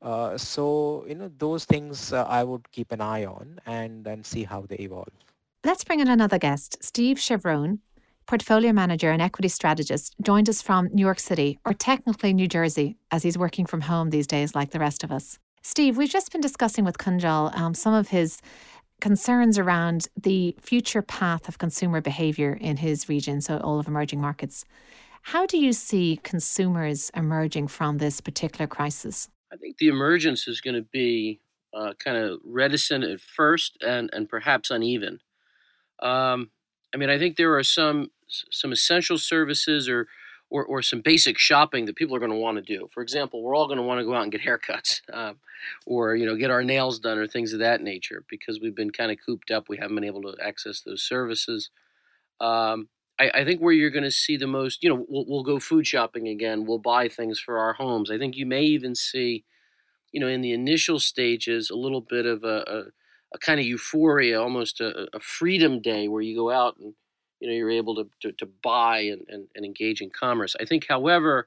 Uh, 0.00 0.38
so, 0.38 1.04
you 1.06 1.14
know, 1.14 1.30
those 1.36 1.66
things 1.66 2.14
uh, 2.14 2.24
I 2.24 2.42
would 2.42 2.72
keep 2.72 2.90
an 2.92 3.02
eye 3.02 3.26
on 3.26 3.60
and, 3.66 4.06
and 4.06 4.24
see 4.24 4.44
how 4.44 4.64
they 4.66 4.76
evolve. 4.76 5.12
Let's 5.62 5.84
bring 5.84 6.00
in 6.00 6.08
another 6.08 6.38
guest. 6.38 6.78
Steve 6.80 7.18
Chiavarone, 7.18 7.80
portfolio 8.26 8.72
manager 8.72 9.10
and 9.10 9.20
equity 9.20 9.48
strategist, 9.48 10.14
joined 10.22 10.48
us 10.48 10.62
from 10.62 10.88
New 10.94 11.04
York 11.04 11.20
City, 11.20 11.58
or 11.66 11.74
technically 11.74 12.32
New 12.32 12.48
Jersey, 12.48 12.96
as 13.10 13.22
he's 13.24 13.36
working 13.36 13.66
from 13.66 13.82
home 13.82 14.08
these 14.08 14.26
days 14.26 14.54
like 14.54 14.70
the 14.70 14.80
rest 14.80 15.04
of 15.04 15.12
us. 15.12 15.38
Steve, 15.62 15.98
we've 15.98 16.08
just 16.08 16.32
been 16.32 16.40
discussing 16.40 16.86
with 16.86 16.96
Kunjal 16.96 17.54
um, 17.54 17.74
some 17.74 17.92
of 17.92 18.08
his 18.08 18.40
concerns 19.00 19.58
around 19.58 20.08
the 20.16 20.56
future 20.60 21.02
path 21.02 21.48
of 21.48 21.58
consumer 21.58 22.00
behaviour 22.00 22.52
in 22.52 22.78
his 22.78 23.08
region, 23.08 23.40
so 23.40 23.58
all 23.58 23.78
of 23.78 23.88
emerging 23.88 24.20
markets. 24.20 24.64
How 25.22 25.46
do 25.46 25.58
you 25.58 25.72
see 25.72 26.20
consumers 26.22 27.10
emerging 27.14 27.68
from 27.68 27.98
this 27.98 28.20
particular 28.20 28.66
crisis? 28.66 29.28
I 29.52 29.56
think 29.56 29.78
the 29.78 29.88
emergence 29.88 30.46
is 30.48 30.60
going 30.60 30.76
to 30.76 30.88
be 30.92 31.40
uh, 31.74 31.92
kind 31.98 32.16
of 32.16 32.40
reticent 32.44 33.04
at 33.04 33.20
first 33.20 33.76
and, 33.82 34.10
and 34.12 34.28
perhaps 34.28 34.70
uneven. 34.70 35.20
Um, 36.00 36.50
I 36.94 36.96
mean, 36.96 37.10
I 37.10 37.18
think 37.18 37.36
there 37.36 37.56
are 37.56 37.62
some 37.62 38.10
some 38.28 38.72
essential 38.72 39.18
services 39.18 39.88
or 39.88 40.06
or, 40.50 40.64
or 40.64 40.82
some 40.82 41.00
basic 41.00 41.38
shopping 41.38 41.86
that 41.86 41.96
people 41.96 42.16
are 42.16 42.18
going 42.18 42.32
to 42.32 42.36
want 42.36 42.56
to 42.56 42.62
do. 42.62 42.88
For 42.92 43.02
example, 43.02 43.42
we're 43.42 43.54
all 43.54 43.66
going 43.66 43.78
to 43.78 43.84
want 43.84 44.00
to 44.00 44.04
go 44.04 44.14
out 44.14 44.24
and 44.24 44.32
get 44.32 44.40
haircuts, 44.40 45.00
um, 45.12 45.38
or 45.86 46.16
you 46.16 46.26
know, 46.26 46.36
get 46.36 46.50
our 46.50 46.64
nails 46.64 46.98
done, 46.98 47.18
or 47.18 47.26
things 47.26 47.52
of 47.52 47.60
that 47.60 47.82
nature, 47.82 48.24
because 48.28 48.60
we've 48.60 48.74
been 48.74 48.90
kind 48.90 49.10
of 49.10 49.18
cooped 49.24 49.50
up. 49.50 49.68
We 49.68 49.76
haven't 49.76 49.96
been 49.96 50.04
able 50.04 50.22
to 50.22 50.36
access 50.42 50.80
those 50.80 51.02
services. 51.02 51.70
Um, 52.40 52.88
I, 53.20 53.30
I, 53.34 53.44
think 53.44 53.60
where 53.60 53.74
you're 53.74 53.90
going 53.90 54.04
to 54.04 54.10
see 54.10 54.38
the 54.38 54.46
most, 54.46 54.82
you 54.82 54.88
know, 54.88 55.04
we'll, 55.08 55.26
we'll 55.28 55.42
go 55.42 55.60
food 55.60 55.86
shopping 55.86 56.28
again. 56.28 56.64
We'll 56.64 56.78
buy 56.78 57.08
things 57.08 57.38
for 57.38 57.58
our 57.58 57.74
homes. 57.74 58.10
I 58.10 58.16
think 58.16 58.34
you 58.34 58.46
may 58.46 58.62
even 58.62 58.94
see, 58.94 59.44
you 60.10 60.20
know, 60.20 60.26
in 60.26 60.40
the 60.40 60.52
initial 60.52 60.98
stages, 60.98 61.68
a 61.68 61.76
little 61.76 62.00
bit 62.00 62.24
of 62.24 62.44
a, 62.44 62.64
a, 62.66 62.82
a 63.34 63.38
kind 63.38 63.60
of 63.60 63.66
euphoria, 63.66 64.40
almost 64.40 64.80
a, 64.80 65.06
a 65.14 65.20
freedom 65.20 65.82
day, 65.82 66.08
where 66.08 66.22
you 66.22 66.34
go 66.34 66.50
out 66.50 66.78
and 66.78 66.94
you 67.40 67.48
know 67.48 67.54
you're 67.54 67.70
able 67.70 67.94
to, 67.96 68.08
to, 68.20 68.32
to 68.32 68.46
buy 68.62 69.00
and, 69.00 69.22
and, 69.28 69.48
and 69.54 69.66
engage 69.66 70.00
in 70.00 70.10
commerce. 70.10 70.56
I 70.58 70.64
think, 70.64 70.86
however, 70.88 71.46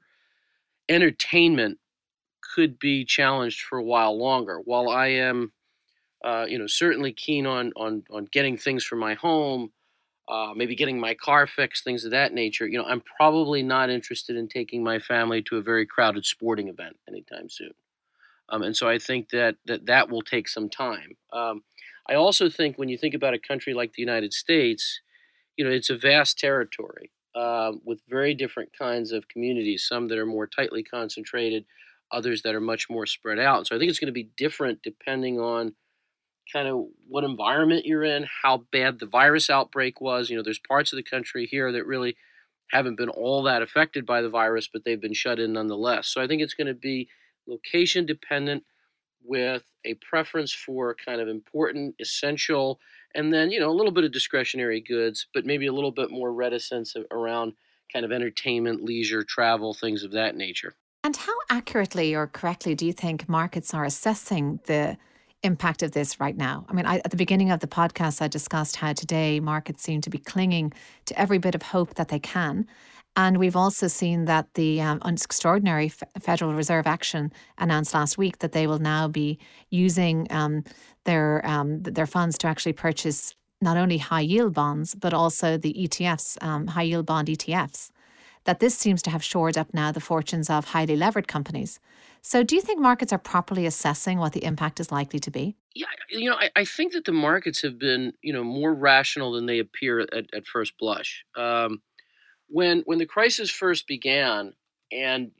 entertainment 0.89 1.80
could 2.54 2.80
be 2.80 3.06
challenged 3.06 3.62
for 3.62 3.78
a 3.78 3.84
while 3.84 4.18
longer. 4.18 4.60
While 4.64 4.89
I 4.89 5.08
am, 5.08 5.51
uh, 6.24 6.45
you 6.47 6.58
know, 6.58 6.68
certainly 6.68 7.14
keen 7.14 7.45
on 7.45 7.72
on 7.76 8.04
on 8.12 8.26
getting 8.32 8.58
things 8.58 8.84
for 8.84 8.95
my 8.95 9.14
home, 9.16 9.72
uh, 10.28 10.54
maybe 10.56 10.76
getting 10.76 10.99
my 10.99 11.14
car 11.14 11.47
fixed, 11.47 11.84
things 11.84 12.06
of 12.06 12.12
that 12.12 12.34
nature. 12.34 12.68
You 12.68 12.78
know, 12.78 12.86
I'm 12.86 13.01
probably 13.18 13.64
not 13.64 13.89
interested 13.89 14.36
in 14.36 14.47
taking 14.47 14.84
my 14.84 14.99
family 14.99 15.41
to 15.43 15.58
a 15.58 15.62
very 15.62 15.86
crowded 15.86 16.26
sporting 16.26 16.70
event 16.70 16.97
anytime 17.08 17.49
soon. 17.49 17.72
Um, 18.49 18.62
and 18.62 18.76
so 18.76 18.88
I 18.88 18.99
think 18.99 19.30
that 19.30 19.56
that 19.66 19.86
that 19.88 20.10
will 20.10 20.22
take 20.22 20.47
some 20.47 20.70
time. 20.70 21.18
Um, 21.32 21.64
I 22.10 22.16
also 22.16 22.49
think 22.49 22.78
when 22.78 22.89
you 22.89 22.97
think 22.97 23.14
about 23.14 23.34
a 23.34 23.39
country 23.39 23.74
like 23.74 23.93
the 23.93 24.01
United 24.01 24.34
States, 24.34 25.01
you 25.58 25.66
know, 25.66 25.72
it's 25.72 25.89
a 25.89 25.97
vast 25.97 26.38
territory 26.38 27.12
uh, 27.36 27.72
with 27.86 28.01
very 28.10 28.34
different 28.34 28.70
kinds 28.78 29.12
of 29.12 29.28
communities, 29.28 29.86
some 29.88 30.08
that 30.08 30.18
are 30.18 30.26
more 30.26 30.47
tightly 30.47 30.84
concentrated, 30.84 31.66
others 32.14 32.43
that 32.43 32.55
are 32.55 32.61
much 32.61 32.89
more 32.89 33.05
spread 33.05 33.39
out. 33.39 33.68
So 33.68 33.76
I 33.76 33.80
think 33.80 33.89
it's 33.89 33.99
going 33.99 34.07
to 34.07 34.14
be 34.14 34.30
different 34.38 34.82
depending 34.84 35.39
on 35.39 35.76
kind 36.51 36.68
of 36.68 36.86
what 37.07 37.24
environment 37.24 37.86
you're 37.86 38.03
in, 38.03 38.28
how 38.43 38.66
bad 38.72 38.99
the 38.99 39.05
virus 39.05 39.49
outbreak 39.49 40.01
was. 40.01 40.30
You 40.30 40.38
know, 40.38 40.43
there's 40.43 40.59
parts 40.59 40.91
of 40.91 40.97
the 40.97 41.03
country 41.03 41.45
here 41.45 41.72
that 41.72 41.86
really 41.86 42.16
haven't 42.72 42.97
been 42.97 43.09
all 43.09 43.43
that 43.43 43.61
affected 43.61 44.05
by 44.05 44.22
the 44.22 44.30
virus, 44.30 44.70
but 44.72 44.84
they've 44.84 45.01
been 45.01 45.14
shut 45.14 45.39
in 45.39 45.53
nonetheless. 45.53 46.07
So 46.07 46.22
I 46.22 46.28
think 46.28 46.41
it's 46.41 46.53
going 46.53 46.68
to 46.68 46.74
be 46.74 47.07
location 47.47 48.05
dependent 48.05 48.64
with 49.24 49.64
a 49.86 49.93
preference 49.95 50.53
for 50.53 50.95
kind 50.95 51.22
of 51.22 51.28
important, 51.28 51.95
essential, 51.99 52.80
and 53.16 53.34
then 53.34 53.51
you 53.51 53.59
know 53.59 53.70
a 53.70 53.74
little 53.74 53.91
bit 53.91 54.03
of 54.03 54.11
discretionary 54.11 54.82
goods, 54.82 55.28
but 55.34 55.45
maybe 55.45 55.68
a 55.68 55.74
little 55.74 55.91
bit 55.91 56.11
more 56.11 56.34
reticence 56.34 56.95
around 57.11 57.53
kind 57.91 58.05
of 58.05 58.11
entertainment, 58.11 58.84
leisure, 58.84 59.24
travel, 59.24 59.74
things 59.74 60.03
of 60.03 60.11
that 60.11 60.36
nature. 60.36 60.76
And 61.04 61.18
how 61.18 61.34
accurately 61.49 62.16
or 62.16 62.28
correctly 62.28 62.76
do 62.76 62.86
you 62.86 62.93
think 62.93 63.28
markets 63.28 63.74
are 63.74 63.84
assessing 63.84 64.62
the 64.66 64.97
impact 65.43 65.84
of 65.84 65.91
this 65.91 66.20
right 66.22 66.38
now? 66.38 66.66
I 66.70 66.74
mean, 66.74 66.86
I, 66.86 66.99
at 66.99 67.12
the 67.12 67.18
beginning 67.18 67.51
of 67.51 67.60
the 67.60 67.68
podcast, 67.68 68.22
I 68.22 68.30
discussed 68.30 68.78
how 68.78 68.93
today 68.93 69.41
markets 69.41 69.84
seem 69.84 69.99
to 70.01 70.10
be 70.10 70.18
clinging 70.18 70.72
to 71.06 71.20
every 71.20 71.39
bit 71.39 71.56
of 71.56 71.62
hope 71.62 71.95
that 71.95 72.08
they 72.08 72.20
can. 72.20 72.66
And 73.18 73.38
we've 73.38 73.58
also 73.58 73.88
seen 73.88 74.26
that 74.26 74.54
the 74.56 74.82
um, 74.82 75.01
extraordinary 75.06 75.89
Federal 76.22 76.54
Reserve 76.54 76.88
action 76.88 77.34
announced 77.58 77.93
last 77.93 78.18
week 78.18 78.39
that 78.39 78.54
they 78.54 78.66
will 78.66 78.80
now 78.80 79.10
be 79.10 79.38
using 79.70 80.26
um, 80.32 80.64
their 81.04 81.45
um, 81.45 81.84
their 81.84 82.08
funds 82.08 82.38
to 82.39 82.47
actually 82.47 82.74
purchase 82.74 83.36
not 83.62 83.78
only 83.78 83.97
high 83.97 84.22
yield 84.22 84.54
bonds 84.54 84.95
but 84.95 85.14
also 85.14 85.58
the 85.58 85.74
ETFs, 85.74 86.41
um, 86.41 86.68
high 86.68 86.84
yield 86.84 87.06
bond 87.06 87.28
ETFs. 87.28 87.91
That 88.46 88.60
this 88.60 88.78
seems 88.78 89.02
to 89.04 89.10
have 89.10 89.24
shored 89.24 89.58
up 89.58 89.74
now 89.74 89.91
the 89.91 90.00
fortunes 90.00 90.50
of 90.50 90.66
highly 90.66 90.96
levered 90.96 91.28
companies. 91.28 91.80
So, 92.22 92.44
do 92.44 92.56
you 92.56 92.62
think 92.62 92.80
markets 92.80 93.12
are 93.14 93.18
properly 93.18 93.66
assessing 93.66 94.18
what 94.18 94.34
the 94.34 94.44
impact 94.44 94.80
is 94.80 94.91
likely 94.91 95.20
to 95.20 95.32
be? 95.32 95.56
Yeah, 95.76 95.88
you 96.10 96.30
know, 96.30 96.38
I, 96.38 96.50
I 96.56 96.66
think 96.66 96.94
that 96.94 97.06
the 97.06 97.12
markets 97.12 97.62
have 97.62 97.80
been, 97.80 98.14
you 98.22 98.34
know, 98.34 98.44
more 98.44 98.74
rational 98.74 99.34
than 99.34 99.46
they 99.46 99.60
appear 99.60 100.00
at, 100.00 100.34
at 100.34 100.46
first 100.46 100.78
blush. 100.78 101.26
Um, 101.36 101.82
when 102.48 102.84
when 102.86 103.00
the 103.00 103.06
crisis 103.06 103.50
first 103.50 103.88
began, 103.88 104.54
and 104.91 105.32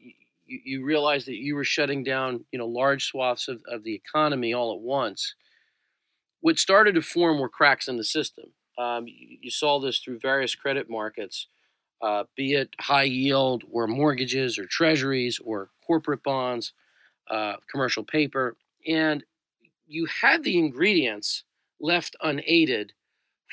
you, 0.46 0.60
you 0.64 0.86
realized 0.86 1.28
that 1.28 1.36
you 1.36 1.56
were 1.56 1.64
shutting 1.64 2.04
down, 2.04 2.46
you 2.52 2.60
know, 2.60 2.68
large 2.68 3.06
swaths 3.06 3.48
of, 3.48 3.62
of 3.70 3.84
the 3.84 3.96
economy 3.96 4.54
all 4.54 4.74
at 4.74 4.82
once, 4.82 5.36
what 6.42 6.60
started 6.60 6.96
to 6.96 7.02
form 7.02 7.40
were 7.40 7.50
cracks 7.50 7.88
in 7.88 7.98
the 7.98 8.04
system. 8.04 8.46
Um, 8.78 9.08
you, 9.08 9.38
you, 9.42 9.52
saw 9.52 9.80
this 9.80 10.00
through 10.00 10.20
various 10.20 10.56
credit 10.56 10.90
markets, 10.90 11.48
uh, 12.04 12.26
be 12.36 12.54
it 12.54 12.70
high 12.82 13.04
yield 13.04 13.64
or 13.72 13.88
mortgages 13.88 14.60
or 14.60 14.66
treasuries 14.66 15.40
or 15.44 15.70
corporate 15.88 16.22
bonds, 16.22 16.74
uh, 17.30 17.56
commercial 17.72 18.04
paper, 18.04 18.58
and 18.86 19.24
you 19.88 20.06
had 20.22 20.44
the 20.44 20.58
ingredients 20.58 21.46
left 21.80 22.16
unaided 22.22 22.92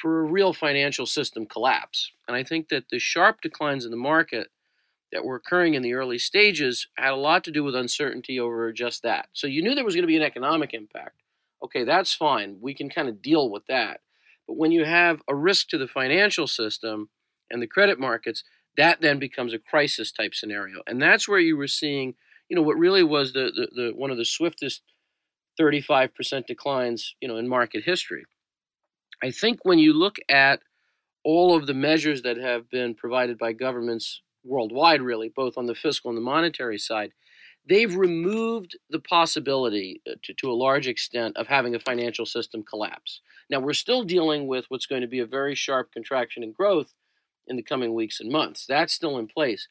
for 0.00 0.20
a 0.20 0.30
real 0.30 0.52
financial 0.52 1.06
system 1.06 1.46
collapse. 1.46 2.10
And 2.26 2.36
I 2.36 2.42
think 2.42 2.68
that 2.70 2.84
the 2.90 2.98
sharp 2.98 3.40
declines 3.40 3.84
in 3.84 3.92
the 3.92 3.96
market 3.96 4.48
that 5.12 5.24
were 5.24 5.36
occurring 5.36 5.74
in 5.74 5.82
the 5.82 5.94
early 5.94 6.18
stages 6.18 6.88
had 6.96 7.12
a 7.12 7.16
lot 7.16 7.44
to 7.44 7.50
do 7.52 7.62
with 7.62 7.76
uncertainty 7.76 8.40
over 8.40 8.72
just 8.72 9.02
that. 9.02 9.28
So 9.32 9.46
you 9.46 9.62
knew 9.62 9.74
there 9.74 9.84
was 9.84 9.94
going 9.94 10.02
to 10.02 10.08
be 10.08 10.16
an 10.16 10.22
economic 10.22 10.74
impact. 10.74 11.22
Okay, 11.62 11.84
that's 11.84 12.14
fine. 12.14 12.58
We 12.60 12.74
can 12.74 12.88
kind 12.88 13.08
of 13.08 13.22
deal 13.22 13.50
with 13.50 13.66
that. 13.66 14.00
But 14.48 14.56
when 14.56 14.72
you 14.72 14.84
have 14.84 15.20
a 15.28 15.34
risk 15.34 15.68
to 15.68 15.78
the 15.78 15.88
financial 15.88 16.46
system 16.46 17.10
and 17.50 17.62
the 17.62 17.66
credit 17.66 17.98
markets, 17.98 18.44
that 18.76 19.00
then 19.00 19.18
becomes 19.18 19.52
a 19.52 19.58
crisis 19.58 20.12
type 20.12 20.34
scenario. 20.34 20.80
And 20.86 21.00
that's 21.00 21.28
where 21.28 21.38
you 21.38 21.56
were 21.56 21.68
seeing, 21.68 22.14
you 22.48 22.56
know, 22.56 22.62
what 22.62 22.78
really 22.78 23.02
was 23.02 23.32
the, 23.32 23.50
the, 23.54 23.68
the 23.74 23.92
one 23.94 24.10
of 24.10 24.16
the 24.16 24.24
swiftest 24.24 24.82
35% 25.60 26.46
declines, 26.46 27.14
you 27.20 27.28
know, 27.28 27.36
in 27.36 27.48
market 27.48 27.84
history. 27.84 28.24
I 29.22 29.30
think 29.30 29.60
when 29.64 29.78
you 29.78 29.92
look 29.92 30.16
at 30.28 30.60
all 31.24 31.54
of 31.54 31.66
the 31.66 31.74
measures 31.74 32.22
that 32.22 32.38
have 32.38 32.70
been 32.70 32.94
provided 32.94 33.38
by 33.38 33.52
governments 33.52 34.22
worldwide, 34.44 35.02
really, 35.02 35.28
both 35.28 35.58
on 35.58 35.66
the 35.66 35.74
fiscal 35.74 36.08
and 36.08 36.16
the 36.16 36.22
monetary 36.22 36.78
side, 36.78 37.12
they've 37.68 37.94
removed 37.94 38.78
the 38.88 39.00
possibility 39.00 40.00
uh, 40.08 40.14
to, 40.22 40.32
to 40.34 40.50
a 40.50 40.54
large 40.54 40.86
extent 40.86 41.36
of 41.36 41.46
having 41.46 41.74
a 41.74 41.80
financial 41.80 42.24
system 42.24 42.62
collapse. 42.62 43.20
Now, 43.50 43.60
we're 43.60 43.74
still 43.74 44.04
dealing 44.04 44.46
with 44.46 44.64
what's 44.68 44.86
going 44.86 45.02
to 45.02 45.08
be 45.08 45.18
a 45.18 45.26
very 45.26 45.54
sharp 45.54 45.92
contraction 45.92 46.42
in 46.42 46.52
growth 46.52 46.94
in 47.46 47.56
the 47.56 47.62
coming 47.62 47.94
weeks 47.94 48.20
and 48.20 48.30
months. 48.30 48.66
That's 48.66 48.92
still 48.92 49.18
in 49.18 49.26
place. 49.26 49.68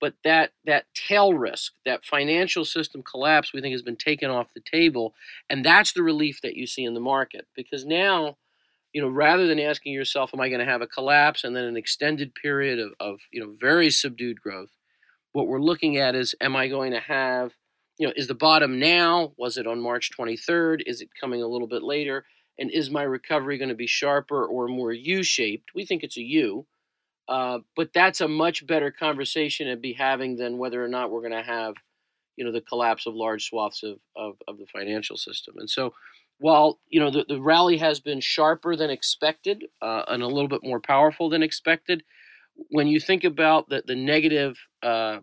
But 0.00 0.14
that, 0.24 0.52
that 0.64 0.84
tail 0.94 1.34
risk, 1.34 1.72
that 1.84 2.04
financial 2.04 2.64
system 2.64 3.02
collapse, 3.02 3.52
we 3.52 3.60
think 3.60 3.72
has 3.72 3.82
been 3.82 3.96
taken 3.96 4.30
off 4.30 4.54
the 4.54 4.60
table. 4.60 5.14
And 5.50 5.64
that's 5.64 5.92
the 5.92 6.02
relief 6.02 6.40
that 6.42 6.54
you 6.54 6.66
see 6.66 6.84
in 6.84 6.94
the 6.94 7.00
market. 7.00 7.46
Because 7.56 7.84
now, 7.84 8.36
you 8.92 9.02
know, 9.02 9.08
rather 9.08 9.46
than 9.46 9.58
asking 9.58 9.92
yourself, 9.92 10.30
am 10.32 10.40
I 10.40 10.48
going 10.48 10.60
to 10.60 10.70
have 10.70 10.82
a 10.82 10.86
collapse 10.86 11.44
and 11.44 11.54
then 11.54 11.64
an 11.64 11.76
extended 11.76 12.34
period 12.34 12.78
of, 12.78 12.92
of, 13.00 13.20
you 13.32 13.40
know, 13.40 13.54
very 13.58 13.90
subdued 13.90 14.40
growth, 14.40 14.70
what 15.32 15.48
we're 15.48 15.60
looking 15.60 15.98
at 15.98 16.14
is, 16.14 16.34
am 16.40 16.56
I 16.56 16.68
going 16.68 16.92
to 16.92 17.00
have, 17.00 17.52
you 17.98 18.06
know, 18.06 18.12
is 18.16 18.28
the 18.28 18.34
bottom 18.34 18.78
now? 18.78 19.32
Was 19.36 19.56
it 19.56 19.66
on 19.66 19.80
March 19.80 20.10
23rd? 20.18 20.82
Is 20.86 21.00
it 21.00 21.10
coming 21.20 21.42
a 21.42 21.48
little 21.48 21.68
bit 21.68 21.82
later? 21.82 22.24
And 22.58 22.70
is 22.70 22.90
my 22.90 23.02
recovery 23.02 23.58
going 23.58 23.68
to 23.68 23.74
be 23.74 23.86
sharper 23.86 24.44
or 24.44 24.68
more 24.68 24.92
U 24.92 25.22
shaped? 25.22 25.70
We 25.74 25.84
think 25.84 26.02
it's 26.02 26.16
a 26.16 26.22
U. 26.22 26.66
Uh, 27.28 27.58
but 27.76 27.92
that's 27.92 28.20
a 28.20 28.28
much 28.28 28.66
better 28.66 28.90
conversation 28.90 29.68
to 29.68 29.76
be 29.76 29.92
having 29.92 30.36
than 30.36 30.58
whether 30.58 30.82
or 30.82 30.88
not 30.88 31.10
we're 31.10 31.20
going 31.20 31.32
to 31.32 31.42
have, 31.42 31.74
you 32.36 32.44
know, 32.44 32.52
the 32.52 32.60
collapse 32.60 33.06
of 33.06 33.14
large 33.14 33.48
swaths 33.48 33.82
of, 33.82 33.98
of, 34.16 34.36
of 34.48 34.58
the 34.58 34.66
financial 34.66 35.16
system. 35.16 35.54
And 35.58 35.68
so, 35.68 35.92
while 36.40 36.78
you 36.88 37.00
know 37.00 37.10
the, 37.10 37.24
the 37.28 37.40
rally 37.40 37.76
has 37.78 38.00
been 38.00 38.20
sharper 38.20 38.76
than 38.76 38.90
expected 38.90 39.64
uh, 39.82 40.04
and 40.08 40.22
a 40.22 40.26
little 40.26 40.48
bit 40.48 40.62
more 40.62 40.80
powerful 40.80 41.28
than 41.28 41.42
expected, 41.42 42.02
when 42.70 42.86
you 42.86 43.00
think 43.00 43.24
about 43.24 43.68
the 43.68 43.82
the 43.86 43.96
negative 43.96 44.56
uh, 44.82 45.18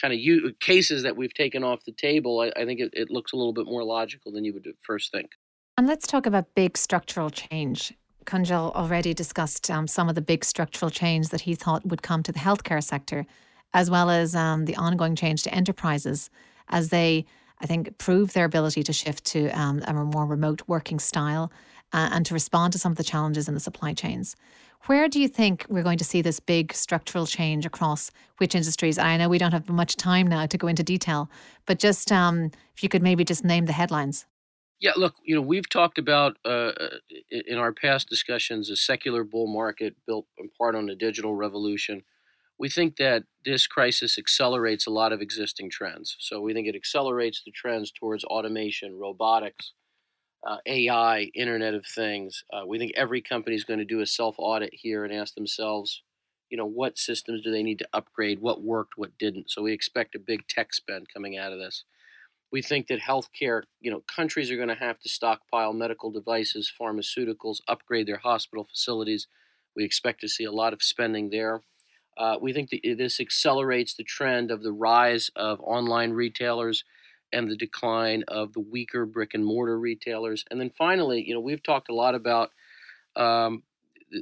kind 0.00 0.14
of 0.14 0.20
u- 0.20 0.54
cases 0.60 1.02
that 1.02 1.16
we've 1.16 1.34
taken 1.34 1.64
off 1.64 1.84
the 1.84 1.92
table, 1.92 2.40
I, 2.40 2.60
I 2.60 2.64
think 2.64 2.80
it, 2.80 2.90
it 2.92 3.10
looks 3.10 3.32
a 3.32 3.36
little 3.36 3.52
bit 3.52 3.66
more 3.66 3.84
logical 3.84 4.32
than 4.32 4.44
you 4.44 4.52
would 4.54 4.68
first 4.82 5.12
think. 5.12 5.30
And 5.76 5.86
let's 5.86 6.06
talk 6.06 6.26
about 6.26 6.54
big 6.54 6.78
structural 6.78 7.30
change. 7.30 7.94
Kunjal 8.24 8.74
already 8.74 9.14
discussed 9.14 9.70
um, 9.70 9.86
some 9.86 10.08
of 10.08 10.14
the 10.14 10.22
big 10.22 10.44
structural 10.44 10.90
change 10.90 11.28
that 11.28 11.42
he 11.42 11.54
thought 11.54 11.86
would 11.86 12.02
come 12.02 12.22
to 12.22 12.32
the 12.32 12.38
healthcare 12.38 12.82
sector, 12.82 13.26
as 13.72 13.90
well 13.90 14.10
as 14.10 14.34
um, 14.34 14.64
the 14.64 14.76
ongoing 14.76 15.16
change 15.16 15.42
to 15.44 15.54
enterprises 15.54 16.30
as 16.68 16.88
they 16.88 17.26
I 17.60 17.66
think, 17.66 17.96
prove 17.98 18.32
their 18.32 18.44
ability 18.44 18.82
to 18.84 18.92
shift 18.92 19.24
to 19.26 19.48
um, 19.50 19.82
a 19.86 19.92
more 19.92 20.26
remote 20.26 20.62
working 20.66 20.98
style 20.98 21.52
uh, 21.92 22.10
and 22.12 22.26
to 22.26 22.34
respond 22.34 22.72
to 22.72 22.78
some 22.78 22.92
of 22.92 22.98
the 22.98 23.04
challenges 23.04 23.48
in 23.48 23.54
the 23.54 23.60
supply 23.60 23.94
chains. 23.94 24.36
Where 24.86 25.08
do 25.08 25.18
you 25.18 25.28
think 25.28 25.64
we're 25.70 25.82
going 25.82 25.98
to 25.98 26.04
see 26.04 26.20
this 26.20 26.40
big 26.40 26.74
structural 26.74 27.26
change 27.26 27.64
across 27.64 28.10
which 28.36 28.54
industries? 28.54 28.98
I 28.98 29.16
know 29.16 29.30
we 29.30 29.38
don't 29.38 29.52
have 29.52 29.68
much 29.70 29.96
time 29.96 30.26
now 30.26 30.44
to 30.44 30.58
go 30.58 30.66
into 30.66 30.82
detail, 30.82 31.30
but 31.64 31.78
just 31.78 32.12
um, 32.12 32.50
if 32.76 32.82
you 32.82 32.90
could 32.90 33.02
maybe 33.02 33.24
just 33.24 33.44
name 33.44 33.64
the 33.64 33.72
headlines. 33.72 34.26
Yeah, 34.84 34.92
look, 34.96 35.16
you 35.24 35.34
know, 35.34 35.42
we've 35.42 35.68
talked 35.70 35.98
about 35.98 36.38
uh, 36.46 36.72
in 37.30 37.58
our 37.58 37.72
past 37.72 38.08
discussions 38.10 38.70
a 38.70 38.76
secular 38.76 39.24
bull 39.24 39.48
market 39.48 39.96
built 40.06 40.26
in 40.38 40.50
part 40.58 40.76
on 40.76 40.86
the 40.86 40.96
digital 40.96 41.34
revolution 41.36 42.02
we 42.58 42.70
think 42.70 42.96
that 42.96 43.24
this 43.44 43.68
crisis 43.68 44.18
accelerates 44.18 44.88
a 44.88 44.90
lot 44.90 45.12
of 45.12 45.20
existing 45.22 45.70
trends. 45.70 46.16
So 46.20 46.40
we 46.40 46.54
think 46.54 46.68
it 46.68 46.76
accelerates 46.76 47.42
the 47.44 47.52
trends 47.52 47.92
towards 47.92 48.24
automation, 48.24 48.98
robotics, 48.98 49.74
uh, 50.46 50.58
AI, 50.66 51.30
Internet 51.34 51.74
of 51.74 51.86
Things. 51.86 52.44
Uh, 52.52 52.66
we 52.66 52.78
think 52.78 52.92
every 52.96 53.22
company 53.22 53.56
is 53.56 53.64
going 53.64 53.80
to 53.80 53.84
do 53.86 54.00
a 54.00 54.06
self 54.06 54.36
audit 54.38 54.70
here 54.72 55.04
and 55.04 55.14
ask 55.14 55.34
themselves, 55.34 56.02
you 56.50 56.58
know, 56.58 56.66
what 56.66 56.98
systems 56.98 57.42
do 57.42 57.50
they 57.52 57.62
need 57.62 57.80
to 57.80 57.88
upgrade? 57.94 58.40
What 58.40 58.62
worked? 58.62 58.94
What 58.96 59.18
didn't? 59.18 59.50
So 59.50 59.62
we 59.62 59.72
expect 59.72 60.16
a 60.16 60.20
big 60.20 60.46
tech 60.48 60.74
spend 60.74 61.08
coming 61.14 61.38
out 61.38 61.52
of 61.52 61.58
this. 61.60 61.84
We 62.54 62.62
think 62.62 62.86
that 62.86 63.00
healthcare, 63.00 63.62
you 63.80 63.90
know, 63.90 64.04
countries 64.06 64.48
are 64.48 64.56
going 64.56 64.68
to 64.68 64.76
have 64.76 65.00
to 65.00 65.08
stockpile 65.08 65.72
medical 65.72 66.12
devices, 66.12 66.72
pharmaceuticals, 66.80 67.56
upgrade 67.66 68.06
their 68.06 68.18
hospital 68.18 68.64
facilities. 68.70 69.26
We 69.74 69.82
expect 69.82 70.20
to 70.20 70.28
see 70.28 70.44
a 70.44 70.52
lot 70.52 70.72
of 70.72 70.80
spending 70.80 71.30
there. 71.30 71.62
Uh, 72.16 72.36
we 72.40 72.52
think 72.52 72.70
that 72.70 72.94
this 72.96 73.18
accelerates 73.18 73.94
the 73.94 74.04
trend 74.04 74.52
of 74.52 74.62
the 74.62 74.70
rise 74.70 75.32
of 75.34 75.58
online 75.62 76.12
retailers 76.12 76.84
and 77.32 77.50
the 77.50 77.56
decline 77.56 78.22
of 78.28 78.52
the 78.52 78.60
weaker 78.60 79.04
brick 79.04 79.34
and 79.34 79.44
mortar 79.44 79.76
retailers. 79.76 80.44
And 80.48 80.60
then 80.60 80.70
finally, 80.78 81.24
you 81.26 81.34
know, 81.34 81.40
we've 81.40 81.64
talked 81.64 81.90
a 81.90 81.94
lot 81.94 82.14
about 82.14 82.50
um, 83.16 83.64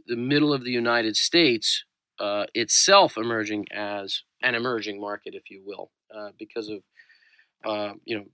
the, 0.07 0.17
middle 0.17 0.55
of 0.55 0.65
the 0.65 0.71
United 0.71 1.17
States 1.17 1.85
uh, 2.19 2.47
itself 2.55 3.19
emerging 3.19 3.67
as 3.73 4.23
an 4.43 4.55
emerging 4.55 4.99
market, 4.99 5.35
if 5.35 5.51
you 5.51 5.63
will, 5.67 5.91
uh, 6.17 6.31
because 6.39 6.71
of 6.71 6.81
uh, 7.65 7.95
you 8.05 8.19
know 8.19 8.25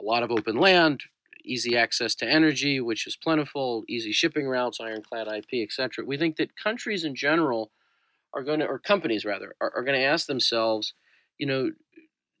a 0.00 0.04
lot 0.04 0.22
of 0.22 0.30
open 0.30 0.56
land, 0.56 1.02
easy 1.44 1.76
access 1.76 2.14
to 2.16 2.28
energy, 2.28 2.80
which 2.80 3.06
is 3.06 3.16
plentiful, 3.16 3.84
easy 3.88 4.12
shipping 4.12 4.46
routes, 4.48 4.80
ironclad 4.80 5.28
IP, 5.28 5.62
etc. 5.62 6.04
We 6.04 6.16
think 6.16 6.36
that 6.36 6.56
countries 6.56 7.04
in 7.04 7.14
general 7.14 7.70
are 8.32 8.42
going 8.42 8.60
to, 8.60 8.66
or 8.66 8.78
companies 8.78 9.24
rather, 9.24 9.54
are, 9.60 9.72
are 9.74 9.82
going 9.82 9.98
to 9.98 10.04
ask 10.04 10.26
themselves, 10.26 10.94
you 11.38 11.46
know, 11.46 11.70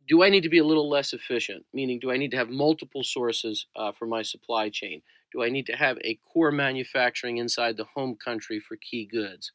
do 0.08 0.22
I 0.22 0.28
need 0.28 0.42
to 0.42 0.48
be 0.48 0.58
a 0.58 0.64
little 0.64 0.88
less 0.88 1.12
efficient? 1.12 1.64
Meaning, 1.72 2.00
do 2.00 2.10
I 2.10 2.16
need 2.16 2.30
to 2.32 2.36
have 2.36 2.48
multiple 2.48 3.04
sources 3.04 3.66
uh, 3.76 3.92
for 3.92 4.06
my 4.06 4.22
supply 4.22 4.68
chain? 4.68 5.02
Do 5.32 5.42
I 5.42 5.50
need 5.50 5.66
to 5.66 5.76
have 5.76 5.98
a 6.02 6.18
core 6.32 6.50
manufacturing 6.50 7.36
inside 7.36 7.76
the 7.76 7.84
home 7.84 8.16
country 8.16 8.58
for 8.58 8.76
key 8.76 9.06
goods? 9.06 9.52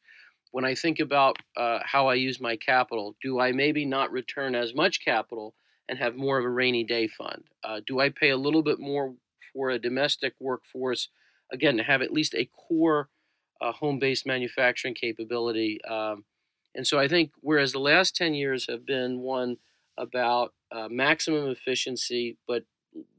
When 0.52 0.64
I 0.64 0.74
think 0.74 1.00
about 1.00 1.36
uh, 1.56 1.80
how 1.84 2.06
I 2.06 2.14
use 2.14 2.40
my 2.40 2.56
capital, 2.56 3.16
do 3.22 3.40
I 3.40 3.52
maybe 3.52 3.84
not 3.84 4.10
return 4.10 4.54
as 4.54 4.74
much 4.74 5.04
capital 5.04 5.54
and 5.88 5.98
have 5.98 6.16
more 6.16 6.38
of 6.38 6.44
a 6.44 6.50
rainy 6.50 6.84
day 6.84 7.06
fund? 7.06 7.44
Uh, 7.64 7.80
do 7.86 8.00
I 8.00 8.08
pay 8.08 8.30
a 8.30 8.36
little 8.36 8.62
bit 8.62 8.78
more 8.80 9.14
for 9.52 9.70
a 9.70 9.78
domestic 9.78 10.34
workforce, 10.38 11.08
again, 11.52 11.76
to 11.78 11.82
have 11.82 12.02
at 12.02 12.12
least 12.12 12.34
a 12.34 12.48
core 12.56 13.08
uh, 13.60 13.72
home-based 13.72 14.26
manufacturing 14.26 14.94
capability. 14.94 15.80
Um, 15.84 16.24
and 16.74 16.86
so 16.86 16.98
I 16.98 17.08
think 17.08 17.32
whereas 17.40 17.72
the 17.72 17.78
last 17.78 18.14
10 18.14 18.34
years 18.34 18.66
have 18.68 18.84
been 18.84 19.20
one 19.20 19.56
about 19.96 20.52
uh, 20.70 20.88
maximum 20.90 21.48
efficiency 21.48 22.36
but 22.46 22.64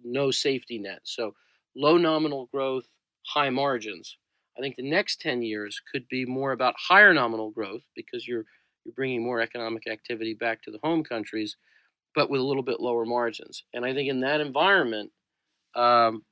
no 0.04 0.32
safety 0.32 0.78
net. 0.78 1.00
So 1.04 1.34
low 1.76 1.98
nominal 1.98 2.48
growth, 2.52 2.86
high 3.26 3.50
margins. 3.50 4.18
I 4.58 4.62
think 4.62 4.76
the 4.76 4.90
next 4.90 5.22
10 5.22 5.42
years 5.42 5.82
could 5.92 6.08
be 6.08 6.26
more 6.26 6.52
about 6.52 6.76
higher 6.78 7.14
nominal 7.14 7.52
growth 7.52 7.84
because 7.96 8.28
you're 8.28 8.46
you're 8.86 8.94
bringing 8.94 9.22
more 9.22 9.42
economic 9.42 9.86
activity 9.86 10.34
back 10.34 10.64
to 10.64 10.72
the 10.72 10.80
home 10.82 11.04
countries, 11.04 11.58
but 12.18 12.32
with 12.32 12.42
a 12.42 12.44
little 12.44 12.64
bit 12.64 12.80
lower 12.80 13.06
margins. 13.06 13.64
And 13.76 13.86
I 13.86 13.94
think 13.94 14.10
in 14.10 14.22
that 14.22 14.42
environment, 14.42 15.12
um, 15.76 16.24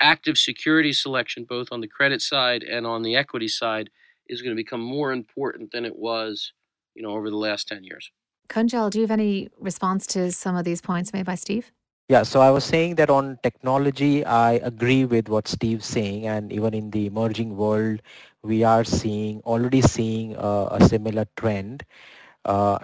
active 0.00 0.36
security 0.36 0.92
selection, 0.92 1.46
both 1.48 1.68
on 1.70 1.80
the 1.80 1.86
credit 1.86 2.20
side 2.20 2.64
and 2.64 2.84
on 2.84 3.02
the 3.02 3.14
equity 3.14 3.46
side, 3.46 3.90
is 4.26 4.42
going 4.42 4.50
to 4.50 4.60
become 4.60 4.80
more 4.80 5.12
important 5.12 5.70
than 5.70 5.84
it 5.84 5.96
was, 5.96 6.52
you 6.96 7.02
know, 7.04 7.10
over 7.10 7.30
the 7.30 7.36
last 7.36 7.68
10 7.68 7.84
years. 7.84 8.10
Kunjal, 8.48 8.90
do 8.90 8.98
you 8.98 9.04
have 9.04 9.12
any 9.12 9.48
response 9.60 10.04
to 10.08 10.32
some 10.32 10.56
of 10.56 10.64
these 10.64 10.80
points 10.80 11.12
made 11.12 11.26
by 11.26 11.36
Steve? 11.36 11.70
Yeah, 12.08 12.24
so 12.24 12.40
I 12.40 12.50
was 12.50 12.64
saying 12.64 12.96
that 12.96 13.08
on 13.08 13.38
technology, 13.44 14.24
I 14.24 14.54
agree 14.54 15.04
with 15.04 15.28
what 15.28 15.46
Steve's 15.46 15.86
saying, 15.86 16.26
and 16.26 16.52
even 16.52 16.74
in 16.74 16.90
the 16.90 17.06
emerging 17.06 17.56
world, 17.56 18.02
we 18.42 18.64
are 18.64 18.82
seeing 18.82 19.42
already 19.42 19.80
seeing 19.80 20.36
uh, 20.36 20.66
a 20.72 20.84
similar 20.88 21.26
trend, 21.36 21.84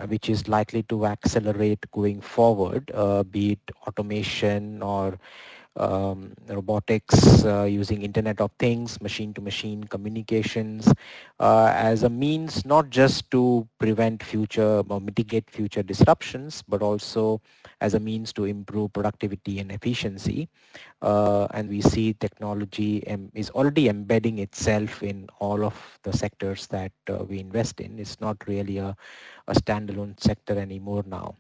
which 0.06 0.28
is 0.28 0.48
likely 0.48 0.82
to 0.84 1.06
accelerate 1.06 1.84
going 1.92 2.20
forward, 2.20 2.90
uh, 2.94 3.22
be 3.22 3.52
it 3.52 3.70
automation 3.86 4.82
or 4.82 5.18
um, 5.76 6.32
robotics 6.48 7.44
uh, 7.44 7.62
using 7.64 8.02
Internet 8.02 8.40
of 8.40 8.50
Things, 8.58 9.00
machine-to-machine 9.00 9.84
communications 9.84 10.92
uh, 11.38 11.72
as 11.74 12.02
a 12.02 12.08
means 12.08 12.64
not 12.64 12.90
just 12.90 13.30
to 13.30 13.66
prevent 13.78 14.22
future 14.22 14.82
or 14.88 15.00
mitigate 15.00 15.50
future 15.50 15.82
disruptions, 15.82 16.62
but 16.68 16.82
also 16.82 17.40
as 17.80 17.94
a 17.94 18.00
means 18.00 18.32
to 18.32 18.44
improve 18.44 18.92
productivity 18.92 19.58
and 19.58 19.70
efficiency. 19.70 20.48
Uh, 21.02 21.46
and 21.52 21.68
we 21.68 21.80
see 21.80 22.12
technology 22.14 23.06
em- 23.06 23.30
is 23.34 23.50
already 23.50 23.88
embedding 23.88 24.38
itself 24.38 25.02
in 25.02 25.28
all 25.38 25.64
of 25.64 25.98
the 26.02 26.12
sectors 26.12 26.66
that 26.68 26.92
uh, 27.10 27.24
we 27.24 27.38
invest 27.38 27.80
in. 27.80 27.98
It's 27.98 28.20
not 28.20 28.36
really 28.46 28.78
a, 28.78 28.96
a 29.46 29.54
standalone 29.54 30.18
sector 30.20 30.58
anymore 30.58 31.04
now. 31.06 31.36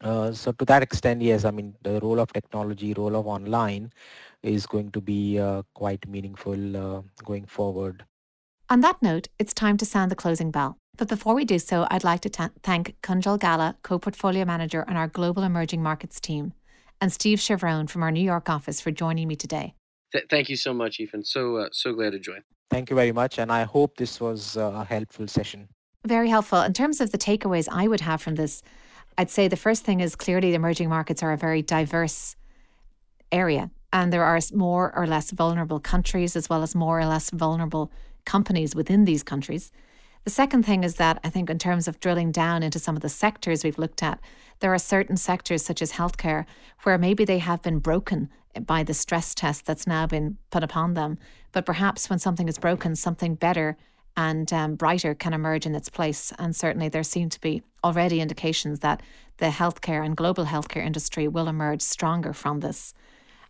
Uh, 0.00 0.32
so 0.32 0.52
to 0.52 0.64
that 0.64 0.82
extent, 0.82 1.22
yes, 1.22 1.44
I 1.44 1.50
mean, 1.50 1.74
the 1.82 2.00
role 2.00 2.20
of 2.20 2.32
technology, 2.32 2.92
role 2.94 3.16
of 3.16 3.26
online 3.26 3.92
is 4.42 4.66
going 4.66 4.90
to 4.90 5.00
be 5.00 5.38
uh, 5.38 5.62
quite 5.74 6.06
meaningful 6.08 6.76
uh, 6.76 7.02
going 7.24 7.46
forward. 7.46 8.04
On 8.70 8.80
that 8.80 9.00
note, 9.02 9.28
it's 9.38 9.54
time 9.54 9.76
to 9.78 9.86
sound 9.86 10.10
the 10.10 10.16
closing 10.16 10.50
bell. 10.50 10.76
But 10.96 11.08
before 11.08 11.34
we 11.34 11.44
do 11.44 11.58
so, 11.58 11.86
I'd 11.90 12.04
like 12.04 12.20
to 12.20 12.30
t- 12.30 12.44
thank 12.62 12.96
Kunjal 13.02 13.38
Gala, 13.38 13.76
co-portfolio 13.82 14.44
manager 14.44 14.84
on 14.88 14.96
our 14.96 15.08
Global 15.08 15.42
Emerging 15.42 15.82
Markets 15.82 16.20
team, 16.20 16.52
and 17.00 17.12
Steve 17.12 17.38
Chiavarone 17.38 17.90
from 17.90 18.02
our 18.02 18.12
New 18.12 18.22
York 18.22 18.48
office 18.48 18.80
for 18.80 18.90
joining 18.90 19.28
me 19.28 19.36
today. 19.36 19.74
Th- 20.12 20.24
thank 20.30 20.48
you 20.48 20.56
so 20.56 20.72
much, 20.72 21.00
Ethan. 21.00 21.24
So 21.24 21.56
uh, 21.56 21.68
so 21.72 21.92
glad 21.92 22.10
to 22.10 22.18
join. 22.18 22.42
Thank 22.70 22.90
you 22.90 22.96
very 22.96 23.12
much, 23.12 23.38
and 23.38 23.50
I 23.50 23.64
hope 23.64 23.96
this 23.96 24.20
was 24.20 24.56
uh, 24.56 24.70
a 24.74 24.84
helpful 24.84 25.26
session. 25.26 25.68
Very 26.06 26.28
helpful. 26.28 26.60
In 26.62 26.72
terms 26.72 27.00
of 27.00 27.12
the 27.12 27.18
takeaways 27.18 27.68
I 27.70 27.88
would 27.88 28.00
have 28.00 28.22
from 28.22 28.36
this, 28.36 28.62
I'd 29.16 29.30
say 29.30 29.48
the 29.48 29.56
first 29.56 29.84
thing 29.84 30.00
is 30.00 30.16
clearly 30.16 30.50
the 30.50 30.56
emerging 30.56 30.88
markets 30.88 31.22
are 31.22 31.32
a 31.32 31.36
very 31.36 31.62
diverse 31.62 32.36
area, 33.30 33.70
and 33.92 34.12
there 34.12 34.24
are 34.24 34.40
more 34.52 34.92
or 34.96 35.06
less 35.06 35.30
vulnerable 35.30 35.80
countries 35.80 36.36
as 36.36 36.48
well 36.48 36.62
as 36.62 36.74
more 36.74 37.00
or 37.00 37.06
less 37.06 37.30
vulnerable 37.30 37.92
companies 38.24 38.74
within 38.74 39.04
these 39.04 39.22
countries. 39.22 39.70
The 40.24 40.30
second 40.30 40.64
thing 40.64 40.84
is 40.84 40.94
that 40.96 41.20
I 41.22 41.28
think, 41.28 41.50
in 41.50 41.58
terms 41.58 41.86
of 41.86 42.00
drilling 42.00 42.32
down 42.32 42.62
into 42.62 42.78
some 42.78 42.96
of 42.96 43.02
the 43.02 43.08
sectors 43.08 43.62
we've 43.62 43.78
looked 43.78 44.02
at, 44.02 44.20
there 44.60 44.72
are 44.72 44.78
certain 44.78 45.16
sectors, 45.16 45.62
such 45.62 45.82
as 45.82 45.92
healthcare, 45.92 46.46
where 46.82 46.96
maybe 46.96 47.24
they 47.24 47.38
have 47.38 47.60
been 47.60 47.78
broken 47.78 48.30
by 48.66 48.82
the 48.82 48.94
stress 48.94 49.34
test 49.34 49.66
that's 49.66 49.86
now 49.86 50.06
been 50.06 50.38
put 50.50 50.62
upon 50.62 50.94
them. 50.94 51.18
But 51.52 51.66
perhaps 51.66 52.08
when 52.08 52.18
something 52.18 52.48
is 52.48 52.58
broken, 52.58 52.96
something 52.96 53.34
better 53.34 53.76
and 54.16 54.52
um, 54.52 54.76
brighter 54.76 55.14
can 55.14 55.32
emerge 55.32 55.66
in 55.66 55.74
its 55.74 55.88
place. 55.88 56.32
And 56.38 56.54
certainly 56.54 56.88
there 56.88 57.02
seem 57.02 57.28
to 57.30 57.40
be 57.40 57.62
already 57.82 58.20
indications 58.20 58.80
that 58.80 59.02
the 59.38 59.46
healthcare 59.46 60.04
and 60.04 60.16
global 60.16 60.44
healthcare 60.44 60.84
industry 60.84 61.26
will 61.28 61.48
emerge 61.48 61.82
stronger 61.82 62.32
from 62.32 62.60
this. 62.60 62.94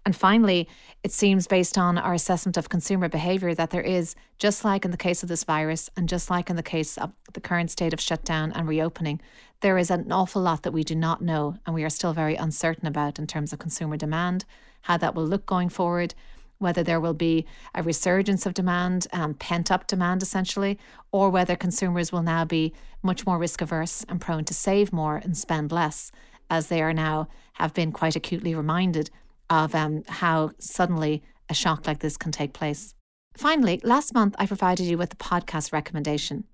And 0.06 0.14
finally, 0.14 0.68
it 1.02 1.12
seems 1.12 1.46
based 1.46 1.78
on 1.78 1.96
our 1.96 2.12
assessment 2.12 2.58
of 2.58 2.68
consumer 2.68 3.08
behaviour 3.08 3.54
that 3.54 3.70
there 3.70 3.82
is, 3.82 4.14
just 4.38 4.64
like 4.64 4.84
in 4.84 4.90
the 4.90 4.98
case 4.98 5.22
of 5.22 5.30
this 5.30 5.44
virus 5.44 5.88
and 5.96 6.08
just 6.08 6.28
like 6.28 6.50
in 6.50 6.56
the 6.56 6.62
case 6.62 6.98
of 6.98 7.12
the 7.32 7.40
current 7.40 7.70
state 7.70 7.94
of 7.94 8.00
shutdown 8.00 8.52
and 8.52 8.68
reopening, 8.68 9.20
there 9.60 9.78
is 9.78 9.90
an 9.90 10.12
awful 10.12 10.42
lot 10.42 10.62
that 10.62 10.72
we 10.72 10.84
do 10.84 10.94
not 10.94 11.22
know 11.22 11.56
and 11.64 11.74
we 11.74 11.84
are 11.84 11.90
still 11.90 12.12
very 12.12 12.36
uncertain 12.36 12.86
about 12.86 13.18
in 13.18 13.26
terms 13.26 13.52
of 13.52 13.58
consumer 13.58 13.96
demand, 13.96 14.44
how 14.82 14.98
that 14.98 15.14
will 15.14 15.26
look 15.26 15.46
going 15.46 15.70
forward, 15.70 16.14
whether 16.58 16.82
there 16.82 17.00
will 17.00 17.14
be 17.14 17.46
a 17.74 17.82
resurgence 17.82 18.46
of 18.46 18.54
demand, 18.54 19.06
um, 19.12 19.34
pent 19.34 19.70
up 19.70 19.86
demand 19.86 20.22
essentially, 20.22 20.78
or 21.12 21.30
whether 21.30 21.56
consumers 21.56 22.12
will 22.12 22.22
now 22.22 22.44
be 22.44 22.72
much 23.02 23.26
more 23.26 23.38
risk 23.38 23.60
averse 23.60 24.04
and 24.08 24.20
prone 24.20 24.44
to 24.44 24.54
save 24.54 24.92
more 24.92 25.16
and 25.16 25.36
spend 25.36 25.72
less, 25.72 26.10
as 26.50 26.68
they 26.68 26.82
are 26.82 26.92
now 26.92 27.28
have 27.54 27.74
been 27.74 27.92
quite 27.92 28.16
acutely 28.16 28.54
reminded 28.54 29.10
of 29.50 29.74
um, 29.74 30.02
how 30.08 30.50
suddenly 30.58 31.22
a 31.48 31.54
shock 31.54 31.86
like 31.86 32.00
this 32.00 32.16
can 32.16 32.32
take 32.32 32.52
place. 32.52 32.94
Finally, 33.36 33.80
last 33.84 34.14
month 34.14 34.34
I 34.38 34.46
provided 34.46 34.84
you 34.84 34.96
with 34.96 35.12
a 35.12 35.16
podcast 35.16 35.72
recommendation. 35.72 36.44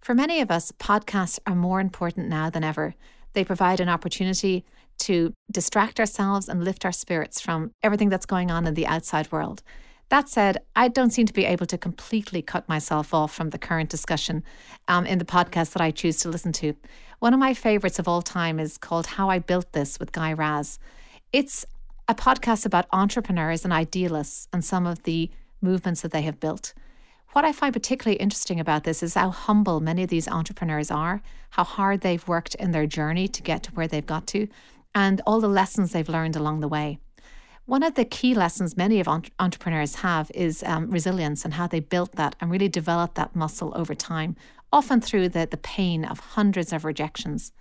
For 0.00 0.14
many 0.14 0.40
of 0.40 0.50
us, 0.50 0.72
podcasts 0.72 1.38
are 1.46 1.54
more 1.54 1.80
important 1.80 2.28
now 2.28 2.48
than 2.48 2.64
ever. 2.64 2.94
They 3.34 3.44
provide 3.44 3.80
an 3.80 3.88
opportunity 3.88 4.64
to 5.00 5.32
distract 5.50 6.00
ourselves 6.00 6.48
and 6.48 6.64
lift 6.64 6.84
our 6.84 6.92
spirits 6.92 7.40
from 7.40 7.72
everything 7.82 8.08
that's 8.08 8.26
going 8.26 8.50
on 8.50 8.66
in 8.66 8.74
the 8.74 8.86
outside 8.86 9.30
world. 9.32 9.62
That 10.10 10.28
said, 10.28 10.58
I 10.74 10.88
don't 10.88 11.12
seem 11.12 11.26
to 11.26 11.32
be 11.32 11.44
able 11.44 11.66
to 11.66 11.78
completely 11.78 12.42
cut 12.42 12.68
myself 12.68 13.14
off 13.14 13.32
from 13.32 13.50
the 13.50 13.58
current 13.58 13.90
discussion 13.90 14.42
um, 14.88 15.06
in 15.06 15.18
the 15.18 15.24
podcast 15.24 15.72
that 15.72 15.82
I 15.82 15.92
choose 15.92 16.18
to 16.20 16.28
listen 16.28 16.52
to. 16.54 16.74
One 17.20 17.32
of 17.32 17.38
my 17.38 17.54
favorites 17.54 18.00
of 18.00 18.08
all 18.08 18.20
time 18.20 18.58
is 18.58 18.76
called 18.76 19.06
How 19.06 19.30
I 19.30 19.38
Built 19.38 19.72
This 19.72 20.00
with 20.00 20.10
Guy 20.10 20.32
Raz. 20.32 20.80
It's 21.32 21.64
a 22.08 22.14
podcast 22.14 22.66
about 22.66 22.86
entrepreneurs 22.92 23.62
and 23.62 23.72
idealists 23.72 24.48
and 24.52 24.64
some 24.64 24.84
of 24.84 25.04
the 25.04 25.30
movements 25.62 26.00
that 26.00 26.10
they 26.10 26.22
have 26.22 26.40
built. 26.40 26.74
What 27.32 27.44
I 27.44 27.52
find 27.52 27.72
particularly 27.72 28.16
interesting 28.18 28.58
about 28.58 28.82
this 28.82 29.04
is 29.04 29.14
how 29.14 29.30
humble 29.30 29.78
many 29.78 30.02
of 30.02 30.10
these 30.10 30.26
entrepreneurs 30.26 30.90
are, 30.90 31.22
how 31.50 31.62
hard 31.62 32.00
they've 32.00 32.26
worked 32.26 32.56
in 32.56 32.72
their 32.72 32.86
journey 32.86 33.28
to 33.28 33.42
get 33.42 33.62
to 33.62 33.72
where 33.72 33.86
they've 33.86 34.04
got 34.04 34.26
to, 34.28 34.48
and 34.94 35.20
all 35.26 35.40
the 35.40 35.48
lessons 35.48 35.92
they've 35.92 36.08
learned 36.08 36.36
along 36.36 36.60
the 36.60 36.68
way. 36.68 36.98
One 37.66 37.82
of 37.82 37.94
the 37.94 38.04
key 38.04 38.34
lessons 38.34 38.76
many 38.76 38.98
of 38.98 39.06
entre- 39.06 39.32
entrepreneurs 39.38 39.96
have 39.96 40.30
is 40.34 40.62
um, 40.64 40.90
resilience 40.90 41.44
and 41.44 41.54
how 41.54 41.68
they 41.68 41.80
built 41.80 42.12
that 42.12 42.34
and 42.40 42.50
really 42.50 42.68
developed 42.68 43.14
that 43.14 43.36
muscle 43.36 43.72
over 43.76 43.94
time, 43.94 44.34
often 44.72 45.00
through 45.00 45.28
the, 45.28 45.46
the 45.48 45.56
pain 45.56 46.04
of 46.04 46.18
hundreds 46.18 46.72
of 46.72 46.84
rejections. 46.84 47.52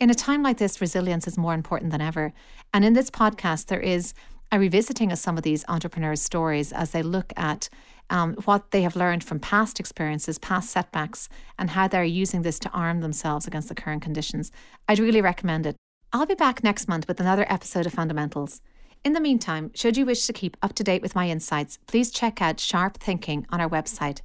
In 0.00 0.10
a 0.10 0.14
time 0.14 0.42
like 0.42 0.58
this, 0.58 0.80
resilience 0.80 1.28
is 1.28 1.38
more 1.38 1.54
important 1.54 1.92
than 1.92 2.00
ever. 2.00 2.32
And 2.74 2.84
in 2.84 2.94
this 2.94 3.10
podcast, 3.10 3.66
there 3.66 3.80
is 3.80 4.14
a 4.50 4.58
revisiting 4.58 5.12
of 5.12 5.18
some 5.18 5.36
of 5.36 5.44
these 5.44 5.64
entrepreneurs' 5.68 6.20
stories 6.20 6.72
as 6.72 6.90
they 6.90 7.02
look 7.02 7.32
at 7.36 7.68
um, 8.10 8.34
what 8.44 8.72
they 8.72 8.82
have 8.82 8.96
learned 8.96 9.22
from 9.24 9.38
past 9.38 9.80
experiences, 9.80 10.38
past 10.38 10.70
setbacks, 10.70 11.28
and 11.58 11.70
how 11.70 11.88
they're 11.88 12.04
using 12.04 12.42
this 12.42 12.58
to 12.58 12.70
arm 12.70 13.00
themselves 13.00 13.46
against 13.46 13.68
the 13.68 13.74
current 13.74 14.02
conditions. 14.02 14.50
I'd 14.88 14.98
really 14.98 15.22
recommend 15.22 15.66
it. 15.66 15.76
I'll 16.14 16.26
be 16.26 16.34
back 16.34 16.62
next 16.62 16.88
month 16.88 17.08
with 17.08 17.20
another 17.20 17.46
episode 17.48 17.86
of 17.86 17.94
Fundamentals. 17.94 18.60
In 19.02 19.14
the 19.14 19.20
meantime, 19.20 19.70
should 19.74 19.96
you 19.96 20.04
wish 20.04 20.26
to 20.26 20.34
keep 20.34 20.58
up 20.60 20.74
to 20.74 20.84
date 20.84 21.00
with 21.00 21.14
my 21.14 21.30
insights, 21.30 21.78
please 21.86 22.10
check 22.10 22.42
out 22.42 22.60
Sharp 22.60 22.98
Thinking 22.98 23.46
on 23.48 23.62
our 23.62 23.68
website. 23.68 24.20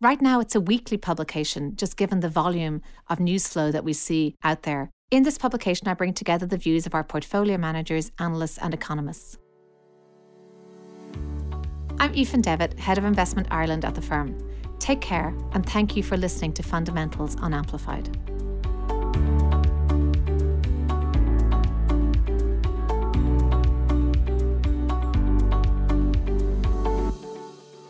Right 0.00 0.20
now, 0.20 0.40
it's 0.40 0.56
a 0.56 0.60
weekly 0.60 0.96
publication, 0.96 1.76
just 1.76 1.96
given 1.96 2.18
the 2.18 2.28
volume 2.28 2.82
of 3.08 3.20
news 3.20 3.46
flow 3.46 3.70
that 3.70 3.84
we 3.84 3.92
see 3.92 4.34
out 4.42 4.64
there. 4.64 4.90
In 5.12 5.22
this 5.22 5.38
publication, 5.38 5.86
I 5.86 5.94
bring 5.94 6.14
together 6.14 6.46
the 6.46 6.56
views 6.56 6.84
of 6.84 6.96
our 6.96 7.04
portfolio 7.04 7.56
managers, 7.56 8.10
analysts, 8.18 8.58
and 8.58 8.74
economists. 8.74 9.38
I'm 12.00 12.12
Aoife 12.12 12.42
Devitt, 12.42 12.76
Head 12.80 12.98
of 12.98 13.04
Investment 13.04 13.46
Ireland 13.52 13.84
at 13.84 13.94
the 13.94 14.02
firm. 14.02 14.36
Take 14.80 15.00
care, 15.00 15.32
and 15.52 15.64
thank 15.64 15.96
you 15.96 16.02
for 16.02 16.16
listening 16.16 16.54
to 16.54 16.64
Fundamentals 16.64 17.36
on 17.36 17.54
Amplified. 17.54 18.39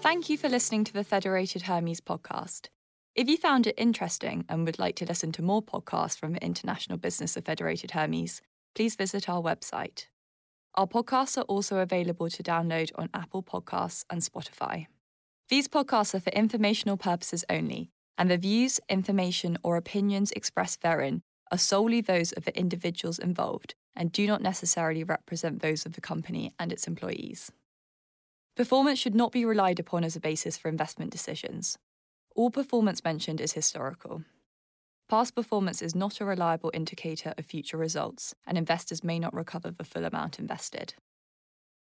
Thank 0.02 0.30
you 0.30 0.38
for 0.38 0.48
listening 0.48 0.84
to 0.84 0.94
the 0.94 1.04
Federated 1.04 1.62
Hermes 1.62 2.00
podcast. 2.00 2.68
If 3.14 3.28
you 3.28 3.36
found 3.36 3.66
it 3.66 3.74
interesting 3.76 4.46
and 4.48 4.64
would 4.64 4.78
like 4.78 4.96
to 4.96 5.04
listen 5.04 5.30
to 5.32 5.42
more 5.42 5.62
podcasts 5.62 6.18
from 6.18 6.32
the 6.32 6.42
international 6.42 6.96
business 6.96 7.36
of 7.36 7.44
Federated 7.44 7.90
Hermes, 7.90 8.40
please 8.74 8.94
visit 8.94 9.28
our 9.28 9.42
website. 9.42 10.06
Our 10.74 10.86
podcasts 10.86 11.36
are 11.36 11.42
also 11.42 11.80
available 11.80 12.30
to 12.30 12.42
download 12.42 12.90
on 12.94 13.10
Apple 13.12 13.42
Podcasts 13.42 14.04
and 14.08 14.22
Spotify. 14.22 14.86
These 15.50 15.68
podcasts 15.68 16.14
are 16.14 16.20
for 16.20 16.30
informational 16.30 16.96
purposes 16.96 17.44
only, 17.50 17.90
and 18.16 18.30
the 18.30 18.38
views, 18.38 18.80
information, 18.88 19.58
or 19.62 19.76
opinions 19.76 20.32
expressed 20.32 20.80
therein 20.80 21.20
are 21.52 21.58
solely 21.58 22.00
those 22.00 22.32
of 22.32 22.46
the 22.46 22.58
individuals 22.58 23.18
involved 23.18 23.74
and 23.94 24.10
do 24.10 24.26
not 24.26 24.40
necessarily 24.40 25.04
represent 25.04 25.60
those 25.60 25.84
of 25.84 25.92
the 25.92 26.00
company 26.00 26.54
and 26.58 26.72
its 26.72 26.86
employees. 26.86 27.52
Performance 28.60 28.98
should 28.98 29.14
not 29.14 29.32
be 29.32 29.46
relied 29.46 29.80
upon 29.80 30.04
as 30.04 30.16
a 30.16 30.20
basis 30.20 30.58
for 30.58 30.68
investment 30.68 31.10
decisions. 31.10 31.78
All 32.36 32.50
performance 32.50 33.02
mentioned 33.02 33.40
is 33.40 33.54
historical. 33.54 34.22
Past 35.08 35.34
performance 35.34 35.80
is 35.80 35.94
not 35.94 36.20
a 36.20 36.26
reliable 36.26 36.70
indicator 36.74 37.32
of 37.38 37.46
future 37.46 37.78
results, 37.78 38.34
and 38.46 38.58
investors 38.58 39.02
may 39.02 39.18
not 39.18 39.32
recover 39.32 39.70
the 39.70 39.82
full 39.82 40.04
amount 40.04 40.38
invested. 40.38 40.92